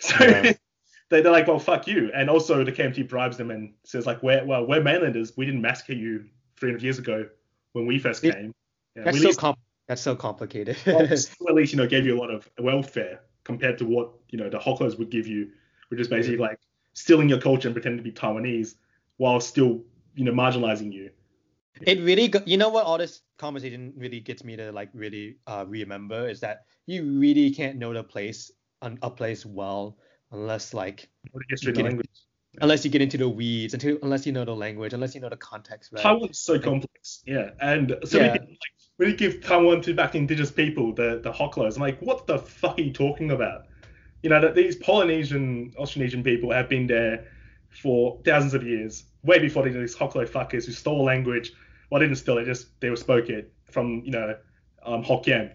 [0.00, 0.54] So yeah.
[1.08, 2.10] they, they're like, well, fuck you.
[2.12, 5.36] And also the KMT bribes them and says like, we're, well, we're mainlanders.
[5.36, 6.24] We didn't massacre you
[6.56, 7.26] 300 years ago
[7.72, 8.54] when we first came.
[8.96, 9.56] Yeah, that's, so com-
[9.88, 10.76] that's so complicated.
[10.86, 14.38] well, at least, you know, gave you a lot of welfare compared to what, you
[14.38, 15.50] know, the Hoklos would give you,
[15.88, 16.58] which is basically like
[16.94, 18.76] stealing your culture and pretending to be Taiwanese
[19.16, 19.82] while still,
[20.14, 21.10] you know, marginalizing you.
[21.82, 25.38] It really, go- you know what all this conversation really gets me to like really
[25.46, 28.50] uh, remember is that you really can't know the place
[29.02, 29.96] a place well
[30.30, 31.08] unless like
[31.62, 32.02] you get in,
[32.60, 35.28] unless you get into the weeds until unless you know the language unless you know
[35.28, 38.32] the context right taiwan's so like, complex yeah and so yeah.
[38.32, 38.48] like,
[38.96, 42.38] when you give taiwan to back indigenous people the the hoklos i'm like what the
[42.38, 43.66] fuck are you talking about
[44.22, 47.26] you know that these polynesian austronesian people have been there
[47.68, 51.52] for thousands of years way before these hoklo fuckers who stole language
[51.94, 54.36] well, didn't steal it, just they were spoke it from, you know,
[54.84, 55.54] um, Hokkien.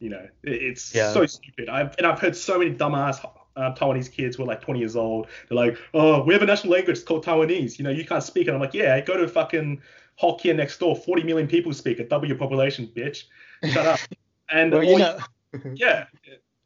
[0.00, 1.12] You know, it, it's yeah.
[1.12, 1.68] so stupid.
[1.68, 3.20] I've, and I've heard so many dumbass
[3.58, 5.26] uh, Taiwanese kids who are like 20 years old.
[5.48, 7.78] They're like, oh, we have a national language it's called Taiwanese.
[7.78, 8.54] You know, you can't speak it.
[8.54, 9.82] I'm like, yeah, go to fucking
[10.20, 10.96] Hokkien next door.
[10.96, 12.08] 40 million people speak it.
[12.08, 13.24] Double your population, bitch.
[13.64, 14.00] Shut up.
[14.50, 15.18] And well, you know,
[15.74, 16.06] yeah.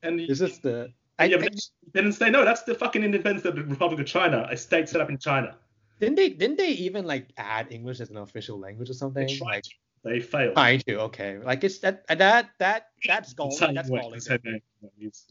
[0.04, 0.92] And is this is the.
[1.18, 1.58] I, yeah, but I,
[1.94, 2.44] then say no.
[2.44, 5.56] That's the fucking independence of the Republic of China, a state set up in China.
[5.98, 6.28] Didn't they?
[6.28, 9.26] Didn't they even like add English as an official language or something?
[9.26, 9.64] They like
[10.04, 10.54] they failed.
[10.54, 11.00] Trying to.
[11.00, 11.38] Okay.
[11.38, 13.74] Like it's that that that that's galling.
[13.74, 14.20] That's galling.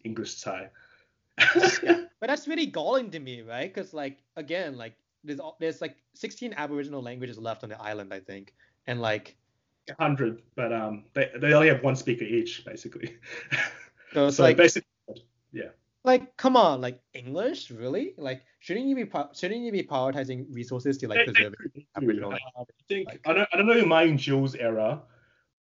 [0.04, 0.70] English Thai.
[2.20, 3.74] but that's really galling to me, right?
[3.74, 8.20] Because like again, like there's there's like 16 Aboriginal languages left on the island, I
[8.20, 8.54] think,
[8.88, 9.36] and like.
[10.00, 13.18] Hundred, but um, they they only have one speaker each, basically.
[14.14, 14.88] So it's so like basically,
[15.52, 15.70] yeah.
[16.04, 17.72] Like come on like english?
[17.72, 18.14] Really?
[18.18, 21.54] Like shouldn't you be shouldn't you be prioritizing resources to like preserve
[21.96, 25.02] aboriginal uh, i think like, I, don't, I don't know in Ma Ying-jeou's era.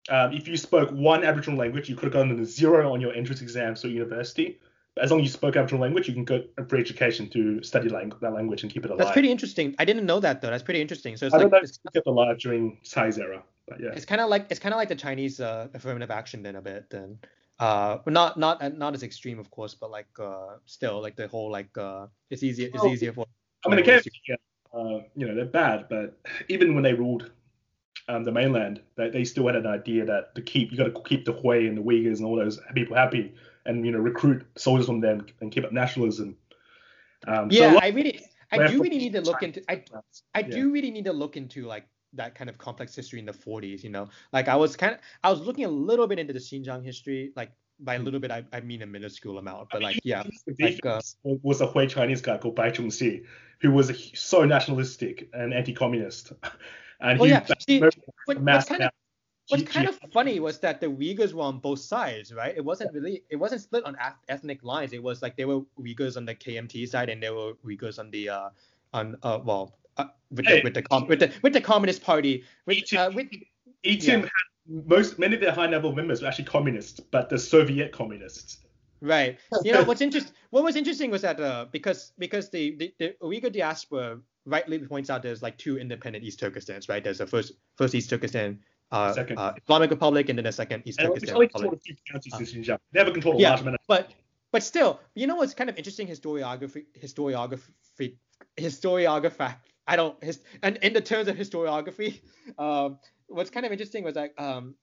[0.07, 3.13] Um, if you spoke one aboriginal language you could have gotten a zero on your
[3.13, 4.59] entrance exams to university.
[4.61, 4.64] but
[5.01, 8.13] as long as you spoke aboriginal language you can go for education to study lang-
[8.21, 8.99] that language and keep it alive.
[8.99, 9.75] That's pretty interesting.
[9.77, 10.49] I didn't know that though.
[10.49, 11.17] That's pretty interesting.
[11.17, 13.89] So it's I like don't know it's kept alive during Tsai's era but yeah.
[13.95, 16.61] It's kind of like it's kind of like the chinese uh, affirmative action then a
[16.61, 17.17] bit then.
[17.59, 21.49] Uh not not not as extreme of course but like uh still like the whole
[21.49, 23.25] like uh it's easier it's easier for
[23.65, 24.35] i mean again yeah,
[24.73, 26.19] uh, you know they're bad but
[26.49, 27.31] even when they ruled
[28.09, 31.01] um, the mainland they, they still had an idea that to keep you got to
[31.07, 33.33] keep the Hui and the Uyghurs and all those people happy
[33.65, 36.35] and you know recruit soldiers from them and keep up nationalism
[37.27, 38.21] um, yeah so I really
[38.51, 39.83] I do really need to look into I
[40.33, 43.33] I do really need to look into like that kind of complex history in the
[43.33, 43.83] 40s.
[43.83, 46.39] You know, like I was kind of I was looking a little bit into the
[46.39, 49.99] Xinjiang history, like by a little bit I, I mean a minuscule amount, but like
[50.03, 50.23] yeah,
[50.59, 53.23] like, uh, was a Hui Chinese guy called Bai Chongxi,
[53.61, 56.33] who was a, so nationalistic and anti-communist,
[57.01, 57.45] and well, he yeah.
[57.67, 58.91] See, what, kind of,
[59.49, 62.53] what's kind of funny was that the Uyghurs were on both sides, right?
[62.55, 63.97] It wasn't really it wasn't split on
[64.27, 64.93] ethnic lines.
[64.93, 68.11] It was like there were Uyghurs on the KMT side and there were Uyghurs on
[68.11, 68.49] the uh
[68.93, 72.03] on uh well uh, with, hey, the, with the com- with the with the Communist
[72.03, 73.27] Party with uh, with
[73.83, 74.25] each yeah.
[74.67, 78.59] most many of their high level members were actually communists, but the Soviet communists.
[79.01, 79.37] Right.
[79.63, 80.33] You know what's interesting?
[80.49, 85.09] What was interesting was that uh, because because the, the, the Uyghur diaspora rightly points
[85.09, 87.03] out there's like two independent East Turkestans, right?
[87.03, 88.59] There's the first first East Turkestan,
[88.91, 89.37] uh, second.
[89.37, 91.51] Uh, Islamic Republic, and then a second East and Turkestan Republic.
[91.51, 92.79] Control a few counties uh, in Xinjiang.
[92.91, 93.77] They haven't controlled yeah, a large amount.
[93.87, 94.11] But
[94.51, 98.15] but still, you know what's kind of interesting historiography historiography
[98.57, 99.55] historiography.
[99.87, 102.21] I don't his and in the terms of historiography,
[102.57, 104.75] um, what's kind of interesting was like um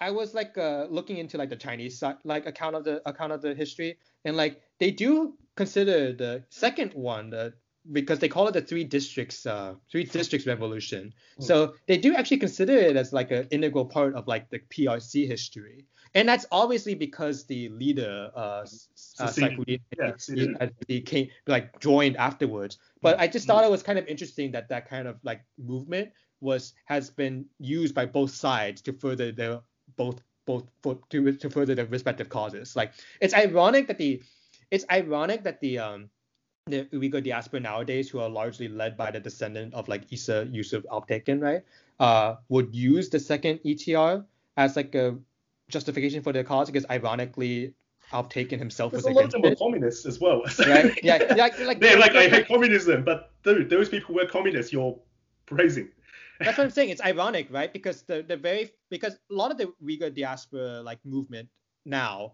[0.00, 3.42] I was like uh, looking into like the Chinese like account of the account of
[3.42, 7.52] the history, and like they do consider the second one the
[7.92, 11.12] because they call it the three districts uh, three districts revolution.
[11.40, 11.44] Mm.
[11.44, 15.26] So they do actually consider it as like an integral part of like the PRC
[15.26, 18.64] history, and that's obviously because the leader uh,
[19.20, 22.78] uh yeah, he came like joined afterwards.
[23.00, 23.52] But I just hmm.
[23.52, 26.10] thought it was kind of interesting that that kind of like movement
[26.40, 29.60] was has been used by both sides to further their
[29.96, 32.76] both both for, to to further their respective causes.
[32.76, 34.22] Like it's ironic that the
[34.70, 36.10] it's ironic that the um
[36.68, 40.84] the Uyghur diaspora nowadays, who are largely led by the descendant of like Isa Yusuf
[40.84, 41.62] Alptekin, right,
[42.00, 44.24] uh, would use the second ETR
[44.56, 45.16] as like a
[45.68, 47.74] justification for their cause because ironically
[48.12, 50.42] Alptekin himself There's was a lot of them were communists as well.
[50.58, 50.98] right?
[51.02, 54.72] Yeah, yeah, like they're like I hate communism, but dude, those people were communists.
[54.72, 54.98] You're
[55.46, 55.90] praising.
[56.40, 56.90] That's what I'm saying.
[56.90, 57.72] It's ironic, right?
[57.72, 61.48] Because the the very because a lot of the Uyghur diaspora like movement
[61.84, 62.32] now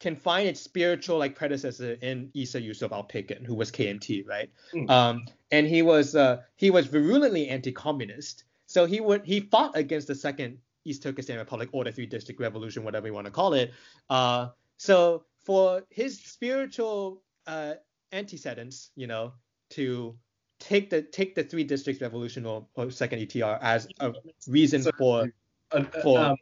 [0.00, 4.50] can find its spiritual like predecessor in Isa Yusuf Alptekin, who was KMT, right?
[4.72, 4.90] Mm.
[4.90, 8.44] Um, and he was uh, he was virulently anti-communist.
[8.66, 12.40] So he would he fought against the second East Turkestan Republic or the Three District
[12.40, 13.72] Revolution, whatever you want to call it.
[14.08, 17.74] Uh, so for his spiritual uh,
[18.12, 19.32] antecedents, you know,
[19.70, 20.16] to
[20.58, 24.12] take the take the three districts revolution or, or second ETR as a
[24.46, 25.32] reason so, for
[25.72, 26.36] uh, for um,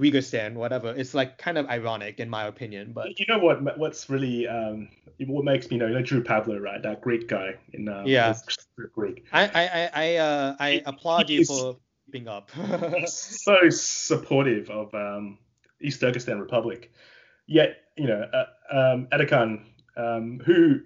[0.00, 0.94] Uyghur whatever.
[0.94, 3.78] It's like kind of ironic in my opinion, but you know what?
[3.78, 4.88] What's really um,
[5.26, 6.82] what makes me know, you know Drew Pavlou, right?
[6.82, 8.34] That Greek guy in uh, yeah
[8.94, 9.24] Greek.
[9.32, 11.76] I I I uh, I applaud you for
[12.10, 12.50] being up.
[13.06, 15.38] so supportive of um,
[15.80, 16.92] East Turkestan Republic,
[17.46, 19.64] yet you know uh, um, Erdogan,
[19.96, 20.80] um, who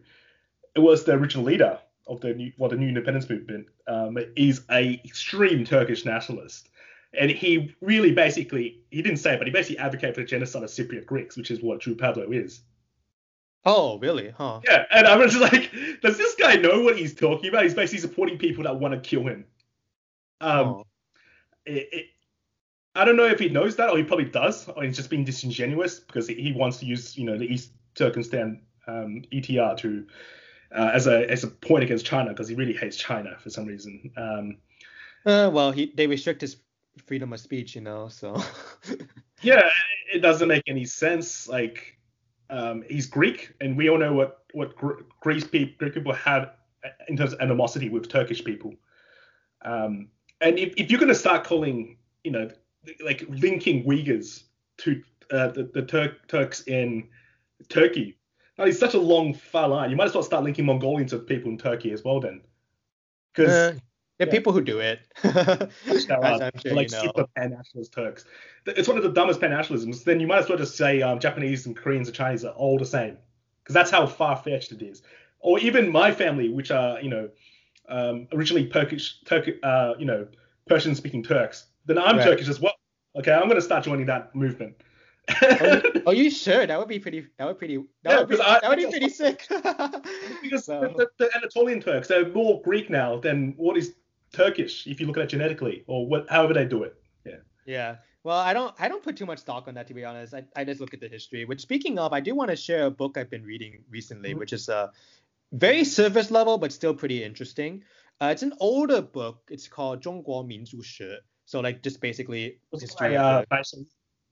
[0.77, 5.01] was the original leader of the new, well, the new independence movement, um, is a
[5.05, 6.70] extreme Turkish nationalist.
[7.19, 10.63] And he really basically, he didn't say it, but he basically advocated for the genocide
[10.63, 12.61] of Cypriot Greeks, which is what Drew Pavlou is.
[13.65, 14.31] Oh, really?
[14.31, 14.61] Huh.
[14.65, 15.71] Yeah, and I was just like,
[16.03, 17.65] does this guy know what he's talking about?
[17.65, 19.45] He's basically supporting people that want to kill him.
[20.41, 20.87] Um, oh.
[21.67, 22.07] it, it,
[22.95, 25.25] I don't know if he knows that, or he probably does, or he's just being
[25.25, 30.07] disingenuous because he, he wants to use, you know, the East Turkestan um, ETR to
[30.75, 33.67] uh, as a as a point against China because he really hates China for some
[33.67, 34.11] reason.
[34.17, 34.57] Um,
[35.27, 36.57] uh, well, he they restrict his
[37.07, 38.43] freedom of speech, you know, so.
[39.43, 39.69] yeah,
[40.13, 41.49] it doesn't make any sense.
[41.49, 41.99] Like,
[42.49, 44.75] um, he's Greek, and we all know what what
[45.21, 46.53] Greek people Greek people have
[47.09, 48.75] in terms of animosity with Turkish people.
[49.63, 50.09] Um,
[50.41, 52.51] and if, if you're going to start calling, you know,
[53.05, 54.45] like linking Uyghurs
[54.79, 57.09] to uh, the, the Turk, Turks in
[57.69, 58.17] Turkey
[58.61, 59.89] Oh, it's such a long far line.
[59.89, 62.43] You might as well start linking Mongolians to people in Turkey as well then.
[63.33, 63.75] Because uh,
[64.21, 65.01] there are people who do it.
[65.23, 68.27] sure like super pan-nationalist Turks.
[68.67, 70.05] It's one of the dumbest pan-nationalisms.
[70.05, 72.79] Then you might as well just say um, Japanese and Koreans and Chinese are all
[72.79, 73.17] the same,
[73.63, 75.03] because that's how far-fetched it is.
[75.41, 77.31] Or even my family, which are you know
[77.89, 80.29] um, originally Turkish, Turk, uh, you know
[80.69, 81.69] Persian-speaking Turks.
[81.87, 82.25] Then I'm right.
[82.25, 82.75] Turkish as well.
[83.17, 84.77] Okay, I'm going to start joining that movement
[86.07, 86.67] are, you, sure?
[86.67, 87.27] That would be pretty.
[87.39, 87.77] That would pretty.
[88.03, 89.47] That, yeah, would, be, I, that would be pretty sick.
[90.43, 90.93] because so.
[90.97, 93.95] the, the, Anatolian Turks, they're more Greek now than what is
[94.34, 96.96] Turkish, if you look at it genetically, or what, however they do it.
[97.26, 97.38] Yeah.
[97.66, 97.96] Yeah.
[98.24, 98.74] Well, I don't.
[98.80, 100.34] I don't put too much stock on that to be honest.
[100.34, 101.46] I, I just look at the history.
[101.46, 104.40] Which, speaking of, I do want to share a book I've been reading recently, mm-hmm.
[104.40, 104.88] which is uh,
[105.52, 107.84] very surface level but still pretty interesting.
[108.20, 109.44] Uh, it's an older book.
[109.50, 111.24] It's called 中国民族史.
[111.46, 113.16] So like just basically history.
[113.16, 113.44] By, uh,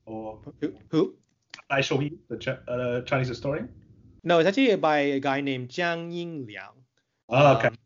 [0.05, 0.73] or who?
[0.89, 1.15] who?
[1.69, 3.69] Dai Shouyi, the uh, Chinese historian?
[4.23, 6.75] No, it's actually by a guy named Jiang Yingliang.
[7.29, 7.67] Oh, okay.
[7.67, 7.77] Um,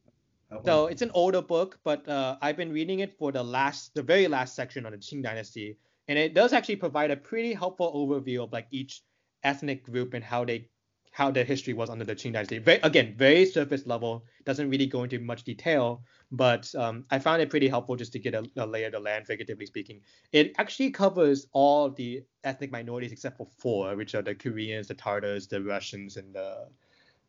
[0.64, 4.02] so it's an older book, but uh, I've been reading it for the last, the
[4.02, 7.92] very last section on the Qing Dynasty, and it does actually provide a pretty helpful
[7.94, 9.02] overview of like each
[9.44, 10.68] ethnic group and how they
[11.12, 12.58] how their history was under the Qing dynasty.
[12.58, 16.02] Very, again, very surface level, doesn't really go into much detail,
[16.32, 19.26] but um, I found it pretty helpful just to get a, a of the land,
[19.26, 20.00] figuratively speaking.
[20.32, 24.94] It actually covers all the ethnic minorities except for four, which are the Koreans, the
[24.94, 26.68] Tartars, the Russians, and the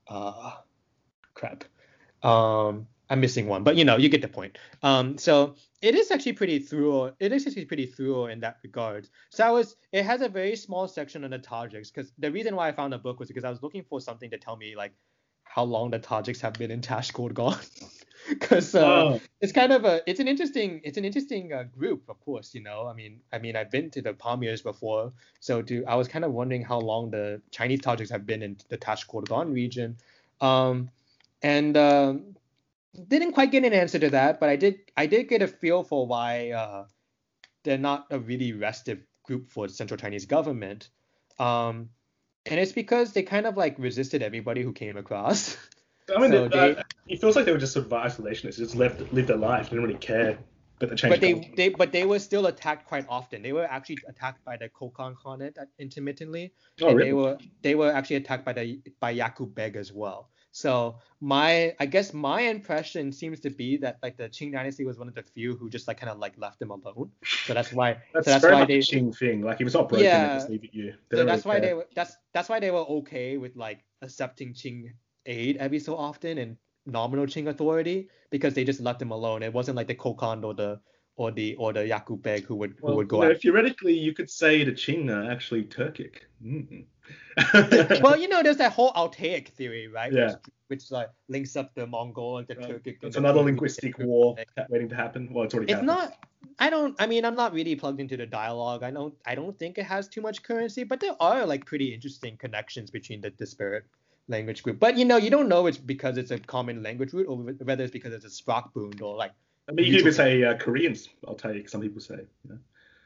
[0.08, 0.52] uh,
[1.34, 1.66] crap.
[2.24, 4.58] Um, I'm missing one, but you know, you get the point.
[4.82, 5.54] Um, so
[5.84, 7.14] it is actually pretty thorough.
[7.20, 9.08] It is actually pretty thorough in that regard.
[9.30, 12.56] So I was, it has a very small section on the Tajiks because the reason
[12.56, 14.76] why I found the book was because I was looking for something to tell me
[14.76, 14.94] like
[15.44, 17.56] how long the Tajiks have been in Tashkurgan.
[18.30, 19.22] Because uh, oh.
[19.42, 22.56] it's kind of a, it's an interesting, it's an interesting uh, group, of course.
[22.56, 25.12] You know, I mean, I mean, I've been to the Pamirs before,
[25.42, 28.56] so to, I was kind of wondering how long the Chinese Tajiks have been in
[28.70, 29.98] the Tashkurgan region.
[30.40, 30.90] Um,
[31.42, 32.36] and um,
[33.08, 35.84] didn't quite get an answer to that, but I did I did get a feel
[35.84, 36.86] for why uh,
[37.64, 40.90] they're not a really restive group for the Central Chinese government.
[41.40, 41.90] Um,
[42.46, 45.58] and it's because they kind of like resisted everybody who came across.
[46.16, 48.76] I mean, so they, uh, it feels like they were just sort of isolationists, just
[48.76, 50.38] left lived their life, didn't really care.
[50.80, 53.42] But, the but they, they but they were still attacked quite often.
[53.42, 56.52] They were actually attacked by the Kokand Khanate intermittently.
[56.82, 57.10] Oh, and really?
[57.10, 60.30] They were they were actually attacked by the by Yaqub Beg as well.
[60.54, 65.00] So my, I guess my impression seems to be that like the Qing dynasty was
[65.00, 67.10] one of the few who just like kind of like left them alone.
[67.46, 67.98] So that's why.
[68.14, 69.42] that's, so that's very why much they, Qing thing.
[69.42, 70.94] Like he was not broken, yeah, just leave it you.
[71.12, 71.70] So that's really why care.
[71.70, 71.88] they were.
[71.96, 74.92] That's that's why they were okay with like accepting Qing
[75.26, 76.56] aid every so often and
[76.86, 79.42] nominal Qing authority because they just left them alone.
[79.42, 80.80] It wasn't like the Kokand or the
[81.16, 83.24] or the or the Yaqub Beg who would well, who would go.
[83.24, 86.28] You know, theoretically, you could say the Qing are actually Turkic.
[86.46, 86.86] Mm
[88.02, 90.12] well, you know, there's that whole Altaic theory, right?
[90.12, 90.26] Yeah.
[90.28, 90.36] Which,
[90.68, 92.84] which like links up the Mongol and the right.
[92.84, 92.98] Turkic.
[93.02, 94.36] It's another linguistic war
[94.70, 95.30] waiting to happen.
[95.32, 95.72] Well, it's already.
[95.72, 95.88] It's happened.
[95.88, 96.28] not.
[96.60, 96.96] I don't.
[97.00, 98.84] I mean, I'm not really plugged into the dialogue.
[98.84, 99.14] I don't.
[99.26, 102.92] I don't think it has too much currency, but there are like pretty interesting connections
[102.92, 103.86] between the disparate
[104.28, 104.80] language group.
[104.80, 107.84] But you know, you don't know it's because it's a common language root or whether
[107.84, 109.32] it's because it's a Sprachbund or like.
[109.70, 111.10] I mean, you could even say uh, Koreans.
[111.28, 111.66] I'll tell you.
[111.68, 112.16] Some people say.
[112.16, 112.58] You know?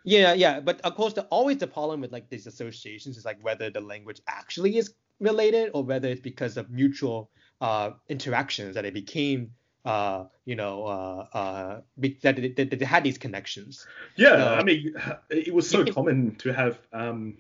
[0.08, 3.44] Yeah, yeah, but of course, the, always the problem with like these associations is like
[3.44, 7.30] whether the language actually is related or whether it's because of mutual
[7.60, 9.52] uh, interactions that it became,
[9.84, 13.86] uh, you know, uh, uh, that, they, that they had these connections.
[14.16, 14.96] Yeah, I mean,
[15.30, 17.40] it was so it, common to have um,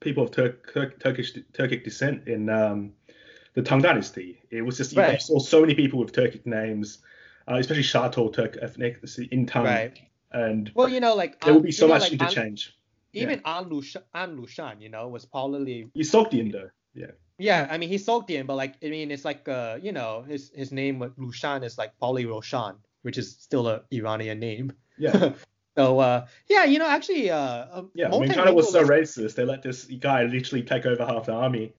[0.00, 2.92] people of Tur- Tur- Turkish Turkic descent in um,
[3.54, 4.40] the Tang Dynasty.
[4.50, 5.22] It was just you right.
[5.22, 6.98] saw so many people with Turkic names,
[7.48, 9.00] uh, especially Shatuo Turk ethnic
[9.30, 9.62] in Tang.
[9.62, 12.66] Right and well, you know, like there will be so much like, interchange.
[12.66, 12.74] An,
[13.12, 13.58] even yeah.
[13.58, 16.70] An Lushan, An Lushan, you know, was probably he's Sogdian though.
[16.94, 17.12] Yeah.
[17.38, 20.52] Yeah, I mean he's Sogdian, but like I mean it's like uh you know his
[20.54, 24.72] his name Lushan is like Pauli Roshan, which is still a Iranian name.
[24.98, 25.32] Yeah.
[25.76, 29.44] so uh yeah, you know actually uh yeah, I mean China was so racist they
[29.44, 31.72] let this guy literally take over half the army.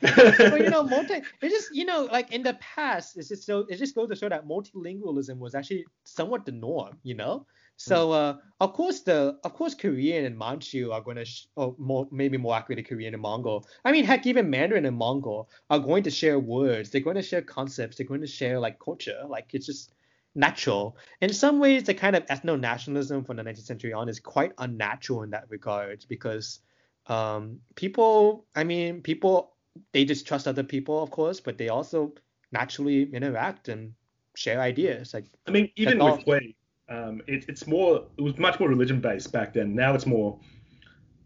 [0.00, 3.66] but you know, multi it just you know like in the past it's just so
[3.68, 7.44] it just goes to show that multilingualism was actually somewhat the norm, you know.
[7.78, 11.76] So uh, of course the of course Korean and Manchu are going to sh- or
[11.78, 13.66] more maybe more accurately Korean and Mongol.
[13.84, 16.90] I mean heck even Mandarin and Mongol are going to share words.
[16.90, 17.96] They're going to share concepts.
[17.96, 19.22] They're going to share like culture.
[19.28, 19.92] Like it's just
[20.34, 20.96] natural.
[21.20, 24.52] In some ways, the kind of ethno nationalism from the 19th century on is quite
[24.58, 26.58] unnatural in that regard because
[27.06, 28.44] um, people.
[28.56, 29.54] I mean people
[29.92, 32.12] they just trust other people of course, but they also
[32.50, 33.94] naturally interact and
[34.34, 35.14] share ideas.
[35.14, 36.54] Like I mean even with Hui
[36.88, 39.74] um, it, it's more it was much more religion based back then.
[39.74, 40.38] Now it's more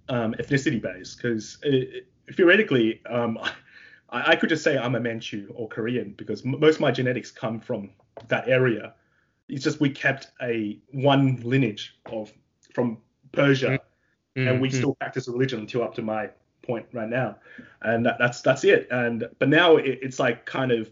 [0.09, 1.59] um, ethnicity based because
[2.35, 3.39] theoretically um,
[4.11, 6.91] I, I, could just say I'm a Manchu or Korean because m- most of my
[6.91, 7.91] genetics come from
[8.29, 8.95] that area.
[9.49, 12.33] It's just we kept a one lineage of
[12.75, 12.99] from
[13.33, 13.81] Persia,
[14.37, 14.49] mm-hmm.
[14.49, 14.79] and we mm-hmm.
[14.79, 16.31] still practice a religion until up to my
[16.63, 17.37] point right now,
[17.83, 18.89] and that, that's that's it.
[18.91, 20.91] And but now it, it's like kind of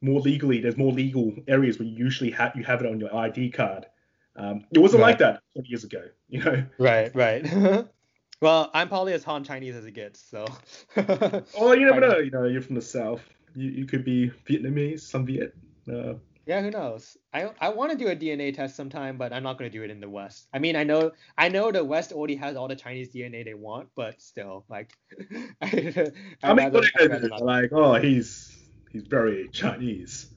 [0.00, 0.60] more legally.
[0.60, 3.86] There's more legal areas where you usually have you have it on your ID card
[4.36, 5.10] um, it wasn't right.
[5.10, 6.64] like that 20 years ago, you know.
[6.78, 7.44] Right, right.
[8.40, 10.46] well, I'm probably as Han Chinese as it gets, so.
[11.58, 12.18] oh, you never know.
[12.18, 13.22] You know, you're from the south.
[13.54, 15.54] You, you could be Vietnamese, some Viet.
[15.90, 16.14] Uh,
[16.46, 17.16] yeah, who knows?
[17.32, 19.90] I I want to do a DNA test sometime, but I'm not gonna do it
[19.90, 20.48] in the West.
[20.52, 23.54] I mean, I know I know the West already has all the Chinese DNA they
[23.54, 24.96] want, but still, like.
[25.62, 26.10] I,
[26.42, 28.56] I mean, rather, like, oh, he's
[28.90, 30.30] he's very Chinese.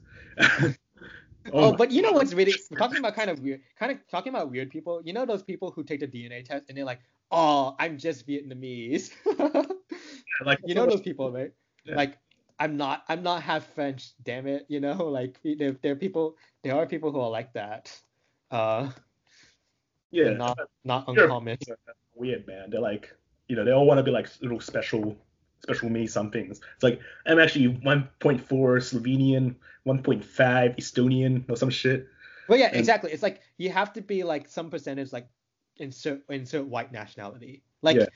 [1.52, 4.30] Oh, oh but you know what's really talking about kind of weird, kind of talking
[4.30, 5.02] about weird people.
[5.04, 7.00] You know those people who take the DNA test and they're like,
[7.30, 9.62] "Oh, I'm just Vietnamese." yeah,
[10.44, 11.52] like you know those people, right?
[11.84, 11.96] Yeah.
[11.96, 12.18] Like
[12.58, 14.12] I'm not, I'm not half French.
[14.22, 17.52] Damn it, you know, like there, there are people, there are people who are like
[17.54, 17.96] that.
[18.50, 18.90] Uh,
[20.10, 21.58] yeah, not not uncommon.
[22.14, 22.70] Weird man.
[22.70, 23.12] They're like,
[23.48, 25.16] you know, they all want to be like little special
[25.64, 26.60] special me some things.
[26.74, 32.06] It's like I'm actually 1.4 Slovenian, 1.5 Estonian, or some shit.
[32.48, 33.10] Well, yeah, and, exactly.
[33.10, 35.26] It's like you have to be like some percentage like
[35.76, 37.62] insert insert white nationality.
[37.82, 38.06] Like yeah.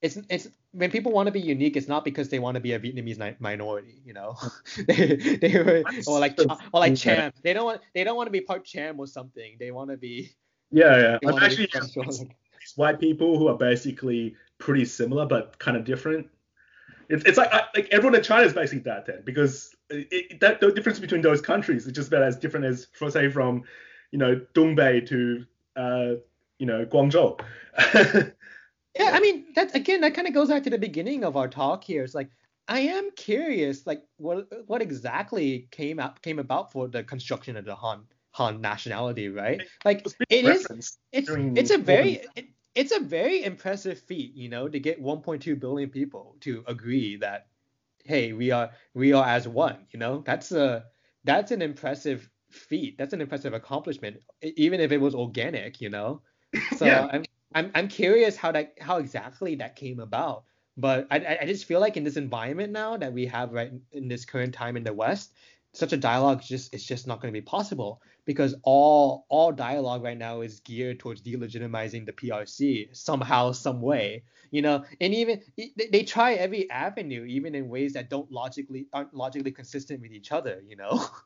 [0.00, 2.72] it's it's when people want to be unique, it's not because they want to be
[2.72, 4.36] a Vietnamese minority, you know.
[4.88, 7.32] they they were, or like or like Cham.
[7.42, 9.56] They don't want they don't want to be part Cham or something.
[9.58, 10.30] They want to be.
[10.70, 11.28] Yeah, yeah.
[11.28, 16.28] I'm actually these white people who are basically pretty similar but kind of different.
[17.08, 20.72] It's, it's like like everyone in China is basically that then because it, that the
[20.72, 23.64] difference between those countries is just about as different as for say from
[24.10, 25.44] you know Dongbei to
[25.76, 26.14] uh,
[26.58, 27.40] you know Guangzhou.
[28.98, 31.48] yeah, I mean that again that kind of goes back to the beginning of our
[31.48, 32.04] talk here.
[32.04, 32.30] It's like
[32.68, 37.64] I am curious, like what what exactly came up came about for the construction of
[37.64, 39.62] the Han Han nationality, right?
[39.84, 44.68] Like it is it's it's a very it, it's a very impressive feat, you know,
[44.68, 47.48] to get 1.2 billion people to agree that
[48.04, 50.22] hey, we are we are as one, you know?
[50.26, 50.84] That's a
[51.24, 52.98] that's an impressive feat.
[52.98, 56.22] That's an impressive accomplishment, even if it was organic, you know.
[56.76, 57.08] So yeah.
[57.10, 57.24] I'm
[57.54, 60.44] I'm I'm curious how that how exactly that came about.
[60.76, 64.08] But I I just feel like in this environment now that we have right in
[64.08, 65.34] this current time in the West,
[65.76, 70.02] such a dialogue just it's just not going to be possible because all all dialogue
[70.02, 74.84] right now is geared towards delegitimizing the PRC somehow some way you know?
[75.00, 79.50] And even they, they try every avenue even in ways that don't logically aren't logically
[79.50, 81.06] consistent with each other you know?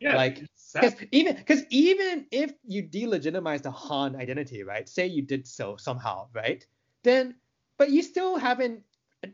[0.00, 0.44] Yeah like
[0.74, 5.76] because even because even if you delegitimize the Han identity right say you did so
[5.76, 6.64] somehow right
[7.02, 7.34] then
[7.78, 8.84] but you still haven't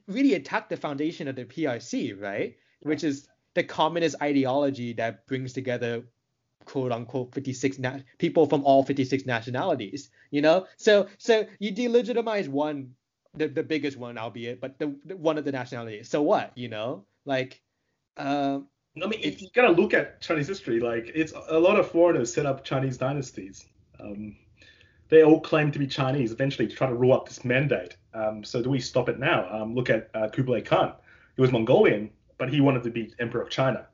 [0.09, 2.56] really attacked the foundation of the PRC right?
[2.80, 6.05] Which is the communist ideology that brings together
[6.64, 12.48] quote unquote 56 na- people from all 56 nationalities you know so so you delegitimize
[12.48, 12.90] one
[13.35, 16.68] the, the biggest one albeit but the, the one of the nationalities so what you
[16.68, 17.60] know like
[18.16, 18.66] um
[19.02, 22.32] I mean, if you gotta look at Chinese history, like it's a lot of foreigners
[22.32, 23.66] set up Chinese dynasties.
[23.98, 24.36] Um,
[25.09, 27.97] they all claim to be Chinese, eventually to try to rule up this mandate.
[28.14, 29.48] Um, so do we stop it now?
[29.51, 30.93] Um, look at uh, Kublai Khan.
[31.35, 33.86] He was Mongolian, but he wanted to be emperor of China.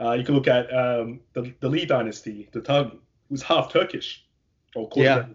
[0.00, 2.98] Uh, you can look at um, the, the Li dynasty, the Tang,
[3.28, 4.24] who's half Turkish
[4.74, 5.26] or yeah.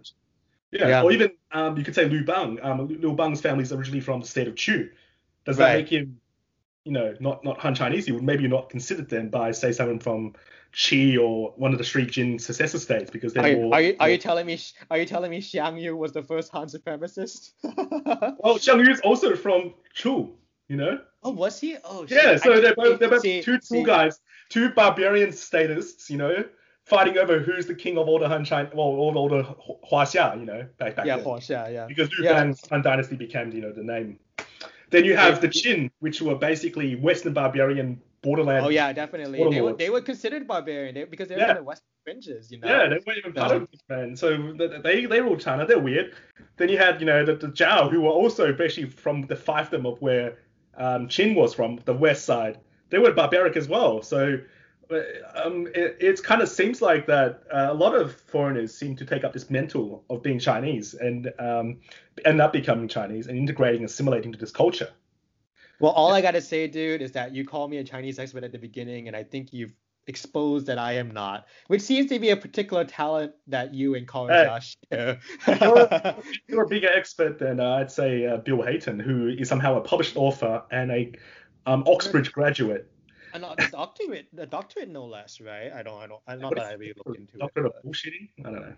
[0.72, 0.88] yeah.
[0.88, 1.04] yeah.
[1.04, 2.60] Or even um, you could say Liu Bang.
[2.62, 4.90] Um, Liu Bang's family is originally from the state of Chu.
[5.46, 6.20] Does that make him,
[6.84, 8.06] you know, not not Han Chinese?
[8.06, 10.34] He would maybe not considered then by say someone from
[10.74, 13.74] Qi or one of the three Jin successor states because they're are, more.
[13.74, 14.60] Are you, are you telling me
[14.92, 17.54] are you telling me Xiang Yu was the first Han supremacist?
[17.64, 20.36] well, Xiang Yu is also from Chu.
[20.68, 21.00] You know.
[21.24, 21.78] Oh, was he?
[21.84, 22.24] Oh, shit.
[22.24, 22.38] yeah.
[22.38, 24.20] So they're both they're both see, two cool guys,
[24.50, 26.10] two barbarian statists.
[26.10, 26.46] You know,
[26.86, 29.44] fighting over who's the king of all the Han China, well, all, all the
[29.92, 30.40] Huaxia.
[30.40, 31.26] You know, back back yeah, then.
[31.26, 31.86] Huaxia, yeah.
[31.88, 32.54] Because Liu yeah.
[32.70, 34.20] Han Dynasty became you know the name.
[34.92, 35.40] Then you have yeah.
[35.42, 38.66] the Qin, which were basically Western barbarian borderland.
[38.66, 39.40] Oh yeah, definitely.
[39.50, 41.52] They were they were considered barbarian they, because they were yeah.
[41.52, 42.68] in the western fringes, you know.
[42.68, 44.16] Yeah, they weren't even part of Japan.
[44.16, 45.66] So they they ruled China.
[45.66, 46.16] They're weird.
[46.58, 49.86] Then you had you know the, the Zhao, who were also basically from the fiefdom
[49.86, 50.38] of where
[50.78, 52.60] um, Qin was from, the west side.
[52.90, 54.02] They were barbaric as well.
[54.02, 54.40] So
[54.92, 54.96] uh,
[55.36, 59.06] um, it, it kind of seems like that uh, a lot of foreigners seem to
[59.06, 61.80] take up this mantle of being Chinese and um,
[62.26, 64.90] end up becoming Chinese and integrating, assimilating to this culture.
[65.80, 68.52] Well, all I gotta say, dude, is that you called me a Chinese expert at
[68.52, 69.74] the beginning, and I think you've
[70.10, 74.08] exposed that I am not, which seems to be a particular talent that you and
[74.08, 75.20] Colin hey, Josh share.
[75.48, 76.16] you're,
[76.48, 79.82] you're, a bigger expert than uh, I'd say uh, Bill Hayton, who is somehow a
[79.82, 81.12] published author and a
[81.68, 82.92] um, Oxbridge graduate.
[83.34, 85.72] And a doctorate, a doctorate no less, right?
[85.72, 87.70] I don't, I don't, I'm not that I really look into doctorate it.
[87.70, 88.30] Doctorate of bullshitting?
[88.40, 88.76] I don't know.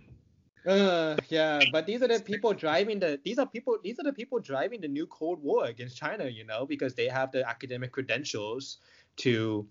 [0.74, 4.14] Uh, yeah, but these are the people driving the these are people these are the
[4.14, 7.92] people driving the new Cold War against China, you know, because they have the academic
[7.92, 8.78] credentials
[9.18, 9.68] to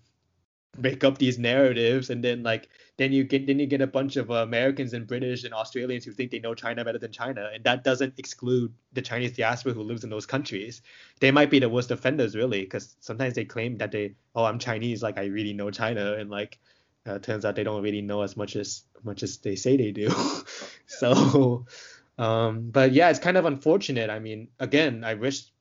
[0.77, 4.15] make up these narratives and then like then you get then you get a bunch
[4.15, 7.49] of uh, Americans and British and Australians who think they know China better than China
[7.53, 10.81] and that doesn't exclude the Chinese diaspora who lives in those countries.
[11.19, 14.59] They might be the worst offenders really because sometimes they claim that they oh I'm
[14.59, 16.57] Chinese like I really know China and like
[17.05, 19.91] uh, turns out they don't really know as much as much as they say they
[19.91, 20.09] do.
[20.85, 21.65] so
[22.17, 24.09] um but yeah it's kind of unfortunate.
[24.09, 25.51] I mean again I wish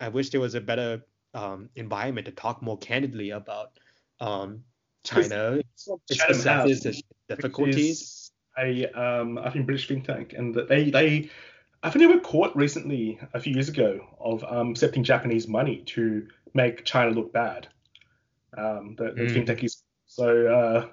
[0.00, 3.70] I wish there was a better um environment to talk more candidly about
[4.20, 4.62] um,
[5.04, 5.60] China,
[6.86, 8.30] its difficulties.
[8.58, 11.30] A um, I think British think tank, and they they
[11.82, 15.82] I think they were caught recently a few years ago of um, accepting Japanese money
[15.86, 17.68] to make China look bad.
[18.56, 19.32] Um, the, the mm.
[19.32, 19.82] think tankies.
[20.06, 20.88] So uh,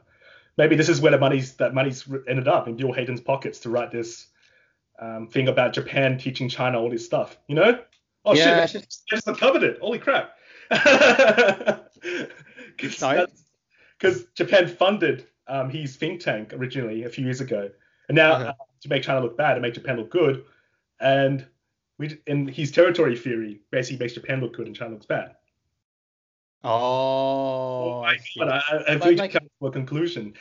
[0.58, 3.70] maybe this is where the money's that money's ended up in Bill Hayton's pockets to
[3.70, 4.28] write this
[5.00, 7.38] um, thing about Japan teaching China all this stuff.
[7.48, 7.80] You know?
[8.26, 8.84] Oh yeah, shit!
[8.84, 9.80] I just uncovered it.
[9.82, 10.36] Holy crap!
[14.00, 17.70] Because Japan funded um, his think tank originally a few years ago,
[18.08, 20.46] and now uh, to make China look bad and make Japan look good,
[21.00, 21.46] and
[21.98, 25.36] we in his territory theory basically makes Japan look good and China looks bad.
[26.66, 30.34] Oh, I, but I, I've reached like, a conclusion.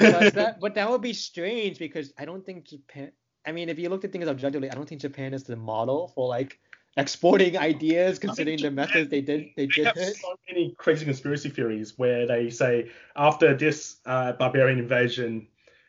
[0.00, 3.12] but, that, but that would be strange because I don't think Japan.
[3.46, 6.08] I mean, if you looked at things objectively, I don't think Japan is the model
[6.08, 6.58] for like
[6.98, 9.50] exporting ideas, considering the methods they did.
[9.56, 9.86] They, they did.
[9.86, 15.46] have so many crazy conspiracy theories where they say after this uh, barbarian invasion,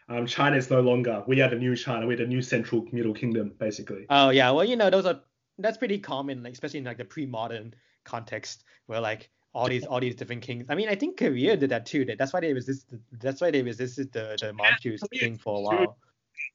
[0.08, 1.24] um, China is no longer.
[1.28, 2.08] We are the new China.
[2.08, 4.06] We're the new Central Middle Kingdom, basically.
[4.10, 5.20] Oh yeah, well you know those are
[5.58, 7.74] that's pretty common, like, especially in like the pre-modern
[8.06, 10.66] context where like all these all these different kings.
[10.70, 12.06] I mean, I think Korea did that too.
[12.18, 13.02] That's why they resisted.
[13.12, 15.98] That's why they resisted the the Manchus yeah, thing for a while.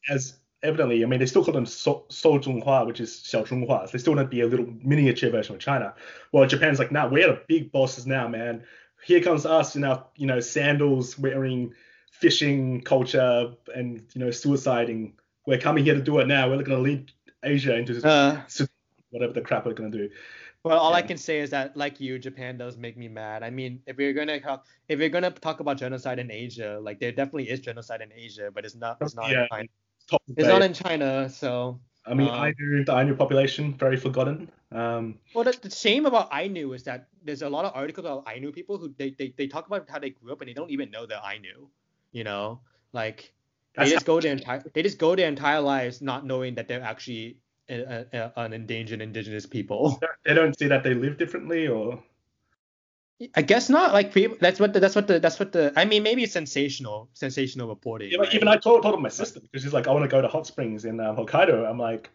[0.09, 3.87] As evidently, I mean, they still call them so, Zhonghua, which is Xiao Zhonghua.
[3.87, 5.95] So they still want to be a little miniature version of China.
[6.33, 8.65] Well, Japan's like, nah, we're the big bosses now, man.
[9.05, 11.75] Here comes us in our, you know, sandals, wearing
[12.11, 15.13] fishing culture and you know suiciding.
[15.47, 16.49] We're coming here to do it now.
[16.49, 17.13] We're going to lead
[17.43, 18.41] Asia into uh,
[19.11, 20.11] whatever the crap we're going to do.
[20.65, 20.97] Well, all yeah.
[20.97, 23.43] I can say is that, like you, Japan does make me mad.
[23.43, 27.01] I mean, if we're gonna talk, if we're gonna talk about genocide in Asia, like
[27.01, 29.43] there definitely is genocide in Asia, but it's not, it's not yeah.
[29.43, 29.69] in China.
[30.37, 31.81] It's not in China, so.
[32.07, 34.51] I mean, um, Ainu, the Ainu population, very forgotten.
[34.71, 38.25] Um, well, the, the, shame about Ainu is that there's a lot of articles about
[38.29, 40.71] Ainu people who they, they, they talk about how they grew up and they don't
[40.71, 41.69] even know they're Ainu.
[42.13, 42.61] You know,
[42.93, 43.33] like
[43.77, 46.83] they just go their entire they just go their entire lives not knowing that they're
[46.83, 49.99] actually a, a, an endangered indigenous people.
[50.25, 52.03] They don't see that they live differently, or
[53.35, 53.93] I guess not.
[53.93, 57.09] Like people, that's what the, that's what the that's what the I mean maybe sensational
[57.15, 58.11] sensational reporting.
[58.11, 58.35] Yeah, right?
[58.35, 60.47] even I told, told my sister because she's like I want to go to hot
[60.47, 61.69] springs in uh, Hokkaido.
[61.69, 62.11] I'm like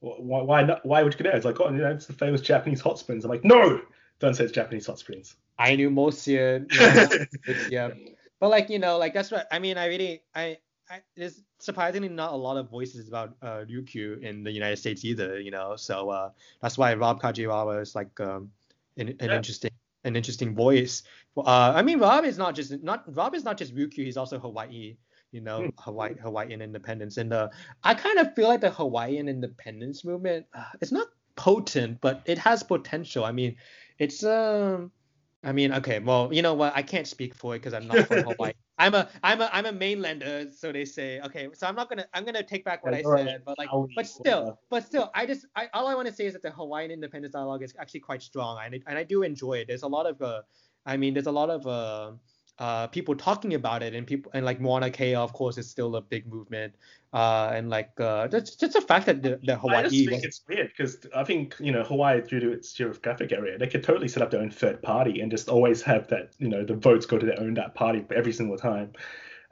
[0.00, 1.36] why why not, why would you go there?
[1.36, 3.24] It's like oh you know it's the famous Japanese hot springs.
[3.24, 3.80] I'm like no
[4.20, 5.36] don't say it's Japanese hot springs.
[5.58, 6.58] I knew most yeah,
[7.68, 7.90] yeah.
[8.38, 10.58] But like you know like that's what I mean I really I
[10.88, 15.04] I, there's surprisingly not a lot of voices about uh, Ryukyu in the United States
[15.04, 15.74] either, you know.
[15.74, 16.30] So uh,
[16.62, 18.52] that's why Rob Kajiwara is like um,
[18.96, 19.36] an, an yeah.
[19.36, 19.72] interesting
[20.06, 21.02] an interesting voice.
[21.36, 24.04] Uh, I mean, Rob is not just not Rob is not just Ryukyu.
[24.04, 24.96] He's also Hawaii.
[25.32, 25.72] You know, mm.
[25.78, 27.48] Hawaii Hawaiian independence, and uh,
[27.82, 30.46] I kind of feel like the Hawaiian independence movement.
[30.54, 33.24] Uh, it's not potent, but it has potential.
[33.24, 33.56] I mean,
[33.98, 34.92] it's um.
[35.44, 36.72] I mean, okay, well, you know what?
[36.74, 38.52] I can't speak for it because I'm not from Hawaii.
[38.78, 41.20] I'm a I'm a I'm a mainlander, so they say.
[41.20, 44.06] Okay, so I'm not gonna I'm gonna take back what I said, but like, but
[44.06, 46.90] still, but still, I just I all I want to say is that the Hawaiian
[46.90, 49.68] independence dialogue is actually quite strong, and it, and I do enjoy it.
[49.68, 50.42] There's a lot of uh,
[50.84, 52.12] I mean, there's a lot of uh,
[52.58, 55.96] uh, people talking about it, and people and like Mauna Kea, of course, is still
[55.96, 56.74] a big movement.
[57.12, 59.78] Uh, and like uh, just just the fact that the, the Hawaii.
[59.78, 60.24] I just think was...
[60.24, 63.82] it's weird because I think you know Hawaii, due to its geographic area, they could
[63.82, 66.74] totally set up their own third party and just always have that you know the
[66.74, 68.92] votes go to their own that party every single time,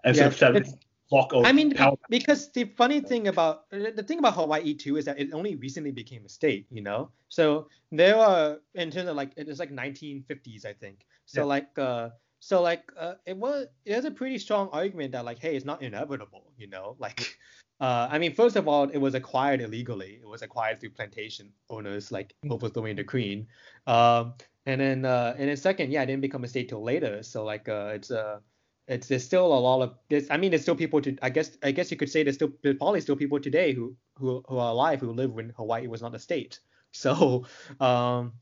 [0.04, 0.74] and yeah, sort of
[1.10, 1.96] block of I mean, power.
[2.08, 5.92] because the funny thing about the thing about Hawaii too is that it only recently
[5.92, 7.10] became a state, you know.
[7.28, 11.06] So there are in terms of like it's like 1950s, I think.
[11.26, 11.44] So yeah.
[11.44, 12.10] like uh
[12.44, 15.64] so like uh, it was it was a pretty strong argument that like hey it's
[15.64, 16.96] not inevitable you know?
[17.04, 17.38] Like
[17.80, 20.18] uh, I mean first of all it was acquired illegally.
[20.20, 22.52] It was acquired through plantation owners like mm.
[22.52, 23.46] overthrowing the queen.
[23.86, 24.34] Um,
[24.66, 27.22] and then uh, and then second yeah it didn't become a state till later.
[27.22, 28.40] So like uh, it's uh
[28.88, 31.56] it's there's still a lot of this I mean there's still people to I guess
[31.62, 34.58] I guess you could say there's still there's probably still people today who who who
[34.58, 36.60] are alive who live when Hawaii was not a state.
[36.96, 37.46] So
[37.80, 38.34] um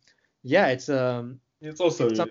[0.42, 2.26] yeah it's um it's also uh,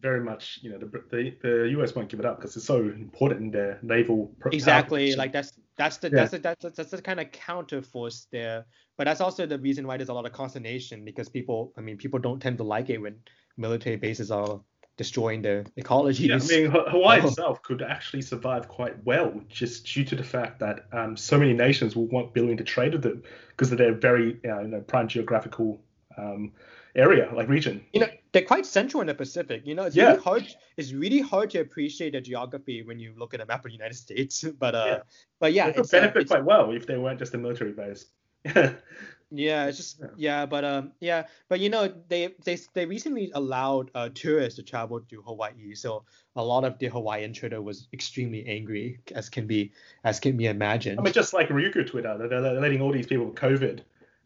[0.00, 2.78] very much, you know, the, the, the US won't give it up because it's so
[2.78, 4.32] important in their naval.
[4.52, 6.14] exactly, like that's that's the yeah.
[6.14, 8.66] that's the, that's the, that's the kind of counter force there.
[8.96, 11.96] But that's also the reason why there's a lot of consternation because people, I mean,
[11.96, 13.16] people don't tend to like it when
[13.56, 14.60] military bases are
[14.96, 16.28] destroying the ecology.
[16.28, 17.28] Yeah, I mean, Hawaii oh.
[17.28, 21.52] itself could actually survive quite well just due to the fact that um, so many
[21.52, 25.08] nations will want willing to trade with them because of their very you know, prime
[25.08, 25.80] geographical
[26.16, 26.52] um,
[26.96, 27.84] area, like region.
[27.92, 29.62] You know, they're quite central in the Pacific.
[29.64, 30.08] You know, it's yeah.
[30.08, 30.54] really hard.
[30.76, 33.72] It's really hard to appreciate the geography when you look at a map of the
[33.72, 34.44] United States.
[34.58, 34.98] But uh, yeah.
[35.38, 38.06] but yeah, it would benefit uh, quite well if they weren't just a military base.
[39.30, 40.06] yeah, it's just yeah.
[40.16, 40.46] yeah.
[40.46, 45.00] but um yeah, but you know they they they recently allowed uh, tourists to travel
[45.00, 46.04] to Hawaii, so
[46.36, 49.72] a lot of the Hawaiian Twitter was extremely angry, as can be
[50.04, 50.98] as can be imagined.
[50.98, 53.80] I mean, just like Ryukyu Twitter, they're, they're letting all these people with COVID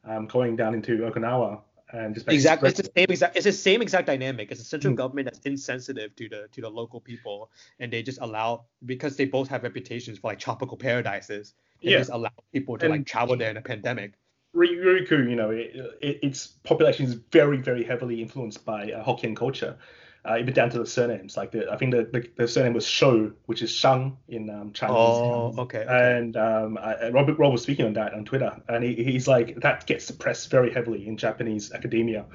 [0.04, 1.60] um, going down into Okinawa
[1.92, 4.50] and just exactly it's the same exact it's the same exact dynamic.
[4.50, 4.96] It's a central mm.
[4.96, 9.24] government that's insensitive to the to the local people, and they just allow because they
[9.24, 11.54] both have reputations for like tropical paradises.
[11.82, 11.98] They yeah.
[11.98, 14.14] just allow people to and, like travel there in a pandemic.
[14.54, 19.36] Ryukyu, you know, it, it, its population is very, very heavily influenced by uh, Hokkien
[19.36, 19.76] culture,
[20.28, 21.36] uh, even down to the surnames.
[21.36, 24.72] Like the, I think the, the, the surname was Shou, which is Shang in um,
[24.72, 24.96] Chinese.
[24.96, 25.78] Oh, okay.
[25.78, 25.86] okay.
[25.88, 29.60] And um, I, Robert Rob was speaking on that on Twitter, and he, he's like
[29.60, 32.26] that gets suppressed very heavily in Japanese academia.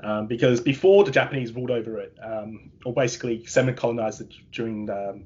[0.00, 5.10] Um, because before the Japanese ruled over it, um, or basically semi-colonized it during the,
[5.10, 5.24] um,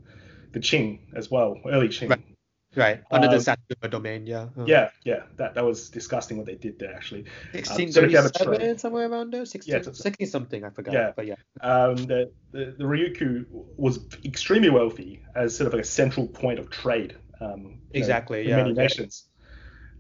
[0.53, 2.11] the Qing as well, early Qing.
[2.11, 2.36] Right.
[2.77, 4.49] Right, under the um, domain, yeah.
[4.57, 4.65] Uh.
[4.67, 7.25] Yeah, yeah, that that was disgusting what they did there actually.
[7.53, 10.93] 1637, um, somewhere around there, 16, yeah, 16 something, I forgot.
[10.93, 11.37] Yeah, but yeah.
[11.63, 13.47] Um, the, the the Ryukyu
[13.77, 17.17] was extremely wealthy as sort of like a central point of trade.
[17.41, 18.57] Um, exactly, know, yeah.
[18.57, 19.25] Many nations.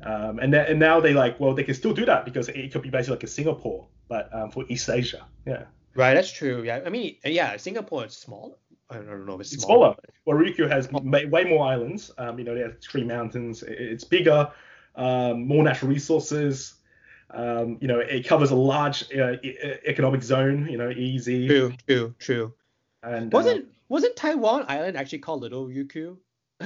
[0.04, 2.82] Um, and and now they like, well, they can still do that because it could
[2.82, 5.24] be basically like a Singapore, but um, for East Asia.
[5.46, 5.64] Yeah.
[5.94, 6.62] Right, that's true.
[6.62, 8.58] Yeah, I mean, yeah, Singapore is small.
[8.88, 9.94] I don't know if it's, it's smaller.
[10.24, 12.10] Well, Ryukyu has way more islands.
[12.18, 13.64] Um, you know, they have three mountains.
[13.66, 14.50] It's bigger,
[14.94, 16.74] um, more natural resources.
[17.30, 19.36] Um, you know, it covers a large uh,
[19.84, 20.68] economic zone.
[20.70, 21.48] You know, easy.
[21.48, 22.54] True, true, true.
[23.02, 26.16] And wasn't uh, wasn't Taiwan Island actually called Little Ryukyu?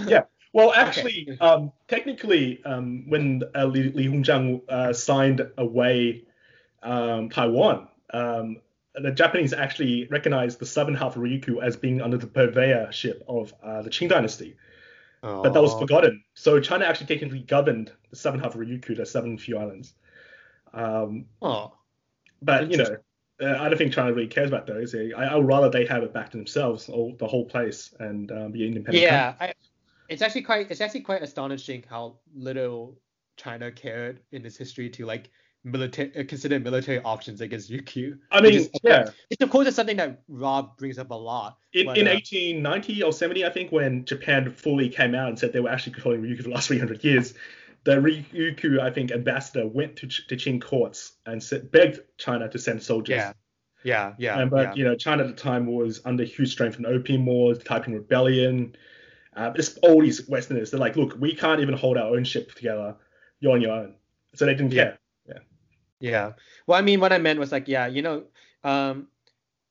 [0.06, 0.22] yeah.
[0.52, 1.38] Well, actually, okay.
[1.38, 6.24] um, technically, um, when uh, Li, Li Hongzhang uh, signed away
[6.82, 8.56] um, Taiwan, um,
[8.94, 13.54] the Japanese actually recognized the southern half of Ryukyu as being under the purveyorship of
[13.62, 14.56] uh, the Qing dynasty.
[15.22, 15.42] Oh.
[15.42, 16.24] But that was forgotten.
[16.34, 19.94] So China actually technically governed the southern half of Ryukyu, the seven few islands.
[20.72, 21.74] Um, oh.
[22.42, 22.96] But, you know,
[23.40, 24.94] uh, I don't think China really cares about those.
[24.94, 28.30] I, I would rather they have it back to themselves, all, the whole place, and
[28.32, 29.02] um, be independent.
[29.02, 29.52] Yeah, I,
[30.08, 32.98] it's actually quite it's actually quite astonishing how little
[33.36, 35.30] China cared in its history to like
[35.64, 38.18] military uh, consider military options against Ryukyu.
[38.30, 39.10] I mean, is, yeah.
[39.28, 41.58] It's of course it's something that Rob brings up a lot.
[41.72, 45.38] In, but, in uh, 1890 or 70, I think, when Japan fully came out and
[45.38, 47.34] said they were actually controlling Ryukyu for the last 300 years,
[47.84, 52.58] the Ryukyu, I think, ambassador went to, to Qing courts and said, begged China to
[52.58, 53.16] send soldiers.
[53.16, 53.32] Yeah.
[53.82, 54.38] Yeah, yeah.
[54.38, 54.74] And, but yeah.
[54.74, 57.64] you know, China at the time was under huge strain from the Opium Wars, the
[57.64, 58.76] Taiping Rebellion.
[59.34, 62.52] Uh, just all these Westerners, they're like, look, we can't even hold our own ship
[62.54, 62.96] together.
[63.38, 63.94] You're on your own.
[64.34, 64.84] So they didn't yeah.
[64.84, 64.98] care.
[66.00, 66.32] Yeah.
[66.66, 68.24] Well, I mean, what I meant was like, yeah, you know,
[68.64, 69.08] um,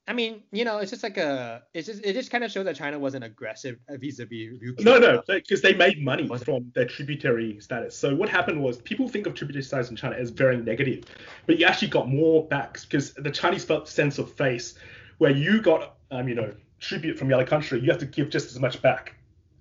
[0.08, 2.66] I mean, you know, it's just like a, it's just, it just kind of shows
[2.66, 4.84] that China wasn't aggressive vis-a-vis Ryukyu.
[4.84, 7.96] No, no, because they made money from their tributary status.
[7.96, 11.04] So what happened was people think of tributary status in China as very negative,
[11.46, 14.74] but you actually got more backs because the Chinese felt sense of face
[15.20, 18.30] where you got, um, you know, tribute from the other country, you have to give
[18.30, 19.14] just as much back.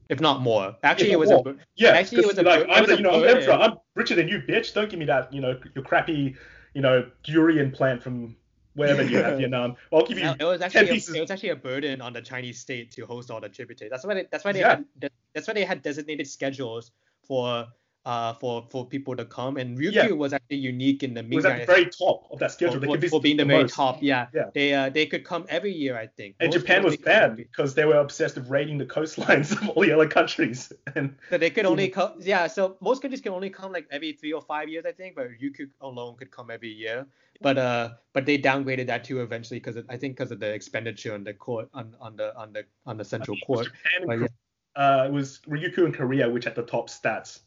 [0.08, 0.74] If not more.
[0.82, 1.46] Actually, it was more.
[1.46, 1.90] a yeah.
[1.90, 3.52] Actually, it was a like, I'm, the, you know, I'm emperor.
[3.52, 4.72] I'm richer than you, bitch.
[4.72, 6.36] Don't give me that, you know, your crappy
[6.74, 8.36] you know, durian plant from
[8.74, 9.72] wherever you have Vietnam.
[9.72, 11.14] Um, I'll give you it was actually 10 pieces.
[11.14, 13.90] A, it was actually a burden on the Chinese state to host all the tributaries.
[13.90, 14.76] That's why they, that's why they yeah.
[15.00, 16.92] had that's why they had designated schedules
[17.22, 17.66] for
[18.08, 19.58] uh, for for people to come.
[19.58, 20.10] And Ryukyu yeah.
[20.12, 21.34] was actually unique in the Ming.
[21.34, 22.80] It was at the very top of that schedule.
[22.80, 23.74] For, for, for being the, very most.
[23.74, 24.28] top, yeah.
[24.32, 24.44] yeah.
[24.54, 26.36] They uh, they could come every year, I think.
[26.40, 29.82] And most Japan was bad because they were obsessed with raiding the coastlines of all
[29.82, 30.72] the other countries.
[30.96, 32.46] And so they could only come, yeah.
[32.46, 35.14] So most countries can only come like every three or five years, I think.
[35.14, 37.06] But Ryukyu alone could come every year.
[37.42, 41.12] But uh, but they downgraded that too eventually because I think because of the expenditure
[41.12, 43.66] on the court on on the on the on the central court.
[43.66, 44.82] Japan and, yeah.
[44.82, 47.40] uh, it was Ryukyu and Korea which had the top stats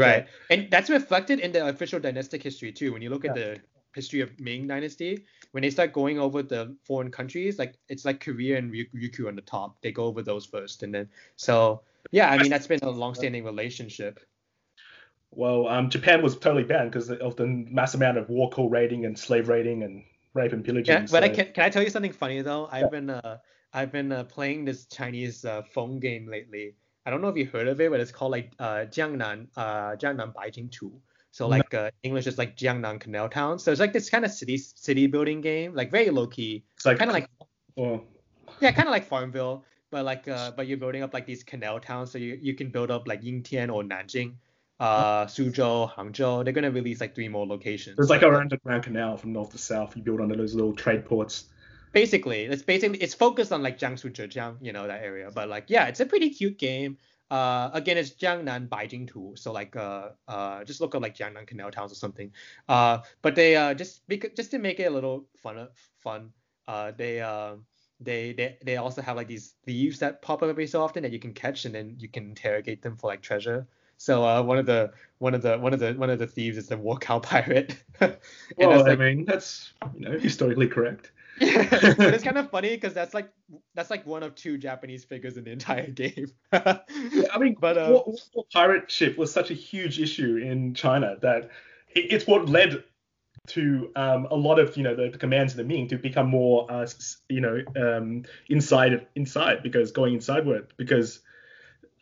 [0.00, 0.26] Right.
[0.50, 2.92] And that's reflected in the official dynastic history too.
[2.92, 3.44] When you look at yeah.
[3.44, 3.60] the
[3.94, 8.20] history of Ming Dynasty, when they start going over the foreign countries, like it's like
[8.20, 9.80] Korea and Ryukyu on the top.
[9.82, 13.44] They go over those first, and then so yeah, I mean that's been a long-standing
[13.44, 14.20] relationship.
[15.30, 19.18] Well, um, Japan was totally banned because of the mass amount of wokou raiding and
[19.18, 20.02] slave raiding and
[20.32, 20.94] rape and pillaging.
[20.94, 21.18] Yeah, but so.
[21.18, 22.68] I can, can I tell you something funny though?
[22.72, 23.38] I've been uh,
[23.72, 26.74] I've been uh, playing this Chinese uh, phone game lately
[27.08, 29.96] I don't know if you heard of it, but it's called like uh, Jiangnan uh,
[29.96, 30.92] Jiangnan Baijing Tu.
[31.30, 33.58] So like uh, English is like Jiangnan Canal Town.
[33.58, 36.64] So it's like this kind of city city building game, like very low key.
[36.76, 37.30] It's like kind of like
[37.78, 38.02] oh.
[38.60, 41.80] yeah, kind of like Farmville, but like uh, but you're building up like these canal
[41.80, 42.10] towns.
[42.10, 44.34] So you, you can build up like Yingtian or Nanjing,
[44.78, 46.44] uh, Suzhou, Hangzhou.
[46.44, 47.96] They're gonna release like three more locations.
[47.96, 49.96] There's like an Grand canal from north to south.
[49.96, 51.46] You build under those little trade ports.
[51.92, 55.30] Basically, it's basically it's focused on like Jiangsu, Zhejiang, you know that area.
[55.34, 56.98] But like yeah, it's a pretty cute game.
[57.30, 61.46] Uh, again, it's Jiangnan Baijing Tu, so like uh, uh, just look up like Jiangnan
[61.46, 62.32] Canal Towns or something.
[62.68, 66.30] Uh, but they uh just because just to make it a little fun, fun,
[66.66, 67.56] uh, they uh,
[68.00, 71.12] they they they also have like these thieves that pop up every so often that
[71.12, 73.66] you can catch and then you can interrogate them for like treasure.
[73.98, 76.56] So uh, one of the one of the one of the one of the thieves
[76.56, 77.76] is the wokou pirate.
[78.00, 81.10] well, like, I mean that's you know historically correct.
[81.98, 83.30] but it's kind of funny because that's like
[83.74, 86.32] that's like one of two Japanese figures in the entire game.
[86.52, 86.78] yeah,
[87.32, 91.16] I mean, but uh, war, war pirate ship was such a huge issue in China
[91.22, 91.50] that
[91.94, 92.82] it's what led
[93.48, 96.28] to um, a lot of you know the, the, commands of the Ming to become
[96.28, 96.86] more uh,
[97.28, 101.20] you know um, inside inside because going insideward because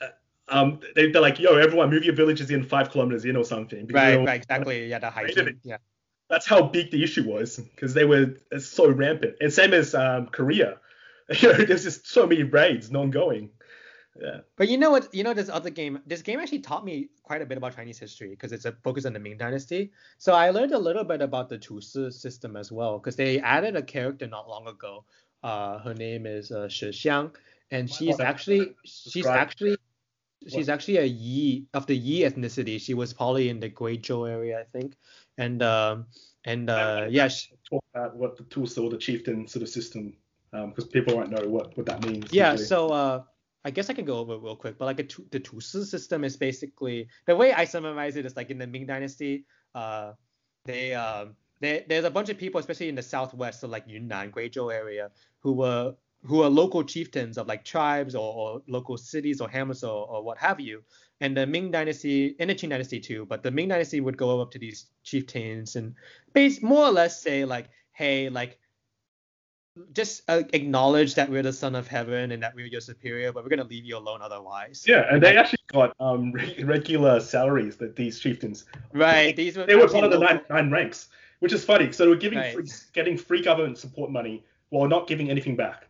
[0.01, 0.09] uh,
[0.49, 3.87] um, they, are like yo everyone move your villages in five kilometers in or something.
[3.89, 4.87] Right, right, exactly.
[4.87, 5.59] Yeah, the haijin.
[5.63, 5.79] Yeah.
[6.29, 9.37] That's how big the issue was because they were so rampant.
[9.41, 10.79] And same as um, Korea,
[11.41, 13.51] you know, there's just so many raids non-going.
[14.21, 14.39] Yeah.
[14.57, 15.15] But you know what?
[15.15, 16.01] You know this other game.
[16.07, 19.05] This game actually taught me quite a bit about Chinese history because it's a focus
[19.05, 19.93] on the Ming Dynasty.
[20.19, 23.41] So I learned a little bit about the Tu Si system as well because they
[23.41, 25.05] added a character not long ago.
[25.43, 27.35] Uh, her name is uh, Shi Xiang,
[27.71, 29.77] and she's actually she's actually
[30.49, 32.81] she's actually a Yi of the Yi ethnicity.
[32.81, 34.95] She was probably in the Guizhou area, I think.
[35.39, 36.07] And um,
[36.45, 37.29] and uh, yeah.
[37.29, 40.15] She, talk about what the Tu Si or the chieftain sort of system
[40.51, 42.33] because um, people won't know what, what that means.
[42.33, 42.53] Yeah.
[42.53, 42.67] Usually.
[42.67, 43.23] So uh,
[43.65, 46.23] I guess I can go over it real quick, but like a, the Tu system
[46.23, 49.45] is basically the way I summarize it is like in the Ming Dynasty,
[49.75, 50.13] uh,
[50.65, 54.31] they um, they, there's a bunch of people, especially in the southwest, so like Yunnan,
[54.31, 55.11] Guizhou area,
[55.41, 55.95] who were
[56.27, 60.23] who are local chieftains of like tribes or, or local cities or hamlets or, or
[60.23, 60.83] what have you.
[61.21, 64.41] And the Ming Dynasty and the Qing Dynasty too, but the Ming Dynasty would go
[64.41, 65.95] up to these chieftains and
[66.33, 68.59] base more or less say like, hey, like
[69.93, 73.43] just uh, acknowledge that we're the son of heaven and that we're your superior, but
[73.43, 74.85] we're gonna leave you alone otherwise.
[74.87, 78.65] Yeah, and they actually got um regular salaries that these chieftains.
[78.93, 79.37] Right.
[79.37, 81.09] They, these were they were one of the nine, nine ranks,
[81.41, 81.93] which is funny.
[81.93, 82.55] So they were giving right.
[82.55, 85.86] free, getting free government support money while not giving anything back.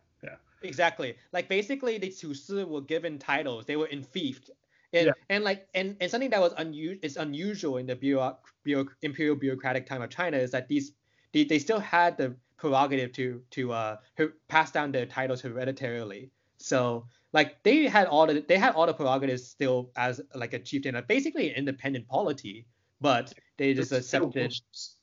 [0.61, 1.15] Exactly.
[1.33, 3.65] Like basically, the Tu Si were given titles.
[3.65, 4.49] They were enfeoffed.
[4.93, 5.11] And, yeah.
[5.29, 9.35] and like and, and something that was unusual is unusual in the bureau, bureau, imperial
[9.35, 10.93] bureaucratic time of China is that these
[11.33, 13.97] they, they still had the prerogative to to uh
[14.47, 16.31] pass down their titles hereditarily.
[16.57, 20.59] So like they had all the they had all the prerogatives still as like a
[20.59, 22.65] chieftain, basically an independent polity,
[23.01, 24.53] but they just it's accepted.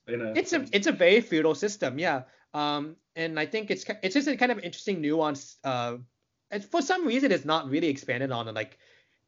[0.06, 2.22] It's a it's a very feudal system, yeah.
[2.54, 5.56] Um, and I think it's it's just a kind of interesting nuance.
[5.62, 5.98] Uh,
[6.50, 8.78] and for some reason, it's not really expanded on in like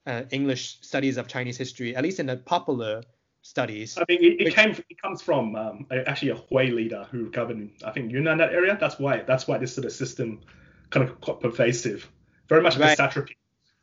[0.06, 3.02] uh, English studies of Chinese history, at least in the popular
[3.42, 3.98] studies.
[3.98, 7.30] I mean, it, it which, came it comes from um, actually a Hui leader who
[7.30, 8.76] governed I think Yunnan that area.
[8.80, 10.40] That's why that's why this sort of system
[10.90, 12.08] kind of quite pervasive,
[12.48, 12.98] very much like right.
[12.98, 13.36] a satrapy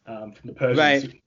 [0.07, 1.05] um, from the Persians.
[1.05, 1.21] Right.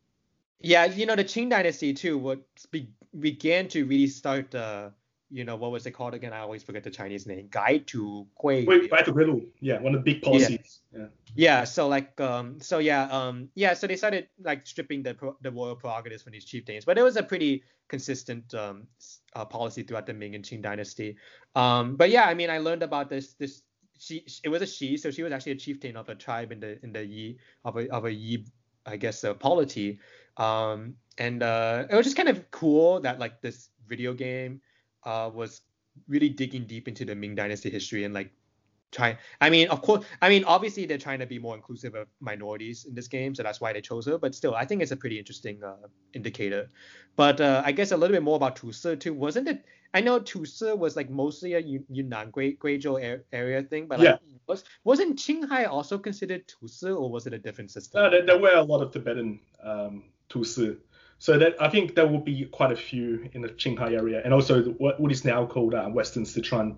[0.60, 2.88] Yeah, you know the Qing dynasty too would be,
[3.18, 4.90] began to really start uh,
[5.30, 6.32] you know, what was it called again?
[6.32, 7.48] I always forget the Chinese name.
[7.48, 8.66] Gaitu Gui.
[8.66, 9.46] Gaitu Guiliu.
[9.60, 10.80] Yeah, one of the big policies.
[10.92, 11.00] Yeah.
[11.00, 11.06] yeah.
[11.34, 11.64] yeah.
[11.64, 13.74] So like, um, so yeah, um, yeah.
[13.74, 17.16] So they started like stripping the the royal prerogatives from these chieftains, but it was
[17.16, 18.86] a pretty consistent um
[19.34, 21.16] uh, policy throughout the Ming and Qing dynasty.
[21.54, 23.62] Um, but yeah, I mean, I learned about this this.
[23.98, 26.60] She, it was a she, so she was actually a chieftain of a tribe in
[26.60, 28.44] the in the Yi of a of a Yi,
[28.84, 29.98] I guess, a polity.
[30.36, 34.60] Um, and uh, it was just kind of cool that like this video game
[35.06, 35.62] uh, was
[36.08, 38.30] really digging deep into the Ming Dynasty history and like
[38.92, 39.16] trying.
[39.40, 42.84] I mean, of course, I mean, obviously they're trying to be more inclusive of minorities
[42.84, 44.18] in this game, so that's why they chose her.
[44.18, 46.70] But still, I think it's a pretty interesting uh, indicator.
[47.16, 49.14] But uh, I guess a little bit more about Tu Si too.
[49.14, 49.64] Wasn't it?
[49.94, 54.16] I know Tu Si was like mostly a Yunnan Guizhou area thing, but like, yeah.
[54.46, 58.02] was wasn't Qinghai also considered Tu Si, or was it a different system?
[58.02, 60.04] No, there, there were a lot of Tibetan um.
[61.18, 64.34] So that I think there will be quite a few in the Qinghai area, and
[64.34, 66.76] also the, what, what is now called uh, Western Sichuan.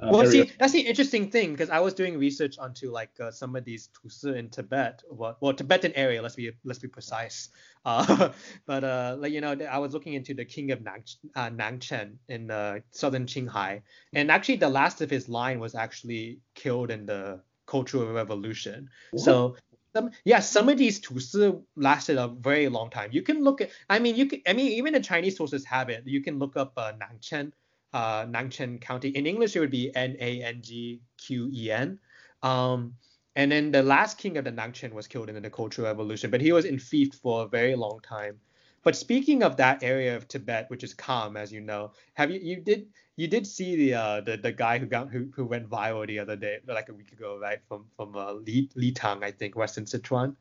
[0.00, 0.46] Uh, well, area.
[0.46, 3.64] see, that's the interesting thing because I was doing research onto like uh, some of
[3.64, 6.20] these Tu Si in Tibet, well, well, Tibetan area.
[6.22, 7.50] Let's be let's be precise.
[7.82, 8.28] Uh,
[8.66, 11.02] but uh, like you know, I was looking into the king of Nang,
[11.34, 13.80] uh, Nangchen in uh, southern Qinghai,
[14.12, 18.90] and actually the last of his line was actually killed in the Cultural Revolution.
[19.12, 19.24] What?
[19.24, 19.56] So
[19.94, 23.10] some yeah, some of these Tu Si lasted a very long time.
[23.12, 25.88] You can look at, I mean, you can, I mean, even the Chinese sources have
[25.88, 26.02] it.
[26.06, 27.52] You can look up uh, Nangchen,
[27.92, 29.08] uh, Nangchen County.
[29.08, 31.98] In English, it would be N A N G Q E N.
[32.42, 32.94] Um,
[33.36, 36.40] and then the last king of the Nangchen was killed in the Cultural Revolution, but
[36.40, 38.38] he was in fief for a very long time.
[38.82, 42.40] But speaking of that area of Tibet, which is Kam, as you know, have you
[42.40, 42.86] you did
[43.16, 46.18] you did see the uh the, the guy who got who, who went viral the
[46.18, 47.60] other day, like a week ago, right?
[47.68, 50.34] From from uh, Li Litang, I think, Western Sichuan.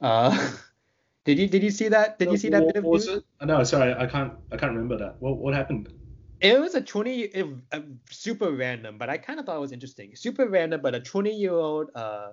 [0.00, 0.56] Uh,
[1.24, 2.18] did you did you see that?
[2.18, 3.08] Did you see that what, bit of news?
[3.08, 3.24] It?
[3.44, 5.16] No, sorry, I can't I can't remember that.
[5.20, 5.92] What what happened?
[6.40, 7.46] It was a 20 it,
[8.10, 10.16] super random, but I kind of thought it was interesting.
[10.16, 12.32] Super random, but a 20 year old uh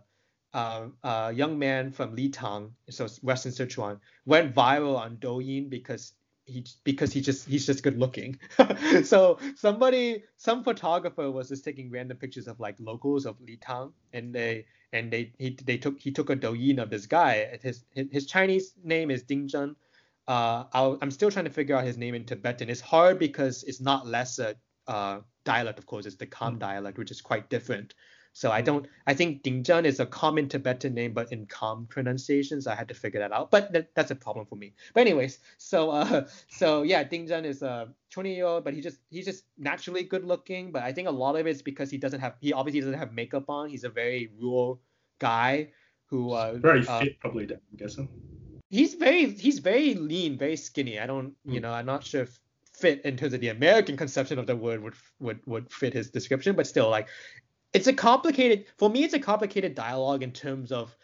[0.54, 6.14] uh, uh, young man from Litang, so Western Sichuan, went viral on Douyin because
[6.46, 8.40] he because he just he's just good looking.
[9.04, 14.34] so somebody, some photographer was just taking random pictures of like locals of Litang, and
[14.34, 17.60] they and they he they took he took a Douyin of this guy.
[17.62, 19.76] His his, Chinese name is Ding Zhen.
[20.28, 22.70] uh, i am still trying to figure out his name in Tibetan.
[22.70, 24.56] It's hard because it's not Lhasa
[24.88, 26.06] uh, dialect, of course.
[26.06, 26.60] It's the Kam mm.
[26.60, 27.94] dialect, which is quite different.
[28.34, 28.88] So I don't.
[29.08, 32.94] I think Dingzhen is a common Tibetan name, but in Kam pronunciations, I had to
[32.94, 33.52] figure that out.
[33.52, 34.74] But that, that's a problem for me.
[34.94, 39.00] But anyways, so uh, so yeah, Dingzhen is a 20 year old, but he just
[39.10, 40.72] he's just naturally good looking.
[40.72, 43.14] But I think a lot of it's because he doesn't have he obviously doesn't have
[43.14, 43.70] makeup on.
[43.70, 44.80] He's a very rural
[45.20, 45.70] guy
[46.06, 47.44] who uh, very uh, fit, probably.
[47.52, 48.10] I'm guessing.
[48.70, 51.00] He's very he's very lean, very skinny.
[51.00, 51.54] I don't mm.
[51.54, 52.40] you know I'm not sure if
[52.80, 56.10] fit in terms of the American conception of the word would would would fit his
[56.10, 57.08] description, but still like
[57.74, 60.96] it's a complicated for me it's a complicated dialogue in terms of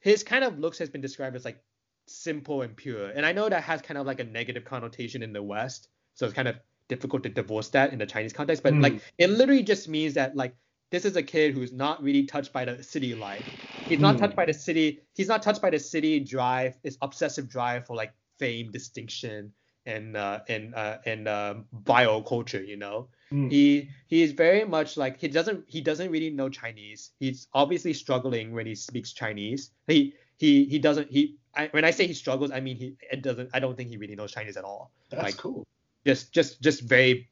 [0.00, 1.62] his kind of looks has been described as like
[2.06, 5.32] simple and pure and i know that has kind of like a negative connotation in
[5.32, 6.56] the west so it's kind of
[6.88, 8.82] difficult to divorce that in the chinese context but mm.
[8.82, 10.54] like it literally just means that like
[10.90, 13.44] this is a kid who's not really touched by the city life
[13.86, 14.20] he's not mm.
[14.20, 17.94] touched by the city he's not touched by the city drive this obsessive drive for
[17.94, 19.52] like fame distinction
[19.84, 23.50] and uh and uh and uh bio culture you know Mm.
[23.50, 27.12] He he is very much like he doesn't he doesn't really know Chinese.
[27.20, 29.70] He's obviously struggling when he speaks Chinese.
[29.86, 33.22] He he he doesn't he I, when I say he struggles, I mean he it
[33.22, 34.92] doesn't I don't think he really knows Chinese at all.
[35.10, 35.66] That's like, cool.
[36.06, 37.28] Just just just very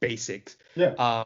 [0.00, 0.54] basic.
[0.74, 0.94] Yeah.
[0.98, 1.24] Um,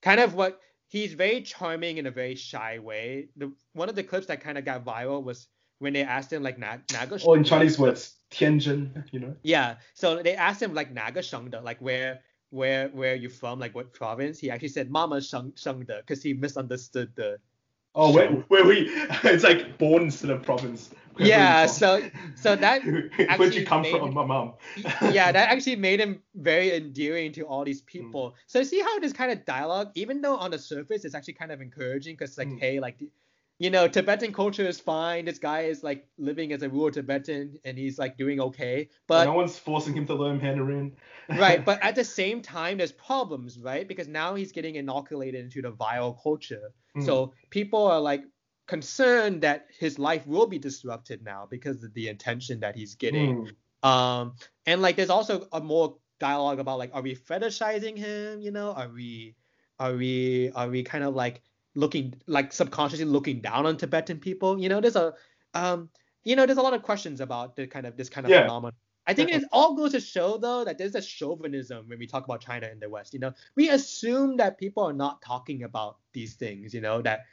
[0.00, 3.28] kind of what he's very charming in a very shy way.
[3.36, 5.48] The one of the clips that kind of got viral was
[5.80, 7.18] when they asked him like na, naga.
[7.24, 9.34] Oh, in Chinese words, tianzhen, you know.
[9.42, 9.76] Yeah.
[9.94, 12.20] So they asked him like naga shengde, like where
[12.50, 16.34] where where you from, like what province, he actually said Mama Sheng Shengde because he
[16.34, 17.38] misunderstood the.
[17.92, 18.88] Oh, where, where we?
[19.24, 20.90] It's like born instead of province.
[21.18, 22.82] yeah, so so that
[23.36, 24.54] where'd you come from, my mom?
[25.10, 28.30] yeah, that actually made him very endearing to all these people.
[28.30, 28.34] Mm.
[28.46, 31.50] So see how this kind of dialogue, even though on the surface it's actually kind
[31.50, 32.60] of encouraging, because like, mm.
[32.60, 33.02] hey, like
[33.60, 35.26] you know, Tibetan culture is fine.
[35.26, 38.88] This guy is like living as a rural Tibetan and he's like doing okay.
[39.06, 40.96] But no one's forcing him to learn Mandarin.
[41.28, 43.86] right, but at the same time, there's problems, right?
[43.86, 46.72] Because now he's getting inoculated into the vile culture.
[46.96, 47.04] Mm.
[47.04, 48.22] So people are like
[48.66, 53.46] concerned that his life will be disrupted now because of the attention that he's getting.
[53.84, 53.86] Mm.
[53.86, 58.40] Um, and like there's also a more dialogue about like, are we fetishizing him?
[58.40, 59.36] You know, are we,
[59.78, 61.42] are we, are we kind of like
[61.74, 64.60] looking like subconsciously looking down on Tibetan people.
[64.60, 65.14] You know, there's a
[65.54, 65.88] um,
[66.24, 68.42] you know, there's a lot of questions about the kind of this kind of yeah.
[68.42, 68.74] phenomenon.
[69.06, 72.24] I think it all goes to show though that there's a chauvinism when we talk
[72.24, 73.12] about China and the West.
[73.12, 76.72] You know, we assume that people are not talking about these things.
[76.74, 77.24] You know, that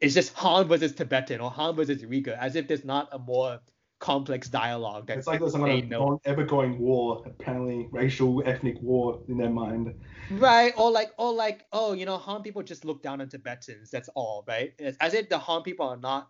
[0.00, 3.58] it's just Han versus Tibetan or Han versus Uyghur, as if there's not a more
[3.98, 5.06] complex dialogue.
[5.06, 9.36] That it's like there's some kind of ever going war, apparently racial, ethnic war in
[9.36, 9.94] their mind.
[10.30, 13.90] Right, or like, or like, oh, you know, Han people just look down on Tibetans.
[13.90, 14.72] That's all, right?
[15.00, 16.28] As if the Han people are not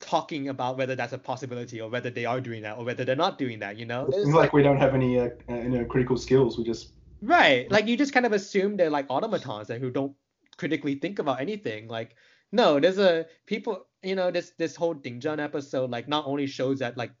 [0.00, 3.16] talking about whether that's a possibility or whether they are doing that or whether they're
[3.16, 3.78] not doing that.
[3.78, 6.58] You know, it's like, like we don't have any, uh, uh, you know, critical skills.
[6.58, 6.92] We just
[7.22, 10.14] right, like you just kind of assume they're like automatons and who don't
[10.56, 11.88] critically think about anything.
[11.88, 12.16] Like,
[12.50, 16.80] no, there's a people, you know, this this whole Dingzhen episode like not only shows
[16.80, 17.12] that like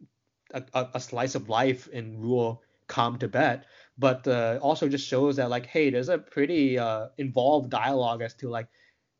[0.52, 0.62] a,
[0.94, 3.64] a, slice of life in rural Kam Tibet,
[3.98, 8.34] but uh, also just shows that like hey there's a pretty uh, involved dialogue as
[8.34, 8.68] to like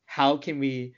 [0.07, 0.95] how can we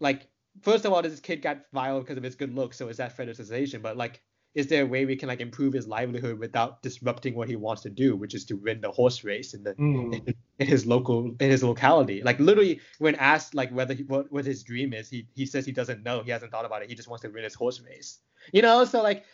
[0.00, 0.28] like
[0.62, 2.96] first of all does this kid got viral because of his good looks so is
[2.96, 4.20] that fetishization but like
[4.54, 7.82] is there a way we can like improve his livelihood without disrupting what he wants
[7.82, 10.14] to do which is to win the horse race in the mm.
[10.14, 12.22] in, in, his local in his locality?
[12.22, 15.66] Like literally when asked like whether he, what, what his dream is he he says
[15.66, 16.22] he doesn't know.
[16.22, 16.88] He hasn't thought about it.
[16.88, 18.18] He just wants to win his horse race.
[18.52, 19.24] You know so like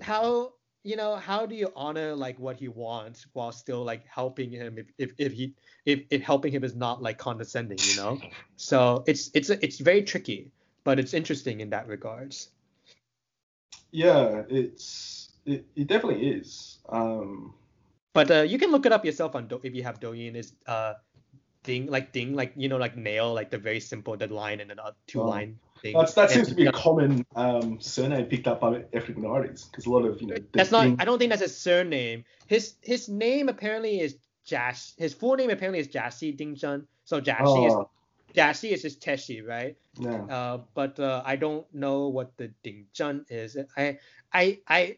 [0.00, 0.52] how
[0.84, 4.78] you know how do you honor like what he wants while still like helping him
[4.78, 8.20] if if, if he if, if helping him is not like condescending you know?
[8.56, 10.50] So it's it's it's very tricky
[10.84, 12.48] but it's interesting in that regards
[13.92, 17.54] yeah it's it, it definitely is um
[18.12, 20.52] but uh, you can look it up yourself on Do- if you have Douyin is
[20.66, 20.94] uh
[21.62, 24.70] ding like ding like you know like nail like the very simple the line and
[24.70, 25.26] the two oh.
[25.26, 25.94] line thing.
[25.98, 29.86] That's, that seems to be a common um, surname picked up by African minorities because
[29.86, 30.36] a lot of you know.
[30.52, 30.86] That's not.
[30.98, 32.24] I don't think that's a surname.
[32.46, 34.94] His his name apparently is Jash.
[34.96, 36.86] His full name apparently is Jashi Dingzhen.
[37.04, 37.66] So Jashi oh.
[37.66, 37.86] is
[38.34, 39.76] Jashi is just Teshi, right?
[39.98, 40.24] Yeah.
[40.24, 43.56] Uh, but uh, I don't know what the Dingzhen is.
[43.76, 43.98] I
[44.32, 44.96] I I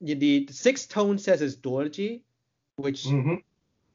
[0.00, 2.22] the sixth tone says it's Dorji,
[2.76, 3.34] which mm-hmm.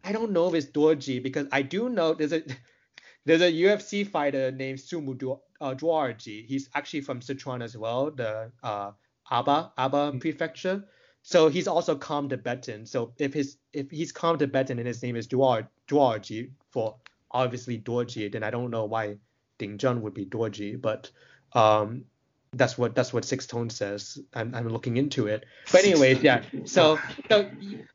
[0.04, 2.44] I don't know if it's Dorji because I do know there's a
[3.26, 6.46] there's a UFC fighter named Sumu uh, Duarji.
[6.46, 8.92] He's actually from Sichuan as well, the uh,
[9.30, 10.20] Aba Aba mm-hmm.
[10.20, 10.84] prefecture.
[11.24, 12.86] So he's also Kam Tibetan.
[12.86, 16.96] So if his if he's Kam Tibetan and his name is Duar Duarji for
[17.32, 19.18] obviously Dorji, then I don't know why
[19.60, 20.80] Dingzhen would be Dorji.
[20.80, 21.12] But
[21.54, 22.06] um,
[22.54, 24.20] that's what that's what Sixth Tone says.
[24.34, 25.46] I'm, I'm looking into it.
[25.72, 26.44] But anyways, yeah.
[26.66, 27.00] So
[27.30, 27.50] so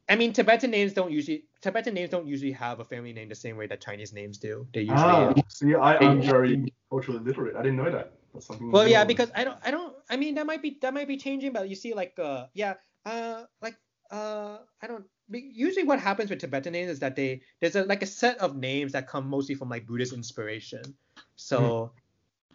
[0.08, 3.34] I mean Tibetan names don't usually Tibetan names don't usually have a family name the
[3.34, 4.66] same way that Chinese names do.
[4.72, 7.56] They usually ah, see I, I'm very culturally literate.
[7.56, 8.12] I didn't know that.
[8.32, 10.92] That's something well yeah because I don't I don't I mean that might be that
[10.92, 13.76] might be changing but you see like uh yeah uh like
[14.10, 18.02] uh I don't usually what happens with Tibetan names is that they there's a like
[18.02, 20.94] a set of names that come mostly from like Buddhist inspiration.
[21.36, 21.90] So mm.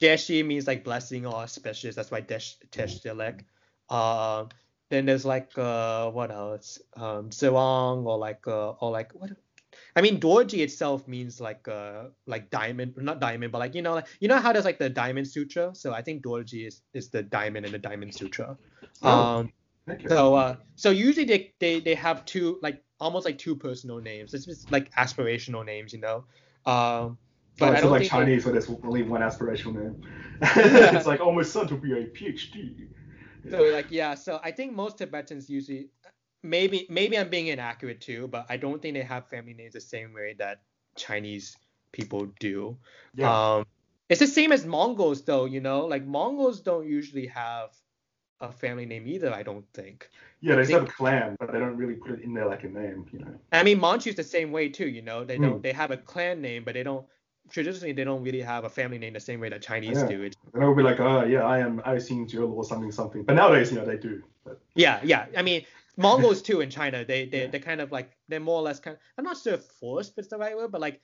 [0.02, 1.96] Deshi means like blessing or auspicious.
[1.96, 3.42] That's why Desh Teshdilek.
[3.90, 4.46] Uh,
[4.90, 6.80] then there's like uh what else?
[6.96, 9.32] Um Sewang or like uh or like what
[9.96, 13.96] I mean Dorji itself means like uh like diamond not diamond but like you know
[13.96, 17.10] like you know how there's like the diamond sutra so I think Dorji is is
[17.10, 18.58] the diamond in the diamond sutra.
[19.02, 19.54] Oh, um
[19.90, 20.08] okay.
[20.08, 24.34] so uh so usually they, they they have two like almost like two personal names.
[24.34, 26.26] It's just like aspirational names, you know.
[26.66, 27.18] Um
[27.60, 30.02] but oh, I don't like Chinese, so there's only one aspirational name.
[30.42, 32.88] it's like, oh, my son to be a PhD.
[33.50, 35.90] So like yeah, so I think most Tibetans usually
[36.44, 39.82] maybe maybe I'm being inaccurate too, but I don't think they have family names the
[39.82, 40.62] same way that
[40.96, 41.58] Chinese
[41.92, 42.78] people do.
[43.16, 43.56] Yeah.
[43.56, 43.66] Um,
[44.10, 47.70] it's the same as Mongols though, you know, like Mongols don't usually have
[48.42, 49.34] a family name either.
[49.34, 50.10] I don't think.
[50.42, 52.68] Yeah, they have a clan, but they don't really put it in there like a
[52.68, 53.34] name, you know.
[53.52, 55.24] I mean, Manchu's the same way too, you know.
[55.24, 55.60] They don't.
[55.60, 55.62] Mm.
[55.62, 57.06] They have a clan name, but they don't
[57.50, 60.08] traditionally they don't really have a family name the same way that Chinese yeah.
[60.08, 60.22] do.
[60.24, 60.36] It.
[60.54, 63.24] And I would be like, oh yeah, I am Aisin Gioro or something something.
[63.24, 64.24] But nowadays, you know, they do.
[64.44, 64.60] But...
[64.76, 65.28] Yeah, yeah.
[65.38, 65.66] I mean,
[65.98, 67.48] Mongols too in China, they they yeah.
[67.48, 68.96] they're kind of like they're more or less kind.
[68.96, 71.02] Of, I'm not sure if forced it's the right word, but like,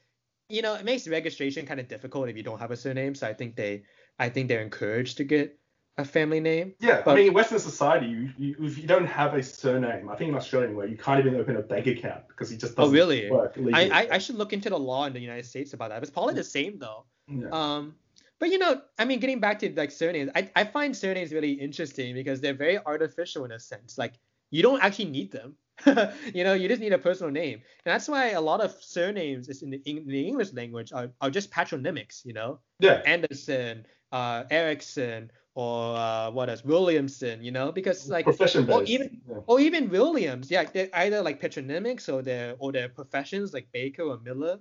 [0.49, 3.15] you know, it makes registration kind of difficult if you don't have a surname.
[3.15, 3.83] So I think they
[4.19, 5.59] I think they're encouraged to get
[5.97, 6.73] a family name.
[6.79, 10.09] Yeah, but, I mean, in Western society, you, you, if you don't have a surname,
[10.09, 12.73] I think in Australia anyway, you can't even open a bank account because it just
[12.77, 13.31] oh, doesn't oh, really?
[13.31, 13.57] work.
[13.73, 16.01] I, I, I should look into the law in the United States about that.
[16.03, 17.05] It's probably the same though.
[17.27, 17.47] Yeah.
[17.51, 17.95] Um,
[18.39, 21.53] but you know, I mean, getting back to like surnames, I, I find surnames really
[21.53, 23.97] interesting because they're very artificial in a sense.
[23.97, 24.13] Like
[24.51, 25.55] you don't actually need them.
[26.33, 29.47] you know, you just need a personal name, and that's why a lot of surnames
[29.49, 32.25] is in the, in the English language are, are just patronymics.
[32.25, 38.25] You know, yeah, Anderson, uh, Erickson, or uh, what else Williamson, you know, because like
[38.25, 39.37] profession or even yeah.
[39.47, 44.03] or even Williams, yeah, they're either like patronymics or their or their professions like Baker
[44.03, 44.59] or Miller.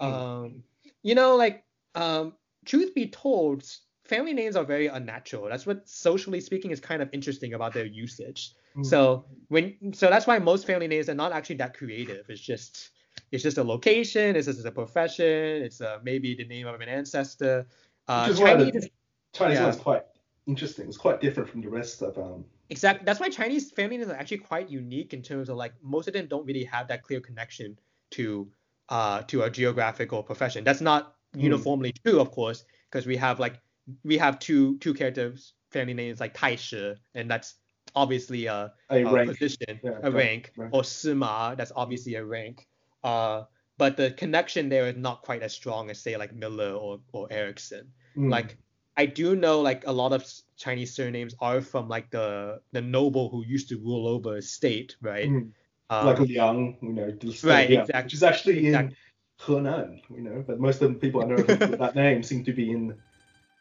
[0.00, 0.14] Mm-hmm.
[0.14, 0.62] Um,
[1.02, 1.64] you know, like
[1.96, 2.34] um,
[2.64, 3.64] truth be told,
[4.06, 5.48] family names are very unnatural.
[5.48, 8.52] That's what socially speaking is kind of interesting about their usage.
[8.70, 8.84] Mm-hmm.
[8.84, 12.24] So when so that's why most family names are not actually that creative.
[12.28, 12.90] It's just
[13.32, 14.36] it's just a location.
[14.36, 15.62] It's just a profession.
[15.62, 17.66] It's uh, maybe the name of an ancestor.
[18.08, 18.90] Uh, Which is Chinese, the
[19.32, 19.64] Chinese yeah.
[19.64, 20.02] one's quite
[20.46, 20.86] interesting.
[20.88, 22.44] It's quite different from the rest of um.
[22.68, 23.04] Exactly.
[23.04, 26.14] That's why Chinese family names are actually quite unique in terms of like most of
[26.14, 27.78] them don't really have that clear connection
[28.10, 28.48] to
[28.88, 30.64] uh to a geographical profession.
[30.64, 31.42] That's not mm.
[31.42, 33.60] uniformly true, of course, because we have like
[34.04, 37.54] we have two two characters family names like Tai Shi, and that's
[37.94, 39.30] obviously a, a, a rank.
[39.30, 42.66] position, yeah, a rank, rank, or Sima, that's obviously a rank.
[43.04, 43.44] Uh,
[43.78, 47.28] but the connection there is not quite as strong as say like Miller or or
[47.30, 47.92] Erickson.
[48.16, 48.30] Mm.
[48.30, 48.56] Like
[48.96, 50.24] I do know like a lot of
[50.56, 54.96] Chinese surnames are from like the the noble who used to rule over a state,
[55.00, 55.28] right?
[55.28, 55.52] Mm.
[55.88, 57.04] Um, like Liang, you know,
[57.44, 58.02] right, Liang, exactly.
[58.02, 58.96] which is actually exactly.
[58.96, 58.96] in
[59.38, 62.52] Henan, you know, but most of the people I know with that name seem to
[62.52, 62.96] be in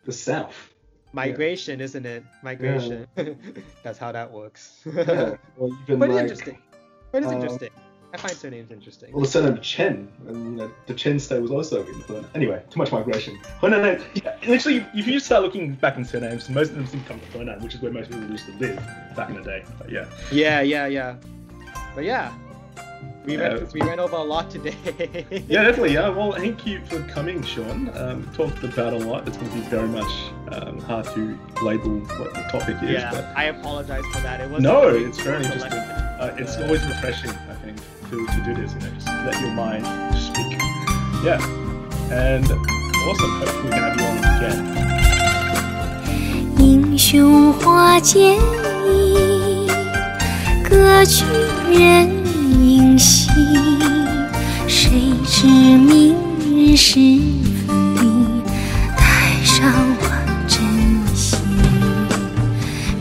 [0.05, 0.73] the south.
[1.13, 1.85] Migration, yeah.
[1.85, 2.23] isn't it?
[2.43, 3.07] Migration.
[3.17, 3.29] Yeah.
[3.83, 4.81] That's how that works.
[4.85, 5.35] yeah.
[5.87, 6.57] Even but like, it's interesting.
[7.11, 7.69] But it's uh, interesting.
[8.13, 9.11] I find surnames interesting.
[9.11, 12.25] Well, the surname Chen, and you know, the Chen state was also in Henan.
[12.33, 13.37] Anyway, too much migration.
[13.61, 14.01] Henan,
[14.49, 17.41] actually, if you start looking back in surnames, most of them seem to come from
[17.41, 18.75] Henan, which is where most people used to live
[19.17, 19.65] back in the day.
[19.77, 20.05] But yeah.
[20.31, 21.15] Yeah, yeah, yeah.
[21.93, 22.33] But yeah,
[23.24, 23.54] we, yeah.
[23.54, 24.74] went, we went over a lot today.
[25.48, 25.94] yeah, definitely.
[25.94, 26.08] Yeah.
[26.08, 27.90] Well, thank you for coming, Sean.
[27.96, 29.26] Um, talked about a lot.
[29.28, 30.10] It's going to be very much
[30.52, 32.90] um, hard to label what the topic is.
[32.90, 33.24] Yeah, but...
[33.36, 34.40] I apologize for that.
[34.40, 35.72] It was no, it's very interesting.
[35.72, 37.78] Uh, it's always refreshing, I think
[38.10, 38.72] to, to do this.
[38.74, 39.84] You know, just let your mind
[40.16, 40.58] speak.
[41.22, 41.40] Yeah,
[42.10, 43.30] and awesome.
[43.38, 44.80] Hopefully we can have you on again.
[46.58, 48.36] 英雄花间
[48.84, 49.66] 意，
[50.68, 51.24] 歌曲
[51.72, 52.22] 人
[52.97, 53.33] 心
[54.67, 54.89] 谁
[55.25, 56.93] 知明日是
[57.67, 57.73] 非，
[58.95, 60.03] 太上我
[60.47, 60.57] 珍
[61.15, 61.37] 惜，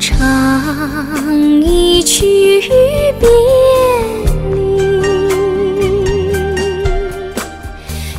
[0.01, 0.11] 唱
[1.63, 2.61] 一曲
[3.21, 3.33] 别离。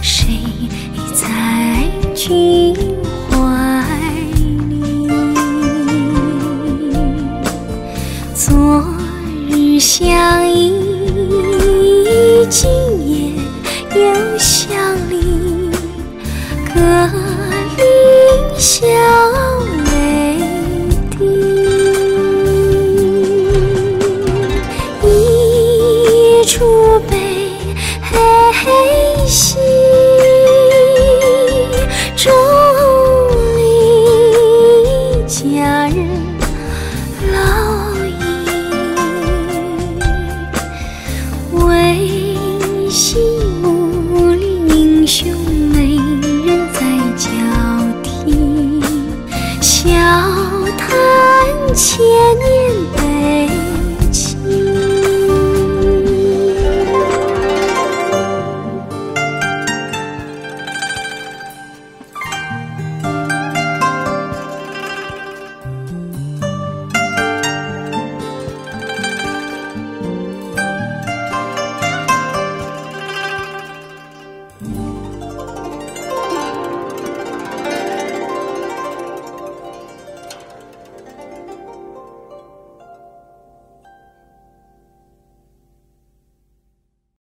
[0.01, 0.39] 谁
[1.13, 1.23] 在
[2.15, 2.75] 君
[3.29, 3.33] 怀
[4.39, 5.09] 里？
[8.33, 8.83] 昨
[9.49, 10.54] 日相依。
[12.57, 12.71] 今
[13.05, 13.33] 夜
[13.93, 15.69] 又相离，
[16.73, 16.79] 隔
[17.75, 19.34] 离乡。
[51.94, 52.33] 替，笑谈千年悲。